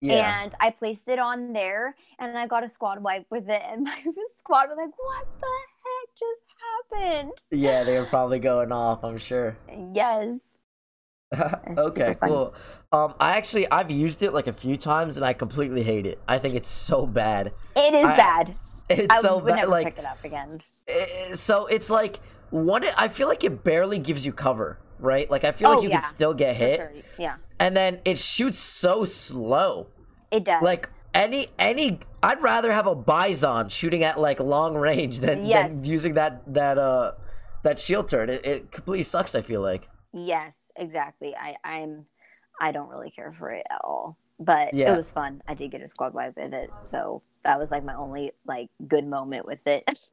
Yeah. 0.00 0.42
and 0.44 0.54
I 0.60 0.70
placed 0.70 1.08
it 1.08 1.18
on 1.18 1.52
there, 1.52 1.96
and 2.20 2.38
I 2.38 2.46
got 2.46 2.64
a 2.64 2.68
squad 2.68 3.02
wipe 3.02 3.26
with 3.30 3.48
it, 3.48 3.62
and 3.66 3.82
my 3.84 4.02
squad 4.32 4.68
was 4.68 4.78
like, 4.78 4.96
"What 4.96 5.26
the 5.40 5.46
heck 5.84 6.14
just 6.16 6.44
happened?" 7.02 7.32
Yeah, 7.50 7.84
they 7.84 7.98
were 7.98 8.06
probably 8.06 8.38
going 8.38 8.72
off, 8.72 9.04
I'm 9.04 9.18
sure. 9.18 9.56
Yes. 9.92 10.57
okay, 11.78 12.14
cool. 12.22 12.54
Um, 12.92 13.14
I 13.20 13.36
actually 13.36 13.70
I've 13.70 13.90
used 13.90 14.22
it 14.22 14.32
like 14.32 14.46
a 14.46 14.52
few 14.52 14.76
times 14.76 15.16
and 15.16 15.26
I 15.26 15.32
completely 15.34 15.82
hate 15.82 16.06
it. 16.06 16.20
I 16.26 16.38
think 16.38 16.54
it's 16.54 16.70
so 16.70 17.06
bad. 17.06 17.52
It 17.76 17.94
is 17.94 18.04
I- 18.04 18.16
bad. 18.16 18.54
It's 18.90 19.06
I 19.12 19.20
so 19.20 19.34
would 19.36 19.44
bad. 19.48 19.56
never 19.56 19.70
Like, 19.70 19.84
pick 19.88 19.98
it 19.98 20.06
up 20.06 20.24
again. 20.24 20.62
eh, 20.86 21.34
so 21.34 21.66
it's 21.66 21.90
like 21.90 22.20
what? 22.48 22.82
It, 22.84 22.94
I 22.96 23.08
feel 23.08 23.28
like 23.28 23.44
it 23.44 23.62
barely 23.62 23.98
gives 23.98 24.24
you 24.24 24.32
cover, 24.32 24.78
right? 24.98 25.30
Like 25.30 25.44
I 25.44 25.52
feel 25.52 25.68
like 25.68 25.80
Oh, 25.80 25.82
you 25.82 25.90
yeah. 25.90 26.00
could 26.00 26.06
still 26.08 26.32
get 26.32 26.56
hit, 26.56 26.76
sure. 26.78 26.92
Yeah, 27.18 27.36
and 27.60 27.76
then 27.76 28.00
it 28.06 28.18
shoots 28.18 28.58
so 28.58 29.04
slow. 29.04 29.88
it 30.30 30.44
does. 30.44 30.62
Like 30.62 30.88
any 31.12 31.48
any, 31.58 31.98
I'd 32.22 32.40
rather 32.42 32.72
have 32.72 32.86
a 32.86 32.96
Bizon 32.96 33.70
shooting 33.70 34.04
at 34.04 34.18
like 34.18 34.40
long 34.40 34.74
range 34.74 35.20
than, 35.20 35.44
Yes. 35.44 35.70
than 35.70 35.84
using 35.84 36.14
that 36.14 36.40
that 36.54 36.78
uh 36.78 37.12
that 37.64 37.78
shield 37.78 38.08
turret. 38.08 38.30
It, 38.30 38.46
it 38.46 38.70
completely 38.72 39.02
sucks. 39.02 39.34
I 39.34 39.42
feel 39.42 39.60
like. 39.60 39.86
Yes, 40.14 40.67
exactly. 40.78 41.34
I 41.36 41.56
I'm 41.64 42.06
I 42.60 42.72
don't 42.72 42.88
really 42.88 43.10
care 43.10 43.34
for 43.38 43.50
it 43.50 43.66
at 43.70 43.80
all. 43.84 44.16
But 44.40 44.74
Yeah. 44.74 44.92
it 44.92 44.96
was 44.96 45.10
fun. 45.10 45.42
I 45.48 45.54
did 45.54 45.70
get 45.72 45.82
a 45.82 45.88
squad 45.88 46.14
wipe 46.14 46.38
in 46.38 46.54
it, 46.54 46.70
so 46.84 47.22
that 47.44 47.58
was 47.58 47.70
like 47.70 47.84
my 47.84 47.94
only 47.94 48.32
like 48.46 48.68
good 48.86 49.06
moment 49.06 49.46
with 49.46 49.60
it. 49.66 49.84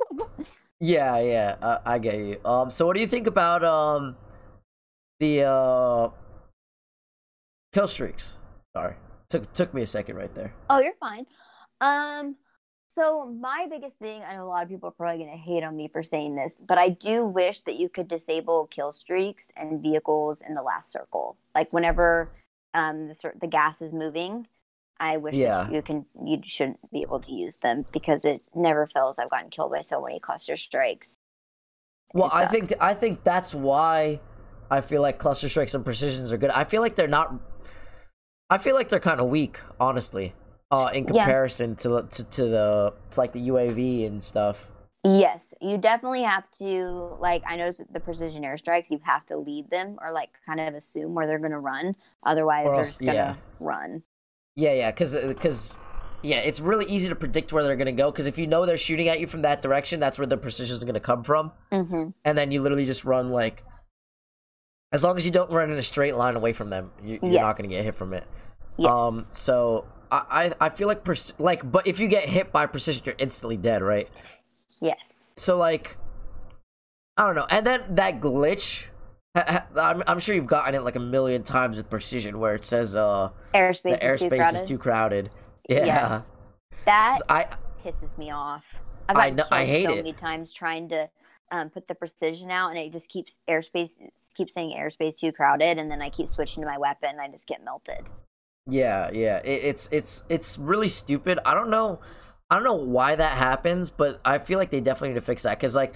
Yeah, 0.82 1.19
yeah, 1.19 1.56
uh, 1.62 1.80
I 1.86 1.99
get 1.99 2.15
you. 2.19 2.39
Um, 2.43 2.69
so 2.69 2.86
what 2.86 2.95
do 2.95 3.01
you 3.01 3.08
think 3.08 3.28
about 3.28 3.63
um 3.63 4.17
the 5.19 5.43
uh 5.43 6.10
kill 7.73 7.88
streaks? 7.88 8.38
Sorry, 8.75 8.95
took 9.30 9.51
took 9.54 9.73
me 9.73 9.82
a 9.84 9.86
second 9.88 10.17
right 10.17 10.34
there. 10.36 10.54
oh, 10.69 10.80
you're 10.80 10.95
fine. 10.99 11.25
Um 11.82 12.36
so 12.95 13.25
my 13.27 13.67
biggest 13.69 13.99
thing, 13.99 14.23
I 14.23 14.34
know 14.36 14.43
a 14.43 14.47
lot 14.47 14.63
of 14.63 14.69
people 14.69 14.89
are 14.89 14.93
probably 14.93 15.25
gonna 15.25 15.38
hate 15.38 15.63
on 15.63 15.75
me 15.75 15.89
for 15.89 16.01
saying 16.01 16.36
this, 16.36 16.62
but 16.65 16.77
I 16.77 16.89
do 16.89 17.25
wish 17.25 17.62
that 17.62 17.75
you 17.75 17.89
could 17.89 18.08
disable 18.08 18.67
kill 18.67 18.91
streaks 18.93 19.51
and 19.58 19.81
vehicles 19.81 20.41
in 20.41 20.55
the 20.55 20.62
last 20.63 20.91
circle. 20.93 21.38
Like 21.53 21.73
whenever 21.73 22.31
um 22.73 23.10
the 23.10 23.34
the 23.41 23.47
gas 23.47 23.81
is 23.81 23.93
moving, 23.93 24.47
I 24.99 25.17
wish 25.17 25.39
Yeah. 25.39 25.41
that 25.41 25.69
you 25.69 25.81
can 25.81 26.05
you 26.25 26.41
shouldn't 26.45 26.79
be 26.91 27.01
able 27.01 27.19
to 27.21 27.31
use 27.34 27.58
them 27.58 27.86
because 27.91 28.23
it 28.25 28.41
never 28.55 28.88
fails. 28.88 29.19
I've 29.19 29.29
gotten 29.29 29.49
killed 29.49 29.71
by 29.71 29.81
so 29.81 30.01
many 30.01 30.19
cluster 30.21 30.55
strikes. 30.58 31.17
Well, 32.13 32.29
I 32.31 32.45
think 32.45 32.73
I 32.79 32.93
think 32.93 33.23
that's 33.23 33.53
why 33.53 34.19
I 34.71 34.81
feel 34.81 35.01
like 35.01 35.17
cluster 35.17 35.49
strikes 35.49 35.73
and 35.73 35.84
precisions 35.84 36.31
are 36.31 36.38
good. 36.38 36.49
I 36.49 36.63
feel 36.63 36.81
like 36.81 36.95
they're 36.95 37.08
not. 37.08 37.34
I 38.49 38.58
feel 38.58 38.75
like 38.75 38.89
they're 38.89 38.99
kind 38.99 39.19
of 39.19 39.27
weak, 39.27 39.60
honestly, 39.79 40.34
uh, 40.71 40.89
in 40.93 41.06
Yeah. 41.12 41.25
comparison 41.25 41.75
to, 41.78 42.08
to 42.12 42.23
to 42.23 42.45
the 42.47 42.93
to 43.12 43.19
like 43.19 43.34
the 43.34 43.47
UAV 43.47 44.08
and 44.08 44.23
stuff. 44.23 44.67
Yes, 45.04 45.54
you 45.62 45.78
definitely 45.78 46.23
have 46.23 46.49
to 46.51 47.15
like 47.19 47.43
I 47.47 47.56
noticed 47.58 47.80
with 47.80 47.93
the 47.93 47.99
precision 47.99 48.43
airstrikes, 48.43 48.89
you 48.89 48.99
have 49.04 49.25
to 49.28 49.38
lead 49.38 49.69
them 49.69 49.97
or 50.01 50.12
like 50.12 50.30
kind 50.45 50.60
of 50.60 50.73
assume 50.73 51.13
where 51.13 51.28
they're 51.28 51.39
gonna 51.39 51.60
run. 51.60 51.95
Otherwise 52.25 52.65
Or 52.65 52.75
they're 52.75 52.84
just 52.84 52.99
gonna 52.99 53.13
yeah. 53.13 53.36
run. 53.60 54.01
Yeah, 54.56 54.73
yeah, 54.73 54.91
because 54.91 55.13
because 55.15 55.80
yeah, 56.23 56.38
it's 56.38 56.60
really 56.60 56.86
easy 56.86 57.08
to 57.10 57.15
predict 57.15 57.54
where 57.54 57.63
they're 57.63 57.75
gonna 57.75 57.91
go. 57.91 58.10
Because 58.10 58.25
if 58.25 58.38
you 58.39 58.47
know 58.47 58.65
they're 58.65 58.78
shooting 58.80 59.08
at 59.10 59.19
you 59.19 59.28
from 59.28 59.43
that 59.43 59.62
direction, 59.62 59.99
that's 59.99 60.17
where 60.17 60.25
the 60.25 60.38
precision 60.38 60.75
is 60.75 60.84
gonna 60.84 60.99
come 60.99 61.23
from. 61.23 61.51
hmm 61.71 62.10
and 62.23 62.36
then 62.38 62.51
you 62.51 62.62
literally 62.63 62.86
just 62.86 63.06
run 63.06 63.30
like 63.30 63.63
as 64.91 65.04
long 65.04 65.17
as 65.17 65.25
you 65.25 65.32
don't 65.32 65.51
run 65.51 65.69
in 65.71 65.78
a 65.78 65.82
straight 65.84 66.15
line 66.15 66.36
away 66.36 66.54
from 66.54 66.69
them 66.69 66.91
you, 67.04 67.19
you're 67.21 67.41
not 67.41 67.58
going 67.58 67.69
to 67.69 67.75
get 67.75 67.84
hit 67.84 67.95
from 67.95 68.13
it 68.13 68.23
Yes. 68.78 68.89
um 68.91 69.25
so 69.32 69.86
I, 70.11 70.53
I 70.61 70.69
feel 70.69 70.87
like 70.87 71.03
pers- 71.03 71.39
like 71.39 71.69
but 71.69 71.87
if 71.87 71.99
you 71.99 72.07
get 72.07 72.23
hit 72.23 72.51
by 72.51 72.65
precision 72.65 73.03
you're 73.05 73.15
instantly 73.17 73.57
dead 73.57 73.81
right 73.81 74.09
yes. 74.81 75.33
so 75.35 75.57
like 75.57 75.97
i 77.17 77.25
don't 77.25 77.35
know 77.35 77.47
and 77.49 77.65
then 77.65 77.81
that 77.95 78.19
glitch 78.19 78.87
I'm, 79.35 80.03
I'm 80.07 80.19
sure 80.19 80.33
you've 80.35 80.47
gotten 80.47 80.75
it 80.75 80.81
like 80.83 80.95
a 80.95 80.99
million 80.99 81.43
times 81.43 81.77
with 81.77 81.89
precision 81.89 82.39
where 82.39 82.55
it 82.55 82.63
says 82.65 82.95
uh 82.95 83.29
Airspace, 83.53 83.99
the 83.99 84.13
is 84.13 84.21
too 84.21 84.29
airspace 84.29 84.37
crowded. 84.37 84.55
is 84.55 84.61
too 84.63 84.77
crowded 84.77 85.29
yeah 85.69 85.85
Yes. 85.85 86.31
That 86.85 87.19
i 87.29 87.47
pisses 87.83 88.17
me 88.17 88.31
off. 88.31 88.63
I've 89.09 89.17
I 89.17 89.29
know- 89.31 89.45
I 89.51 89.65
hate 89.65 89.85
so 89.85 89.93
it. 89.93 89.97
many 89.97 90.13
times 90.13 90.53
trying 90.53 90.89
to 90.89 91.09
um, 91.51 91.69
put 91.69 91.87
the 91.87 91.95
precision 91.95 92.49
out, 92.51 92.69
and 92.69 92.77
it 92.79 92.91
just 92.91 93.07
keeps 93.09 93.37
airspace 93.47 93.99
keeps 94.35 94.53
saying 94.53 94.75
airspace 94.77 95.15
too 95.17 95.31
crowded, 95.31 95.77
and 95.77 95.89
then 95.89 96.01
I 96.01 96.09
keep 96.09 96.27
switching 96.27 96.61
to 96.63 96.67
my 96.67 96.77
weapon, 96.77 97.09
and 97.09 97.21
I 97.21 97.27
just 97.27 97.45
get 97.45 97.63
melted. 97.63 97.99
Yeah, 98.67 99.12
yeah. 99.13 99.38
It, 99.43 99.63
it's 99.63 99.89
it's 99.91 100.23
it's 100.30 100.58
really 100.58 100.88
stupid. 100.88 101.39
I 101.45 101.54
don't 101.54 101.69
know. 101.69 101.99
I 102.49 102.56
don't 102.56 102.63
know 102.63 102.75
why 102.75 103.15
that 103.15 103.38
happens, 103.38 103.89
but 103.89 104.19
I 104.23 104.38
feel 104.38 104.60
like 104.60 104.69
they 104.69 104.80
definitely 104.80 105.10
need 105.10 105.15
to 105.15 105.21
fix 105.21 105.43
that 105.43 105.58
because 105.58 105.75
like, 105.75 105.95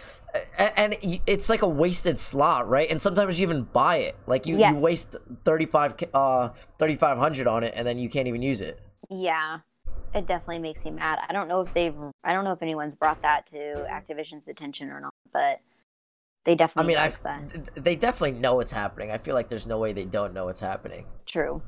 and 0.58 0.98
it's 1.28 1.48
like 1.48 1.62
a 1.62 1.68
wasted 1.70 2.18
slot, 2.18 2.68
right? 2.68 2.90
And 2.90 3.00
sometimes 3.00 3.40
you 3.40 3.46
even 3.46 3.64
buy 3.64 3.98
it, 3.98 4.16
like 4.26 4.48
you, 4.48 4.58
Yes. 4.58 4.74
you 4.74 4.80
waste 4.84 5.16
thirty 5.46 5.66
five 5.68 5.94
uh 6.14 6.50
thirty 6.80 6.96
five 6.96 7.18
hundred 7.20 7.46
on 7.48 7.64
it, 7.64 7.74
and 7.76 7.86
then 7.86 8.00
you 8.00 8.10
can't 8.10 8.28
even 8.28 8.42
use 8.42 8.62
it. 8.62 8.80
Yeah. 9.10 9.60
it 10.16 10.26
definitely 10.26 10.60
makes 10.60 10.84
me 10.86 10.92
mad. 10.92 11.20
I 11.28 11.34
don't 11.34 11.48
know 11.48 11.62
if 11.62 11.72
they've 11.74 11.96
I 12.24 12.34
don't 12.34 12.44
know 12.44 12.52
if 12.54 12.62
anyone's 12.64 12.96
brought 12.96 13.22
that 13.22 13.46
to 13.48 13.56
Activision's 13.90 14.48
attention 14.48 14.90
or 14.90 15.00
not, 15.00 15.14
but 15.32 15.60
they 16.46 16.56
definitely. 16.56 16.96
I 16.96 16.98
mean, 16.98 17.06
I 17.06 17.10
fix 17.10 17.22
that. 17.22 17.84
they 17.84 17.96
definitely 17.96 18.40
know 18.40 18.56
what's 18.56 18.72
happening. 18.72 19.12
I 19.12 19.20
feel 19.20 19.36
like 19.36 19.50
there's 19.50 19.68
no 19.68 19.78
way 19.78 19.94
they 19.94 20.06
don't 20.06 20.34
know 20.34 20.46
what's 20.46 20.62
happening. 20.62 21.06
True. 21.28 21.62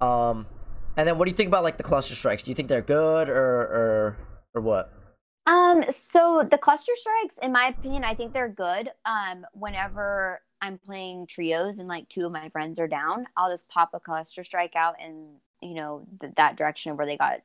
Um, 0.00 0.46
and 0.96 1.06
then 1.08 1.18
what 1.18 1.26
do 1.26 1.30
you 1.30 1.36
think 1.36 1.48
about 1.48 1.62
like 1.64 1.76
the 1.76 1.82
cluster 1.82 2.14
strikes? 2.14 2.44
Do 2.44 2.50
you 2.50 2.54
think 2.54 2.68
they're 2.68 2.82
good 2.82 3.28
or 3.28 3.36
or 3.36 4.16
or 4.54 4.60
what? 4.62 4.92
Um, 5.46 5.84
so 5.90 6.46
the 6.48 6.58
cluster 6.58 6.92
strikes, 6.96 7.38
in 7.38 7.52
my 7.52 7.68
opinion, 7.68 8.04
I 8.04 8.14
think 8.14 8.32
they're 8.32 8.48
good. 8.48 8.90
Um, 9.04 9.46
whenever 9.52 10.42
I'm 10.60 10.78
playing 10.78 11.26
trios 11.26 11.78
and 11.78 11.88
like 11.88 12.08
two 12.08 12.26
of 12.26 12.32
my 12.32 12.48
friends 12.50 12.78
are 12.78 12.86
down, 12.88 13.26
I'll 13.36 13.50
just 13.52 13.68
pop 13.68 13.90
a 13.94 14.00
cluster 14.00 14.44
strike 14.44 14.76
out 14.76 14.96
and 15.02 15.38
you 15.62 15.74
know 15.74 16.06
th- 16.20 16.34
that 16.36 16.56
direction 16.56 16.92
of 16.92 16.98
where 16.98 17.06
they 17.06 17.16
got, 17.16 17.40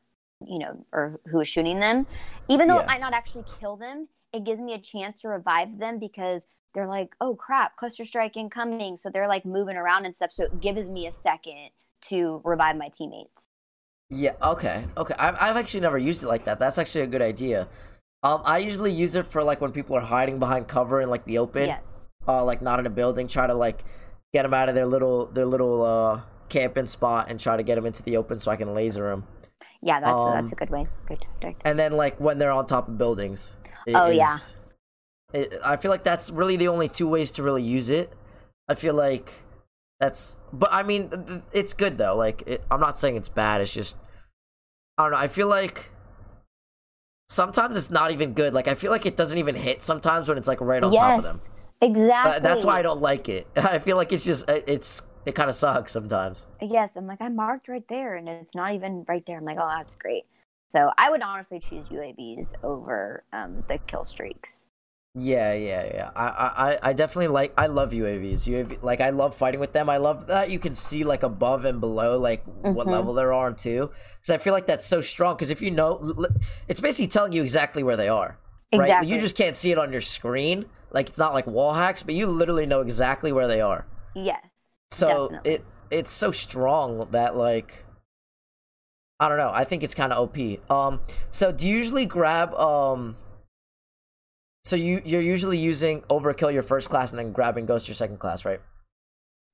you 0.46 0.60
know, 0.60 0.86
or 0.92 1.20
who 1.28 1.38
was 1.40 1.48
shooting 1.48 1.80
them. 1.80 2.06
Even 2.50 2.68
though 2.68 2.78
Yeah. 2.78 2.82
it 2.82 2.86
might 2.86 3.00
not 3.02 3.14
actually 3.14 3.46
kill 3.60 3.78
them, 3.78 4.08
it 4.34 4.44
gives 4.44 4.60
me 4.62 4.74
a 4.74 4.80
chance 4.80 5.22
to 5.22 5.30
revive 5.30 5.78
them 5.80 5.98
because 6.00 6.46
they're 6.74 6.88
like, 6.88 7.16
oh 7.22 7.36
crap, 7.36 7.78
cluster 7.78 8.06
strike 8.06 8.36
incoming. 8.38 8.98
So 8.98 9.10
they're 9.10 9.28
like 9.28 9.46
moving 9.46 9.78
around 9.78 10.06
and 10.06 10.16
stuff. 10.16 10.34
So 10.34 10.44
it 10.44 10.60
gives 10.60 10.90
me 10.90 11.08
a 11.08 11.12
second 11.12 11.70
to 12.10 12.42
revive 12.44 12.76
my 12.78 12.90
teammates. 12.90 13.48
Yeah. 14.10 14.34
Okay. 14.42 14.84
Okay. 14.98 15.16
I've 15.18 15.36
I've 15.40 15.58
actually 15.58 15.82
never 15.82 15.98
used 15.98 16.24
it 16.24 16.28
like 16.28 16.46
that. 16.46 16.60
That's 16.60 16.78
actually 16.78 17.02
a 17.02 17.08
good 17.08 17.22
idea. 17.22 17.68
Um, 18.24 18.42
I 18.46 18.60
usually 18.60 18.92
use 18.92 19.16
it 19.16 19.26
for 19.26 19.44
like 19.44 19.62
when 19.62 19.72
people 19.72 19.96
are 19.96 20.02
hiding 20.02 20.40
behind 20.40 20.68
cover 20.68 21.02
in 21.02 21.10
like 21.10 21.26
the 21.26 21.38
open. 21.40 21.68
Yes. 21.68 22.10
uh, 22.28 22.44
like 22.44 22.62
not 22.62 22.80
in 22.80 22.86
a 22.86 22.90
building, 22.90 23.28
try 23.28 23.46
to 23.48 23.54
like 23.54 23.84
get 24.34 24.44
them 24.44 24.54
out 24.54 24.68
of 24.70 24.76
their 24.76 24.86
little 24.86 25.26
their 25.28 25.46
little 25.46 25.84
uh 25.84 26.22
camping 26.50 26.88
spot 26.88 27.30
and 27.30 27.40
try 27.40 27.58
to 27.58 27.64
get 27.64 27.76
them 27.76 27.86
into 27.86 28.04
the 28.04 28.18
open 28.18 28.38
so 28.40 28.52
I 28.52 28.56
can 28.56 28.74
laser 28.74 29.10
them. 29.10 29.26
Yeah, 29.82 30.00
that's 30.00 30.24
that's 30.26 30.50
Um, 30.50 30.54
a 30.54 30.56
good 30.56 30.70
way. 30.70 30.88
Good. 31.08 31.26
good. 31.42 31.56
And 31.64 31.78
then 31.78 31.94
like 31.94 32.20
when 32.20 32.38
they're 32.40 32.52
on 32.52 32.66
top 32.68 32.88
of 32.88 32.98
buildings. 32.98 33.56
Oh, 33.94 34.10
yeah. 34.10 34.38
it- 35.34 35.60
I 35.64 35.78
feel 35.78 35.92
like 35.92 36.04
that's 36.04 36.30
really 36.32 36.58
the 36.58 36.68
only 36.68 36.90
two 36.90 37.08
ways 37.08 37.32
to 37.34 37.44
really 37.44 37.62
use 37.64 37.90
it. 37.90 38.12
I 38.68 38.74
feel 38.76 38.94
like 38.96 39.45
that's, 40.00 40.38
but 40.52 40.70
I 40.72 40.84
mean, 40.84 41.44
it's 41.52 41.74
good 41.74 41.98
though. 41.98 42.16
Like 42.16 42.44
it, 42.46 42.64
I'm 42.70 42.80
not 42.80 43.00
saying 43.00 43.16
it's 43.16 43.30
bad. 43.30 43.62
It's 43.62 43.74
just 43.74 43.98
I 44.98 45.04
don't 45.04 45.12
know. 45.12 45.18
I 45.18 45.28
feel 45.28 45.48
like 45.48 45.90
sometimes 47.30 47.76
it's 47.76 47.92
not 47.92 48.12
even 48.12 48.34
good. 48.34 48.54
Like 48.54 48.68
I 48.68 48.76
feel 48.76 48.92
like 48.92 49.06
it 49.06 49.18
doesn't 49.18 49.38
even 49.38 49.56
hit 49.56 49.84
sometimes 49.84 50.28
when 50.28 50.38
it's 50.38 50.48
like 50.48 50.62
right 50.62 50.84
on 50.84 50.92
top 50.94 51.20
of 51.20 51.24
them. 51.24 51.38
Exactly. 51.82 52.36
Uh, 52.36 52.40
that's 52.40 52.64
why 52.64 52.80
I 52.80 52.82
don't 52.82 53.02
like 53.02 53.30
it. 53.30 53.48
I 53.56 53.80
feel 53.80 53.98
like 53.98 54.12
it's 54.12 54.26
just 54.26 54.50
it's 54.50 55.02
it 55.26 55.36
kind 55.36 55.50
of 55.50 55.56
sucks 55.56 55.92
sometimes. 55.92 56.48
Yes, 56.62 56.96
I'm 56.96 57.08
like 57.08 57.22
I 57.22 57.30
marked 57.30 57.68
right 57.68 57.88
there, 57.90 58.16
and 58.16 58.30
it's 58.30 58.56
not 58.56 58.74
even 58.74 59.06
right 59.08 59.26
there. 59.26 59.38
I'm 59.38 59.46
like, 59.46 59.58
oh, 59.60 59.68
that's 59.78 59.96
great. 59.96 60.26
So 60.68 60.92
I 60.98 61.12
would 61.12 61.22
honestly 61.22 61.60
choose 61.60 61.88
UAVs 61.88 62.54
over 62.64 63.24
um, 63.34 63.64
the 63.68 63.78
kill 63.80 64.04
streaks. 64.04 64.65
Yeah, 65.18 65.54
yeah, 65.54 65.86
yeah. 65.94 66.12
I, 66.16 66.26
I, 66.28 66.72
I- 66.74 66.80
I 66.90 66.94
definitely 66.94 67.28
like. 67.30 67.54
I 67.58 67.68
love 67.68 67.92
UAVs. 67.92 68.48
UAV, 68.48 68.84
like 68.84 69.00
I 69.00 69.12
love 69.12 69.34
fighting 69.36 69.62
with 69.62 69.72
them. 69.72 69.90
I 69.90 69.96
love 69.98 70.28
that 70.28 70.50
you 70.52 70.60
can 70.60 70.76
see 70.76 71.06
like 71.06 71.24
above 71.24 71.64
and 71.64 71.80
below, 71.80 72.20
like 72.20 72.44
what 72.46 72.86
Mhm. 72.86 72.92
level 72.92 73.14
they're 73.14 73.32
on 73.32 73.56
too. 73.56 73.92
Because 74.18 74.30
I 74.32 74.38
feel 74.38 74.52
like 74.54 74.66
that's 74.68 74.86
so 74.86 75.00
strong. 75.00 75.36
Because 75.36 75.52
if 75.52 75.62
you 75.62 75.72
know, 75.72 76.16
it's 76.68 76.82
basically 76.82 77.08
telling 77.08 77.32
you 77.32 77.42
exactly 77.42 77.82
where 77.82 77.96
they 77.96 78.10
are. 78.10 78.38
Right? 78.74 78.82
Exactly. 78.82 79.10
You 79.14 79.20
just 79.22 79.38
can't 79.38 79.56
see 79.56 79.72
it 79.72 79.78
on 79.78 79.92
your 79.94 80.02
screen. 80.02 80.66
Like 80.92 81.08
it's 81.08 81.18
not 81.18 81.34
like 81.34 81.48
wall 81.48 81.74
hacks, 81.76 82.04
but 82.04 82.14
you 82.14 82.26
literally 82.28 82.66
know 82.66 82.82
exactly 82.82 83.32
where 83.32 83.48
they 83.48 83.62
are. 83.62 83.86
Yes. 84.16 84.42
So 84.92 85.30
Definitely. 85.30 85.52
it 85.54 85.66
it's 85.92 86.12
so 86.12 86.32
strong 86.32 87.08
that 87.12 87.38
like 87.38 87.86
I 89.20 89.30
don't 89.30 89.38
know. 89.38 89.52
I 89.54 89.64
think 89.64 89.82
it's 89.82 89.96
kind 89.96 90.12
of 90.12 90.20
OP. 90.30 90.60
Um, 90.70 91.00
so 91.32 91.54
do 91.54 91.66
you 91.70 91.78
usually 91.78 92.06
grab 92.06 92.54
um? 92.56 93.16
So 94.66 94.76
you 94.76 95.02
you're 95.06 95.22
usually 95.22 95.60
using 95.60 96.02
overkill 96.10 96.52
your 96.52 96.64
first 96.64 96.90
class 96.90 97.12
and 97.12 97.20
then 97.20 97.32
grabbing 97.32 97.68
ghost 97.68 97.88
your 97.88 97.96
second 97.96 98.18
class, 98.18 98.46
right? 98.46 98.60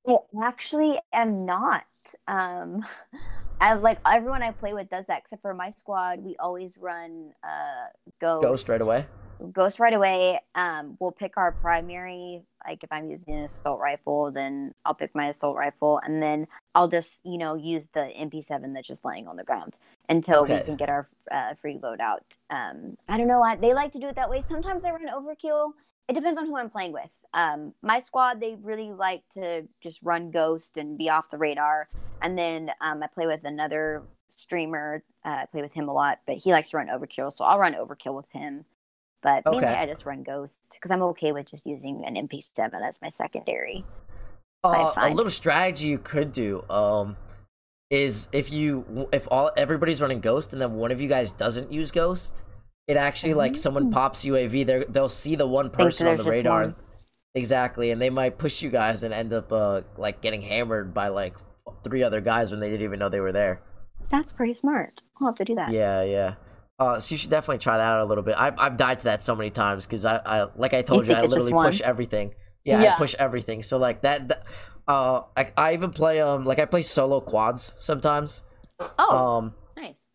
I 0.07 0.15
actually 0.41 0.99
am 1.13 1.45
not. 1.45 1.83
Um, 2.27 2.83
I 3.61 3.73
like 3.75 3.99
everyone 4.09 4.41
I 4.41 4.51
play 4.51 4.73
with 4.73 4.89
does 4.89 5.05
that, 5.07 5.19
except 5.19 5.41
for 5.41 5.53
my 5.53 5.69
squad. 5.69 6.23
We 6.23 6.37
always 6.37 6.77
run 6.77 7.33
uh 7.43 7.87
ghost. 8.21 8.41
Ghost 8.41 8.69
right 8.69 8.81
away. 8.81 9.05
Ghost 9.51 9.79
right 9.79 9.93
away. 9.93 10.39
Um, 10.55 10.97
we'll 10.99 11.11
pick 11.11 11.37
our 11.37 11.53
primary. 11.53 12.43
Like 12.65 12.83
if 12.83 12.91
I'm 12.91 13.09
using 13.09 13.35
an 13.35 13.43
assault 13.45 13.79
rifle, 13.79 14.31
then 14.31 14.73
I'll 14.85 14.93
pick 14.93 15.15
my 15.15 15.29
assault 15.29 15.55
rifle, 15.57 15.99
and 16.03 16.21
then 16.21 16.47
I'll 16.75 16.87
just 16.87 17.11
you 17.23 17.37
know 17.37 17.55
use 17.55 17.87
the 17.93 18.01
MP7 18.01 18.73
that's 18.73 18.87
just 18.87 19.03
laying 19.05 19.27
on 19.27 19.35
the 19.37 19.43
ground 19.43 19.77
until 20.09 20.41
Okay. 20.43 20.55
we 20.57 20.61
can 20.61 20.75
get 20.75 20.89
our 20.89 21.09
uh, 21.31 21.53
free 21.61 21.77
loadout. 21.77 22.19
Um, 22.49 22.97
I 23.07 23.17
don't 23.17 23.27
know. 23.27 23.39
why 23.39 23.55
they 23.55 23.73
like 23.73 23.93
to 23.93 23.99
do 23.99 24.07
it 24.09 24.15
that 24.15 24.29
way. 24.29 24.41
Sometimes 24.41 24.85
I 24.85 24.91
run 24.91 25.07
overkill. 25.07 25.71
It 26.07 26.13
depends 26.13 26.39
on 26.39 26.45
who 26.45 26.57
I'm 26.57 26.69
playing 26.69 26.93
with. 26.93 27.09
Um, 27.33 27.73
my 27.81 27.99
squad 27.99 28.39
they 28.41 28.55
really 28.61 28.91
like 28.91 29.23
to 29.35 29.67
just 29.81 29.99
run 30.03 30.31
ghost 30.31 30.77
and 30.77 30.97
be 30.97 31.09
off 31.09 31.29
the 31.31 31.37
radar, 31.37 31.87
and 32.21 32.37
then 32.37 32.69
um, 32.81 33.01
I 33.01 33.07
play 33.07 33.27
with 33.27 33.43
another 33.45 34.03
streamer. 34.31 35.03
Uh, 35.25 35.29
I 35.29 35.45
play 35.51 35.61
with 35.61 35.73
him 35.73 35.87
a 35.89 35.93
lot, 35.93 36.19
but 36.27 36.37
he 36.37 36.51
likes 36.51 36.69
to 36.71 36.77
run 36.77 36.87
overkill, 36.87 37.33
so 37.33 37.43
I'll 37.45 37.59
run 37.59 37.73
overkill 37.73 38.15
with 38.15 38.29
him. 38.31 38.65
But 39.21 39.45
mainly 39.45 39.65
Okay. 39.65 39.73
I 39.75 39.85
just 39.85 40.05
run 40.05 40.23
Ghost 40.23 40.69
because 40.73 40.91
I'm 40.91 41.03
okay 41.03 41.31
with 41.31 41.49
just 41.49 41.65
using 41.65 42.03
an 42.05 42.15
MP7 42.15 42.87
as 42.87 42.99
my 43.01 43.09
secondary. 43.09 43.85
Uh, 44.63 44.93
a 44.97 45.09
little 45.09 45.31
strategy 45.31 45.87
you 45.87 45.97
could 45.97 46.31
do 46.31 46.63
um 46.69 47.17
is 47.89 48.29
if 48.31 48.51
you 48.51 49.07
if 49.11 49.27
all 49.31 49.49
everybody's 49.57 49.99
running 50.01 50.19
ghost 50.19 50.53
and 50.53 50.61
then 50.61 50.73
one 50.75 50.91
of 50.91 51.01
you 51.01 51.09
guys 51.09 51.33
doesn't 51.33 51.71
use 51.71 51.89
ghost, 51.91 52.43
it 52.87 52.95
actually 52.95 53.33
like 53.33 53.57
someone 53.57 53.89
Mm. 53.89 53.93
pops 53.93 54.23
UAV, 54.23 54.63
they 54.65 54.85
they'll 54.87 55.09
see 55.09 55.35
the 55.35 55.47
one 55.47 55.69
person 55.71 56.07
on 56.07 56.17
the 56.17 56.23
radar. 56.23 56.61
one. 56.61 56.75
Exactly, 57.33 57.91
and 57.91 58.01
they 58.01 58.09
might 58.09 58.37
push 58.37 58.61
you 58.61 58.69
guys 58.69 59.03
and 59.03 59.13
end 59.13 59.33
up 59.33 59.51
uh 59.51 59.81
like 59.97 60.21
getting 60.21 60.41
hammered 60.41 60.93
by 60.93 61.07
like 61.07 61.35
three 61.83 62.03
other 62.03 62.21
guys 62.21 62.51
when 62.51 62.59
they 62.59 62.69
didn't 62.69 62.83
even 62.83 62.99
know 62.99 63.09
they 63.09 63.19
were 63.19 63.31
there. 63.31 63.61
That's 64.09 64.31
pretty 64.31 64.53
smart. 64.53 65.01
I'll 65.19 65.27
have 65.29 65.37
to 65.37 65.45
do 65.45 65.55
that. 65.55 65.71
Yeah, 65.71 66.03
yeah. 66.03 66.35
Uh, 66.81 66.99
so 66.99 67.13
you 67.13 67.17
should 67.19 67.29
definitely 67.29 67.59
try 67.59 67.77
that 67.77 67.85
out 67.85 68.01
a 68.01 68.05
little 68.05 68.23
bit. 68.23 68.35
I've 68.45 68.57
I've 68.57 68.75
died 68.75 68.97
to 69.01 69.05
that 69.11 69.21
so 69.21 69.35
many 69.35 69.51
times 69.51 69.85
because 69.85 70.03
I, 70.03 70.15
I 70.17 70.47
like 70.55 70.73
I 70.73 70.81
told 70.81 71.05
you, 71.07 71.13
think 71.13 71.23
I 71.23 71.27
literally 71.27 71.53
push 71.53 71.79
everything. 71.81 72.33
Yeah, 72.65 72.81
I 72.81 72.97
push 72.97 73.13
everything. 73.19 73.61
So 73.61 73.77
like 73.77 74.01
that, 74.01 74.27
that 74.29 74.43
uh, 74.87 75.21
I, 75.37 75.51
I 75.55 75.73
even 75.73 75.91
play 75.91 76.19
um 76.21 76.43
like 76.43 76.57
I 76.57 76.65
play 76.65 76.81
solo 76.81 77.21
quads 77.21 77.71
sometimes. 77.77 78.41
Oh, 78.97 79.11
Um, 79.15 79.53
nice. 79.77 80.07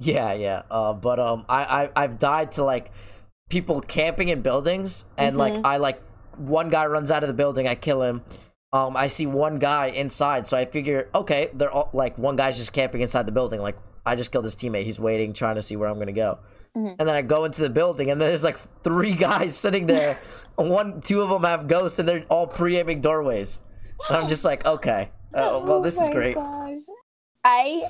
yeah, 0.00 0.32
yeah. 0.32 0.62
Uh, 0.68 0.92
but 0.94 1.20
um, 1.20 1.44
I 1.48 1.60
I 1.84 1.90
I've 2.02 2.18
died 2.18 2.52
to 2.58 2.64
like 2.64 2.90
people 3.48 3.80
camping 3.80 4.28
in 4.30 4.42
buildings, 4.42 5.04
and 5.16 5.36
like 5.36 5.54
Mhm. 5.54 5.62
I 5.64 5.76
like 5.76 6.02
one 6.36 6.70
guy 6.70 6.86
runs 6.86 7.10
out 7.12 7.22
of 7.22 7.28
the 7.28 7.34
building, 7.34 7.68
I 7.68 7.76
kill 7.76 8.02
him. 8.02 8.22
Um, 8.72 8.96
I 8.96 9.06
see 9.08 9.26
one 9.26 9.58
guy 9.58 9.86
inside, 9.88 10.46
so 10.46 10.56
I 10.56 10.64
figure, 10.64 11.08
okay, 11.14 11.50
they're 11.54 11.70
all 11.70 11.90
like 11.92 12.18
one 12.18 12.36
guy's 12.36 12.56
just 12.56 12.72
camping 12.72 13.00
inside 13.00 13.26
the 13.26 13.32
building. 13.32 13.60
Like 13.60 13.76
I 14.06 14.16
just 14.16 14.32
killed 14.32 14.44
his 14.44 14.56
teammate. 14.56 14.84
He's 14.84 14.98
waiting, 15.00 15.32
trying 15.32 15.56
to 15.56 15.62
see 15.62 15.76
where 15.76 15.88
I'm 15.88 15.98
gonna 15.98 16.12
go. 16.12 16.38
Mhm. 16.76 16.96
And 16.98 17.08
then 17.08 17.14
I 17.14 17.22
go 17.22 17.44
into 17.44 17.62
the 17.62 17.70
building, 17.70 18.10
and 18.10 18.20
there's 18.20 18.44
like 18.44 18.58
three 18.82 19.14
guys 19.14 19.56
sitting 19.56 19.86
there. 19.86 20.18
One, 20.56 21.00
two 21.00 21.22
of 21.22 21.28
them 21.30 21.42
have 21.44 21.66
ghosts, 21.68 21.98
and 21.98 22.08
they're 22.08 22.24
all 22.28 22.46
pre-aiming 22.46 23.00
doorways. 23.00 23.62
And 24.08 24.16
I'm 24.16 24.28
just 24.28 24.44
like, 24.44 24.64
okay, 24.66 25.10
uh, 25.34 25.60
well, 25.64 25.80
this 25.82 25.96
is 25.96 26.02
Oh 26.02 26.06
my 26.08 26.12
great. 26.14 26.34
Gosh. 26.34 26.82
I 27.44 27.82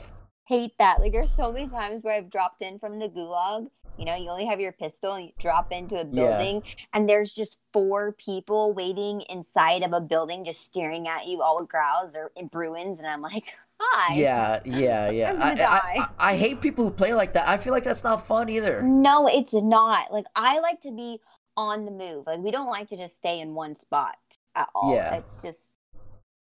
hate 0.46 0.72
that. 0.78 1.00
Like, 1.00 1.12
there's 1.12 1.30
so 1.32 1.52
many 1.52 1.68
times 1.68 2.02
where 2.04 2.14
I've 2.14 2.30
dropped 2.30 2.62
in 2.62 2.78
from 2.78 2.98
the 2.98 3.08
gulag. 3.08 3.68
You 3.96 4.04
know, 4.06 4.14
you 4.14 4.30
only 4.30 4.46
have 4.46 4.60
your 4.60 4.72
pistol 4.72 5.12
and 5.14 5.26
you 5.26 5.32
drop 5.38 5.72
into 5.72 5.96
a 5.96 6.04
Yeah. 6.06 6.28
building, 6.38 6.62
and 6.94 7.08
there's 7.08 7.32
just 7.34 7.58
four 7.72 8.12
people 8.12 8.72
waiting 8.72 9.20
inside 9.28 9.82
of 9.82 9.92
a 9.92 10.00
building, 10.00 10.44
just 10.44 10.64
staring 10.64 11.06
at 11.06 11.26
you, 11.26 11.42
all 11.42 11.60
with 11.60 11.68
Graus 11.68 12.16
or 12.16 12.30
in 12.36 12.48
Bruens. 12.48 12.98
And 12.98 13.06
I'm 13.06 13.20
like, 13.20 13.44
hi. 13.80 14.14
Yeah, 14.14 14.60
yeah, 14.64 15.10
yeah. 15.10 15.36
I, 15.38 16.00
I. 16.00 16.32
I, 16.32 16.36
hate 16.36 16.60
people 16.60 16.84
who 16.84 16.90
play 16.90 17.14
like 17.14 17.32
that. 17.32 17.48
I 17.48 17.56
feel 17.56 17.72
like 17.72 17.84
that's 17.84 18.04
not 18.04 18.26
fun 18.26 18.48
either. 18.48 18.82
No, 18.82 19.26
it's 19.26 19.52
not. 19.52 20.12
Like 20.12 20.26
I 20.36 20.58
like 20.60 20.80
to 20.82 20.92
be 20.92 21.20
on 21.56 21.84
the 21.84 21.90
move. 21.90 22.26
Like 22.26 22.40
we 22.40 22.50
don't 22.50 22.68
like 22.68 22.88
to 22.90 22.96
just 22.96 23.16
stay 23.16 23.40
in 23.40 23.54
one 23.54 23.74
spot 23.74 24.16
at 24.54 24.68
all. 24.74 24.94
Yeah. 24.94 25.16
It's 25.16 25.38
just 25.38 25.70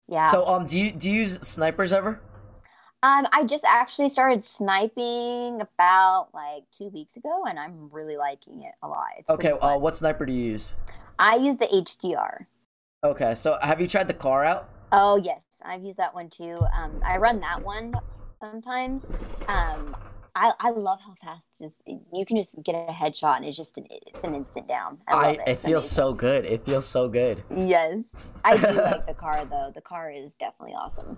yeah. 0.08 0.26
So, 0.26 0.46
um, 0.46 0.66
do 0.66 0.78
you 0.78 0.92
do 0.92 1.10
you 1.10 1.22
use 1.22 1.40
snipers 1.42 1.94
ever? 1.94 2.22
um 3.04 3.28
I 3.32 3.46
just 3.46 3.64
actually 3.66 4.10
started 4.10 4.44
sniping 4.44 5.60
about 5.60 6.30
like 6.36 6.64
2 6.78 6.90
weeks 6.90 7.18
ago 7.18 7.46
and 7.48 7.58
I'm 7.58 7.90
really 7.90 8.16
liking 8.18 8.62
it 8.62 8.74
a 8.84 8.88
lot. 8.88 9.08
It's 9.18 9.30
Okay, 9.30 9.52
uh, 9.52 9.78
what 9.78 9.96
sniper 9.96 10.26
do 10.26 10.34
you 10.34 10.52
use? 10.52 10.76
I 11.18 11.36
use 11.36 11.58
the 11.58 11.66
HDR. 11.68 12.46
Okay, 13.04 13.34
so 13.34 13.58
have 13.62 13.82
you 13.82 13.88
tried 13.88 14.08
the 14.08 14.14
Kar 14.14 14.46
out? 14.46 14.70
Oh, 14.92 15.18
yes. 15.18 15.42
I've 15.64 15.84
used 15.84 15.98
that 15.98 16.14
one 16.14 16.30
too. 16.30 16.58
Um 16.76 17.02
I 17.06 17.18
run 17.18 17.40
that 17.42 17.64
one 17.64 17.94
sometimes. 18.40 19.06
Um 19.48 19.96
I, 20.34 20.54
I 20.62 20.70
love 20.72 21.00
how 21.06 21.14
fast 21.22 21.58
just 21.60 21.82
you 21.86 22.26
can 22.26 22.38
just 22.38 22.56
get 22.64 22.74
a 22.74 22.92
headshot 22.92 23.36
and 23.38 23.46
it's 23.46 23.58
just 23.58 23.78
an, 23.78 23.86
it's 23.90 24.24
an 24.24 24.34
instant 24.34 24.68
down. 24.68 24.98
I, 25.08 25.14
I, 25.14 25.32
it. 25.32 25.40
it 25.46 25.56
feels 25.60 25.84
amazing. 25.84 25.96
so 25.96 26.14
good. 26.14 26.46
It 26.46 26.66
feels 26.66 26.86
so 26.86 27.10
good. 27.10 27.44
Yes. 27.54 28.16
I 28.46 28.56
do 28.56 28.72
like 28.82 29.08
the 29.08 29.14
Kar 29.14 29.46
though. 29.46 29.72
The 29.76 29.82
Kar 29.82 30.10
is 30.10 30.34
definitely 30.36 30.74
awesome. 30.76 31.18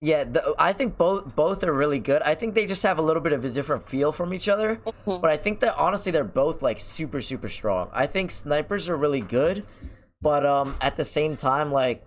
Yeah, 0.00 0.24
the, 0.24 0.54
I 0.58 0.72
think 0.72 0.96
both 0.98 1.34
both 1.34 1.64
are 1.64 1.72
really 1.72 1.98
good. 1.98 2.22
I 2.22 2.34
think 2.34 2.54
they 2.54 2.66
just 2.66 2.82
have 2.84 2.98
a 2.98 3.02
little 3.02 3.22
bit 3.22 3.32
of 3.32 3.44
a 3.44 3.50
different 3.50 3.88
feel 3.88 4.12
from 4.12 4.32
each 4.34 4.48
other. 4.48 4.76
Mhm. 5.06 5.20
But 5.20 5.30
I 5.30 5.36
think 5.36 5.60
that 5.60 5.76
honestly 5.76 6.12
they're 6.12 6.24
both 6.24 6.62
like 6.62 6.78
super 6.78 7.20
super 7.20 7.48
strong. 7.48 7.88
I 7.92 8.06
think 8.06 8.30
snipers 8.30 8.88
are 8.88 8.96
really 8.96 9.20
good, 9.22 9.64
but 10.22 10.46
um 10.46 10.76
at 10.80 10.96
the 10.96 11.04
same 11.04 11.36
time 11.36 11.72
like 11.72 12.04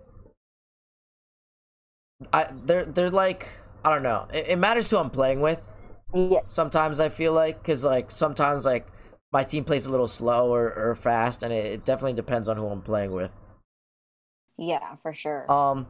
I 2.34 2.48
they're 2.66 2.86
they're 2.86 3.12
like 3.12 3.50
I 3.86 3.90
don't 3.94 4.04
know. 4.04 4.28
It, 4.34 4.48
it 4.50 4.56
matters 4.58 4.90
who 4.90 4.98
I'm 4.98 5.10
playing 5.10 5.42
with. 5.42 5.70
Yes. 6.14 6.44
Sometimes 6.52 7.00
I 7.00 7.10
feel 7.10 7.34
like 7.34 7.64
cuz 7.64 7.84
like 7.84 8.12
sometimes 8.12 8.66
like 8.66 8.88
my 9.32 9.44
team 9.44 9.64
plays 9.66 9.86
a 9.86 9.92
little 9.92 10.08
slow 10.08 10.54
or, 10.54 10.74
or 10.74 10.96
fast 10.96 11.44
and 11.44 11.52
it, 11.54 11.66
it 11.66 11.86
definitely 11.86 12.14
depends 12.14 12.48
on 12.48 12.58
who 12.58 12.68
I'm 12.68 12.82
playing 12.82 13.12
with. 13.12 13.32
Yeah, 14.58 14.96
for 15.04 15.14
sure. 15.14 15.50
Um 15.52 15.88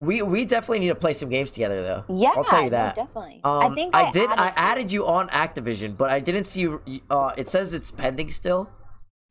we 0.00 0.22
we 0.22 0.44
definitely 0.44 0.78
need 0.80 0.88
to 0.88 0.94
play 0.94 1.12
some 1.12 1.28
games 1.28 1.50
together 1.52 1.82
though. 1.82 2.04
yeah, 2.08 2.30
I'll 2.36 2.44
tell 2.44 2.62
you 2.62 2.70
that. 2.70 2.94
definitely. 2.94 3.40
Um, 3.42 3.72
I 3.72 3.74
think 3.74 3.96
I, 3.96 4.10
did. 4.12 4.30
I 4.30 4.52
added 4.54 4.92
you 4.92 5.04
on 5.06 5.28
Activision, 5.30 5.96
but 5.96 6.08
I 6.08 6.20
didn't 6.20 6.44
see. 6.44 6.60
you- 6.60 7.00
Uh, 7.10 7.32
it 7.36 7.48
says 7.48 7.72
it's 7.74 7.90
pending 7.90 8.30
still. 8.30 8.70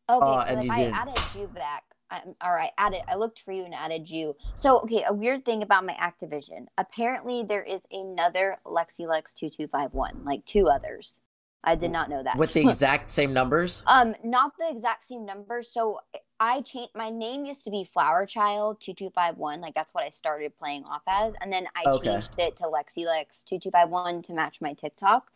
Okay, 0.09 0.25
uh, 0.25 0.43
so 0.45 0.49
and 0.49 0.59
if 0.59 0.65
you 0.65 0.71
I 0.73 0.75
didn't. 0.77 0.93
added 0.95 1.19
you 1.39 1.47
back, 1.47 1.83
I, 2.09 2.21
all 2.41 2.55
right, 2.55 2.71
added. 2.77 3.01
I 3.07 3.15
looked 3.15 3.41
for 3.41 3.51
you 3.51 3.63
and 3.65 3.73
added 3.73 4.09
you. 4.09 4.35
So, 4.55 4.79
okay, 4.81 5.03
a 5.07 5.13
weird 5.13 5.45
thing 5.45 5.61
about 5.63 5.85
my 5.85 5.93
Activision. 5.93 6.67
Apparently, 6.77 7.43
there 7.43 7.63
is 7.63 7.85
another 7.91 8.57
LexiLex 8.65 9.33
two 9.35 9.49
two 9.49 9.67
five 9.67 9.93
one, 9.93 10.21
like 10.23 10.45
two 10.45 10.67
others. 10.67 11.19
I 11.63 11.75
did 11.75 11.91
not 11.91 12.09
know 12.09 12.23
that. 12.23 12.37
with 12.37 12.53
the 12.53 12.61
exact 12.67 13.11
same 13.11 13.33
numbers. 13.33 13.83
um, 13.87 14.15
not 14.23 14.53
the 14.57 14.69
exact 14.69 15.05
same 15.05 15.25
numbers. 15.25 15.69
So 15.71 15.99
I 16.39 16.61
changed. 16.61 16.91
My 16.95 17.09
name 17.09 17.45
used 17.45 17.65
to 17.65 17.71
be 17.71 17.83
Flower 17.83 18.25
Child 18.25 18.79
two 18.79 18.93
two 18.93 19.09
five 19.09 19.37
one. 19.37 19.59
Like 19.59 19.73
that's 19.73 19.93
what 19.93 20.03
I 20.05 20.09
started 20.09 20.57
playing 20.57 20.85
off 20.85 21.01
as, 21.07 21.33
and 21.41 21.51
then 21.51 21.67
I 21.75 21.89
Okay. 21.89 22.11
changed 22.11 22.35
it 22.37 22.55
to 22.57 22.65
LexiLex 22.65 23.43
two 23.43 23.59
two 23.59 23.71
five 23.71 23.89
one 23.89 24.21
to 24.23 24.33
match 24.33 24.61
my 24.61 24.73
TikTok. 24.73 25.29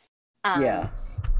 Um, 0.43 0.61
yeah. 0.63 0.89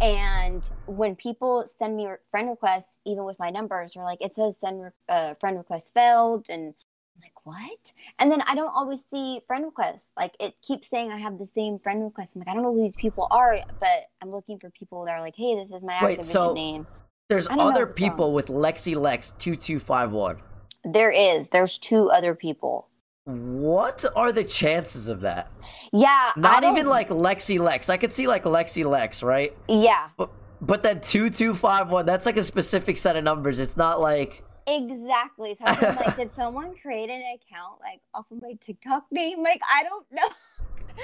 And 0.02 0.68
when 0.88 1.16
people 1.16 1.64
send 1.68 1.96
me 1.96 2.08
friend 2.32 2.50
requests, 2.50 3.00
even 3.06 3.24
with 3.24 3.38
my 3.40 3.50
numbers, 3.50 3.94
they're 3.94 4.04
like, 4.04 4.22
it 4.22 4.34
says 4.36 4.58
send 4.58 4.82
re- 4.82 4.90
uh, 5.10 5.36
friend 5.36 5.58
request 5.58 5.94
failed. 5.94 6.46
And 6.50 6.74
I'm 7.16 7.22
like, 7.22 7.46
what? 7.46 7.92
And 8.20 8.32
then 8.32 8.42
I 8.42 8.56
don't 8.56 8.74
always 8.76 9.04
see 9.06 9.42
friend 9.48 9.64
requests. 9.66 10.14
Like 10.18 10.34
it 10.40 10.56
keeps 10.62 10.88
saying 10.88 11.12
I 11.12 11.20
have 11.20 11.38
the 11.38 11.46
same 11.46 11.80
friend 11.80 12.04
request. 12.04 12.36
I'm 12.36 12.40
like, 12.42 12.48
I 12.50 12.54
don't 12.54 12.64
know 12.64 12.74
who 12.74 12.82
these 12.84 12.96
people 12.96 13.28
are, 13.32 13.60
but 13.80 14.10
I'm 14.22 14.32
looking 14.32 14.58
for 14.60 14.70
people 14.72 15.06
that 15.06 15.12
are 15.12 15.22
like, 15.22 15.36
hey, 15.38 15.56
this 15.56 15.72
is 15.72 15.84
my 15.84 16.04
Wait, 16.04 16.26
so- 16.26 16.54
name. 16.54 16.88
There's 17.30 17.48
I 17.48 17.52
don't 17.56 17.60
know 17.60 17.70
other 17.72 17.88
people 17.88 18.26
wrong. 18.26 18.34
with 18.34 18.48
Lexi 18.48 18.94
Lex 18.94 19.32
two 19.32 19.56
two 19.56 19.80
five 19.80 20.12
one. 20.12 20.42
There 20.84 21.12
is. 21.12 21.48
There's 21.48 21.78
two 21.78 22.10
other 22.10 22.36
people. 22.36 22.90
What 23.26 24.04
are 24.16 24.32
the 24.32 24.44
chances 24.44 25.08
of 25.08 25.22
that? 25.22 25.52
Yeah. 25.94 26.32
Not 26.36 26.64
even 26.64 26.88
like 26.88 27.10
Lexi 27.10 27.60
Lex. 27.60 27.90
I 27.90 27.98
could 27.98 28.12
see 28.12 28.28
like 28.28 28.44
Lexi 28.44 28.84
Lex, 28.86 29.22
right? 29.22 29.56
Yeah. 29.68 30.10
But 30.18 30.32
but 30.62 30.84
then 30.84 31.02
two 31.02 31.30
two 31.30 31.54
five 31.54 31.92
one. 31.92 32.06
That's 32.06 32.26
like 32.26 32.38
a 32.38 32.44
specific 32.44 32.98
set 32.98 33.16
of 33.16 33.24
numbers. 33.24 33.60
It's 33.60 33.78
not 33.78 34.00
like 34.02 34.44
Exactly. 34.68 35.56
So 35.56 35.64
I'm 35.66 35.96
like, 35.96 36.16
did 36.16 36.34
someone 36.34 36.76
create 36.76 37.10
an 37.10 37.22
account 37.22 37.80
like 37.82 38.00
off 38.14 38.26
of 38.32 38.42
my 38.42 38.54
TikTok 38.62 39.06
name? 39.12 39.44
Like, 39.44 39.62
I 39.70 39.84
don't 39.84 40.06
know. 40.12 40.28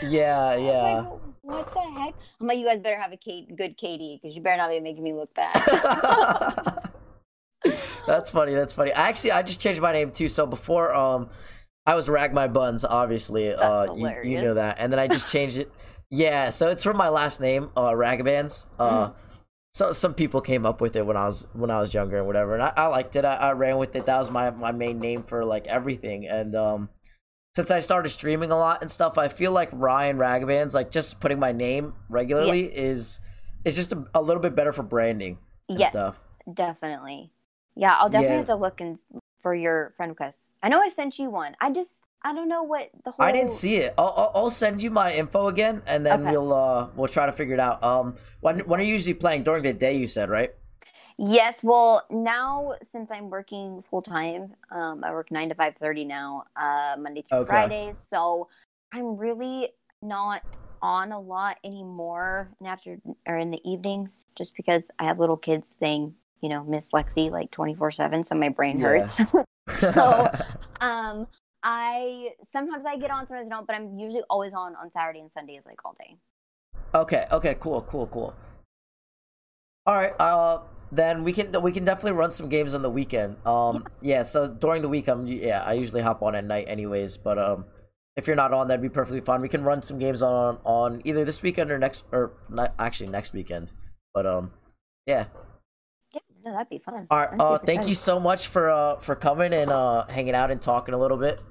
yeah 0.10 0.56
yeah. 0.58 1.00
Like, 1.00 1.20
what 1.42 1.74
the 1.74 1.82
heck? 1.82 2.14
I'm 2.40 2.48
like, 2.48 2.58
you 2.58 2.66
guys 2.66 2.80
better 2.80 3.00
have 3.00 3.12
a 3.12 3.18
Kate, 3.18 3.56
good 3.56 3.78
K/D 3.78 4.20
because 4.22 4.36
you 4.36 4.42
better 4.42 4.58
not 4.58 4.70
be 4.70 4.80
making 4.80 5.04
me 5.04 5.14
look 5.14 5.34
bad. 5.34 5.54
that's 8.08 8.32
funny. 8.32 8.54
That's 8.54 8.74
funny. 8.74 8.92
Actually, 8.92 9.32
I 9.32 9.42
just 9.44 9.60
changed 9.62 9.82
my 9.82 9.92
name 9.92 10.12
too. 10.12 10.30
So 10.30 10.46
before, 10.46 10.94
um, 10.94 11.30
I 11.88 11.96
was 11.96 12.10
Rag 12.10 12.34
My 12.34 12.48
Buns. 12.48 12.86
Obviously, 12.86 13.54
uh, 13.54 13.94
you, 13.96 14.14
you 14.24 14.42
know 14.42 14.54
that. 14.56 14.76
And 14.78 14.92
then 14.92 15.00
I 15.00 15.08
just 15.08 15.32
changed 15.32 15.58
it. 15.58 15.72
Yeah. 16.12 16.50
So 16.52 16.70
it's 16.70 16.84
from 16.84 16.98
my 16.98 17.10
last 17.10 17.42
name, 17.42 17.72
uh, 17.76 17.92
Ragabands. 17.92 18.66
Uh, 18.78 19.12
so 19.74 19.92
some 19.94 20.14
people 20.14 20.42
came 20.42 20.66
up 20.66 20.82
with 20.82 20.96
it 20.96 21.06
when 21.06 21.16
I 21.18 21.26
was 21.26 21.48
when 21.54 21.72
I 21.72 21.80
was 21.80 21.94
younger 21.94 22.18
and 22.18 22.28
whatever, 22.28 22.54
and 22.56 22.64
I, 22.64 22.74
I 22.76 22.88
liked 22.88 23.16
it. 23.16 23.26
I, 23.26 23.36
I 23.36 23.52
ran 23.54 23.78
with 23.78 23.96
it. 23.96 24.06
That 24.06 24.18
was 24.18 24.30
my 24.30 24.50
my 24.52 24.72
main 24.72 25.00
name 25.00 25.24
for 25.24 25.46
like 25.46 25.68
everything. 25.68 26.28
And 26.28 26.56
um, 26.56 26.90
since 27.56 27.72
I 27.72 27.80
started 27.80 28.10
streaming 28.10 28.52
a 28.52 28.58
lot 28.58 28.82
and 28.82 28.90
stuff, 28.92 29.18
I 29.18 29.28
feel 29.28 29.52
like 29.52 29.70
Ryan 29.72 30.18
Ragabands, 30.18 30.74
like 30.74 30.92
just 30.92 31.20
putting 31.20 31.40
my 31.40 31.52
name 31.52 31.94
regularly 32.10 32.66
is 32.66 33.20
is 33.66 33.76
just 33.76 33.94
a, 33.94 34.04
a 34.14 34.22
little 34.22 34.42
bit 34.42 34.56
better 34.56 34.72
for 34.72 34.84
branding 34.84 35.38
and 35.70 35.80
yes, 35.80 35.90
stuff. 35.90 36.24
definitely. 36.52 37.32
Yeah, 37.76 37.96
I'll 38.00 38.10
definitely 38.10 38.34
Yeah. 38.34 38.38
have 38.38 38.48
to 38.48 38.56
look 38.56 38.82
in, 38.82 38.98
for 39.42 39.54
your 39.56 39.94
friend 39.98 40.12
requests. 40.12 40.54
I 40.64 40.70
know 40.70 40.80
I 40.82 40.90
sent 40.90 41.20
you 41.20 41.30
one. 41.30 41.56
I 41.62 41.72
just, 41.72 42.04
I 42.24 42.34
don't 42.34 42.48
know 42.48 42.64
what 42.64 42.90
the 43.06 43.12
whole. 43.12 43.26
I 43.26 43.32
didn't 43.32 43.54
see 43.54 43.78
it. 43.78 43.94
I'll, 43.98 44.14
I'll, 44.18 44.32
I'll 44.36 44.50
send 44.50 44.82
you 44.82 44.90
my 44.92 45.14
info 45.14 45.48
again, 45.48 45.82
and 45.88 46.06
then 46.06 46.22
Okay. 46.22 46.32
we'll 46.32 46.54
uh 46.54 46.88
we'll 46.96 47.08
try 47.08 47.26
to 47.26 47.32
figure 47.32 47.54
it 47.54 47.60
out. 47.60 47.84
Um, 47.84 48.16
when 48.42 48.60
when 48.60 48.80
are 48.80 48.84
you 48.84 48.94
usually 48.94 49.14
playing 49.14 49.44
during 49.44 49.64
the 49.64 49.74
day? 49.74 49.96
You 49.98 50.08
said 50.08 50.30
right? 50.30 50.52
Yes, 51.18 51.64
well, 51.64 52.06
now 52.12 52.76
since 52.84 53.10
I'm 53.12 53.30
working 53.30 53.84
full 53.90 54.02
time, 54.02 54.54
um, 54.72 55.04
I 55.04 55.12
work 55.12 55.32
nine 55.32 55.50
to 55.50 55.56
five 55.56 55.76
thirty 55.80 56.06
now, 56.06 56.44
uh, 56.56 56.96
Monday 57.00 57.24
through 57.24 57.40
Okay. 57.40 57.48
Fridays. 57.48 58.06
So 58.10 58.50
I'm 58.94 59.18
really 59.18 59.70
not 60.02 60.44
on 60.82 61.12
a 61.12 61.20
lot 61.20 61.58
anymore 61.64 62.52
and 62.60 62.68
after 62.68 63.00
or 63.28 63.38
in 63.38 63.50
the 63.50 63.60
evenings, 63.70 64.28
just 64.38 64.56
because 64.56 64.92
I 65.00 65.06
have 65.06 65.20
little 65.20 65.38
kids 65.38 65.76
saying, 65.80 66.14
you 66.42 66.50
know, 66.50 66.64
Miss 66.64 66.92
Lexi 66.92 67.30
like 67.32 67.52
twenty 67.52 67.74
four 67.76 67.92
seven, 67.92 68.24
so 68.24 68.36
my 68.36 68.50
brain 68.50 68.80
Yeah. 68.80 69.08
hurts. 69.08 69.32
So- 69.80 70.32
um, 70.82 71.28
I 71.64 72.32
sometimes 72.44 72.86
I 72.86 72.98
get 72.98 73.12
on, 73.12 73.28
sometimes 73.28 73.48
I 73.48 73.50
don't, 73.50 73.68
but 73.68 73.76
I'm 73.76 73.98
usually 73.98 74.24
always 74.30 74.54
on 74.54 74.76
on 74.76 74.90
Saturday 74.92 75.20
and 75.20 75.32
Sundays, 75.32 75.66
like 75.66 75.84
all 75.84 75.96
day. 76.00 76.16
okay, 76.96 77.26
okay, 77.32 77.56
cool, 77.60 77.82
cool, 77.82 78.08
cool. 78.08 78.34
All 79.86 79.96
right, 79.96 80.14
uh, 80.20 80.62
then 80.92 81.24
we 81.24 81.34
can 81.34 81.52
we 81.62 81.72
can 81.72 81.84
definitely 81.84 82.12
run 82.18 82.32
some 82.32 82.48
games 82.50 82.74
on 82.74 82.82
the 82.82 82.90
weekend. 82.90 83.38
Um, 83.46 83.86
yeah. 84.02 84.24
So 84.24 84.48
during 84.48 84.82
the 84.82 84.90
week, 84.90 85.08
I'm 85.08 85.26
yeah, 85.28 85.64
I 85.64 85.74
usually 85.74 86.02
hop 86.02 86.22
on 86.22 86.36
at 86.36 86.46
night, 86.46 86.66
anyways. 86.68 87.18
But 87.18 87.38
um, 87.40 87.66
if 88.16 88.28
you're 88.28 88.36
not 88.36 88.54
on, 88.54 88.68
that'd 88.68 88.82
be 88.82 88.90
perfectly 88.90 89.22
fine. 89.22 89.42
We 89.42 89.50
can 89.50 89.64
run 89.64 89.82
some 89.82 89.98
games 90.00 90.22
on 90.22 90.60
on 90.64 91.02
either 91.06 91.26
this 91.26 91.42
weekend 91.42 91.72
or 91.72 91.80
next 91.80 92.04
or 92.12 92.34
not, 92.50 92.74
actually 92.80 93.10
next 93.10 93.34
weekend. 93.34 93.72
But 94.14 94.26
um, 94.26 94.52
yeah. 95.06 95.26
Yeah, 96.48 96.54
that'd 96.54 96.70
be 96.70 96.78
fun. 96.80 97.08
All 97.12 97.20
right. 97.20 97.30
Uh, 97.40 97.58
thank 97.58 97.88
you 97.88 97.96
so 97.96 98.20
much 98.20 98.48
for 98.48 98.70
uh 98.70 98.96
for 98.98 99.16
coming 99.16 99.54
and 99.54 99.70
uh 99.70 100.06
hanging 100.08 100.34
out 100.34 100.50
and 100.50 100.62
talking 100.62 100.94
a 100.94 100.98
little 100.98 101.18
bit. 101.18 101.42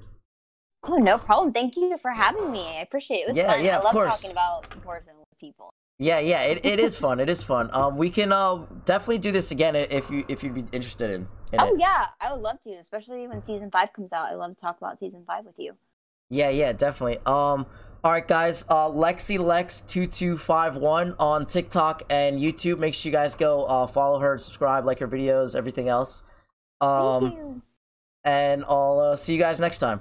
Oh, 0.83 0.95
no 0.95 1.17
problem. 1.17 1.53
Thank 1.53 1.75
you 1.75 1.97
for 2.01 2.11
having 2.11 2.51
me. 2.51 2.77
I 2.77 2.81
appreciate 2.81 3.19
it. 3.19 3.21
It 3.21 3.27
was 3.29 3.37
Yeah, 3.37 3.47
fun. 3.51 3.63
yeah, 3.65 3.75
I 3.75 3.77
of 3.79 3.83
love 3.83 3.93
course. 3.93 4.21
talking 4.21 4.31
about 4.31 4.69
Warzone 4.85 5.17
with 5.19 5.39
people. 5.39 5.69
Yeah, 5.99 6.19
yeah. 6.19 6.43
It, 6.43 6.65
it 6.65 6.79
is 6.79 6.95
fun. 6.95 7.19
It 7.25 7.29
is 7.29 7.43
fun. 7.43 7.69
Um, 7.73 7.97
we 7.97 8.09
can 8.09 8.31
uh 8.31 8.65
definitely 8.85 9.19
do 9.19 9.31
this 9.31 9.51
again 9.51 9.75
if 9.75 10.09
you 10.09 10.25
if 10.27 10.43
you'd 10.43 10.55
be 10.55 10.65
interested 10.71 11.11
in. 11.11 11.27
in 11.53 11.59
Oh 11.59 11.73
it. 11.75 11.79
yeah, 11.79 12.07
I 12.21 12.31
would 12.33 12.41
love 12.41 12.59
to, 12.61 12.71
especially 12.71 13.27
when 13.27 13.41
season 13.43 13.69
five 13.69 13.93
comes 13.93 14.13
out. 14.13 14.31
I 14.31 14.35
love 14.35 14.55
to 14.55 14.59
talk 14.61 14.77
about 14.77 14.99
season 14.99 15.23
five 15.27 15.45
with 15.45 15.59
you. 15.59 15.75
Yeah, 16.29 16.49
yeah, 16.49 16.73
definitely. 16.73 17.19
Um, 17.25 17.65
all 18.03 18.11
right, 18.11 18.27
guys. 18.27 18.63
Uh, 18.69 18.87
Lexi 18.89 19.39
Lex 19.39 19.81
two 19.81 20.07
two 20.07 20.37
five 20.37 20.77
one 20.77 21.15
on 21.19 21.45
TikTok 21.45 22.03
and 22.09 22.39
YouTube. 22.39 22.79
Make 22.79 22.93
sure 22.93 23.09
you 23.09 23.15
guys 23.17 23.35
go 23.35 23.65
uh 23.65 23.87
follow 23.87 24.19
her, 24.19 24.37
subscribe, 24.37 24.85
like 24.85 24.99
her 24.99 25.07
videos, 25.07 25.55
everything 25.55 25.87
else. 25.89 26.23
Thank 26.81 26.91
Um, 26.91 27.23
you. 27.25 27.61
and 28.23 28.63
I'll 28.67 28.99
uh, 28.99 29.15
see 29.15 29.33
you 29.33 29.39
guys 29.39 29.59
next 29.59 29.79
time. 29.79 29.99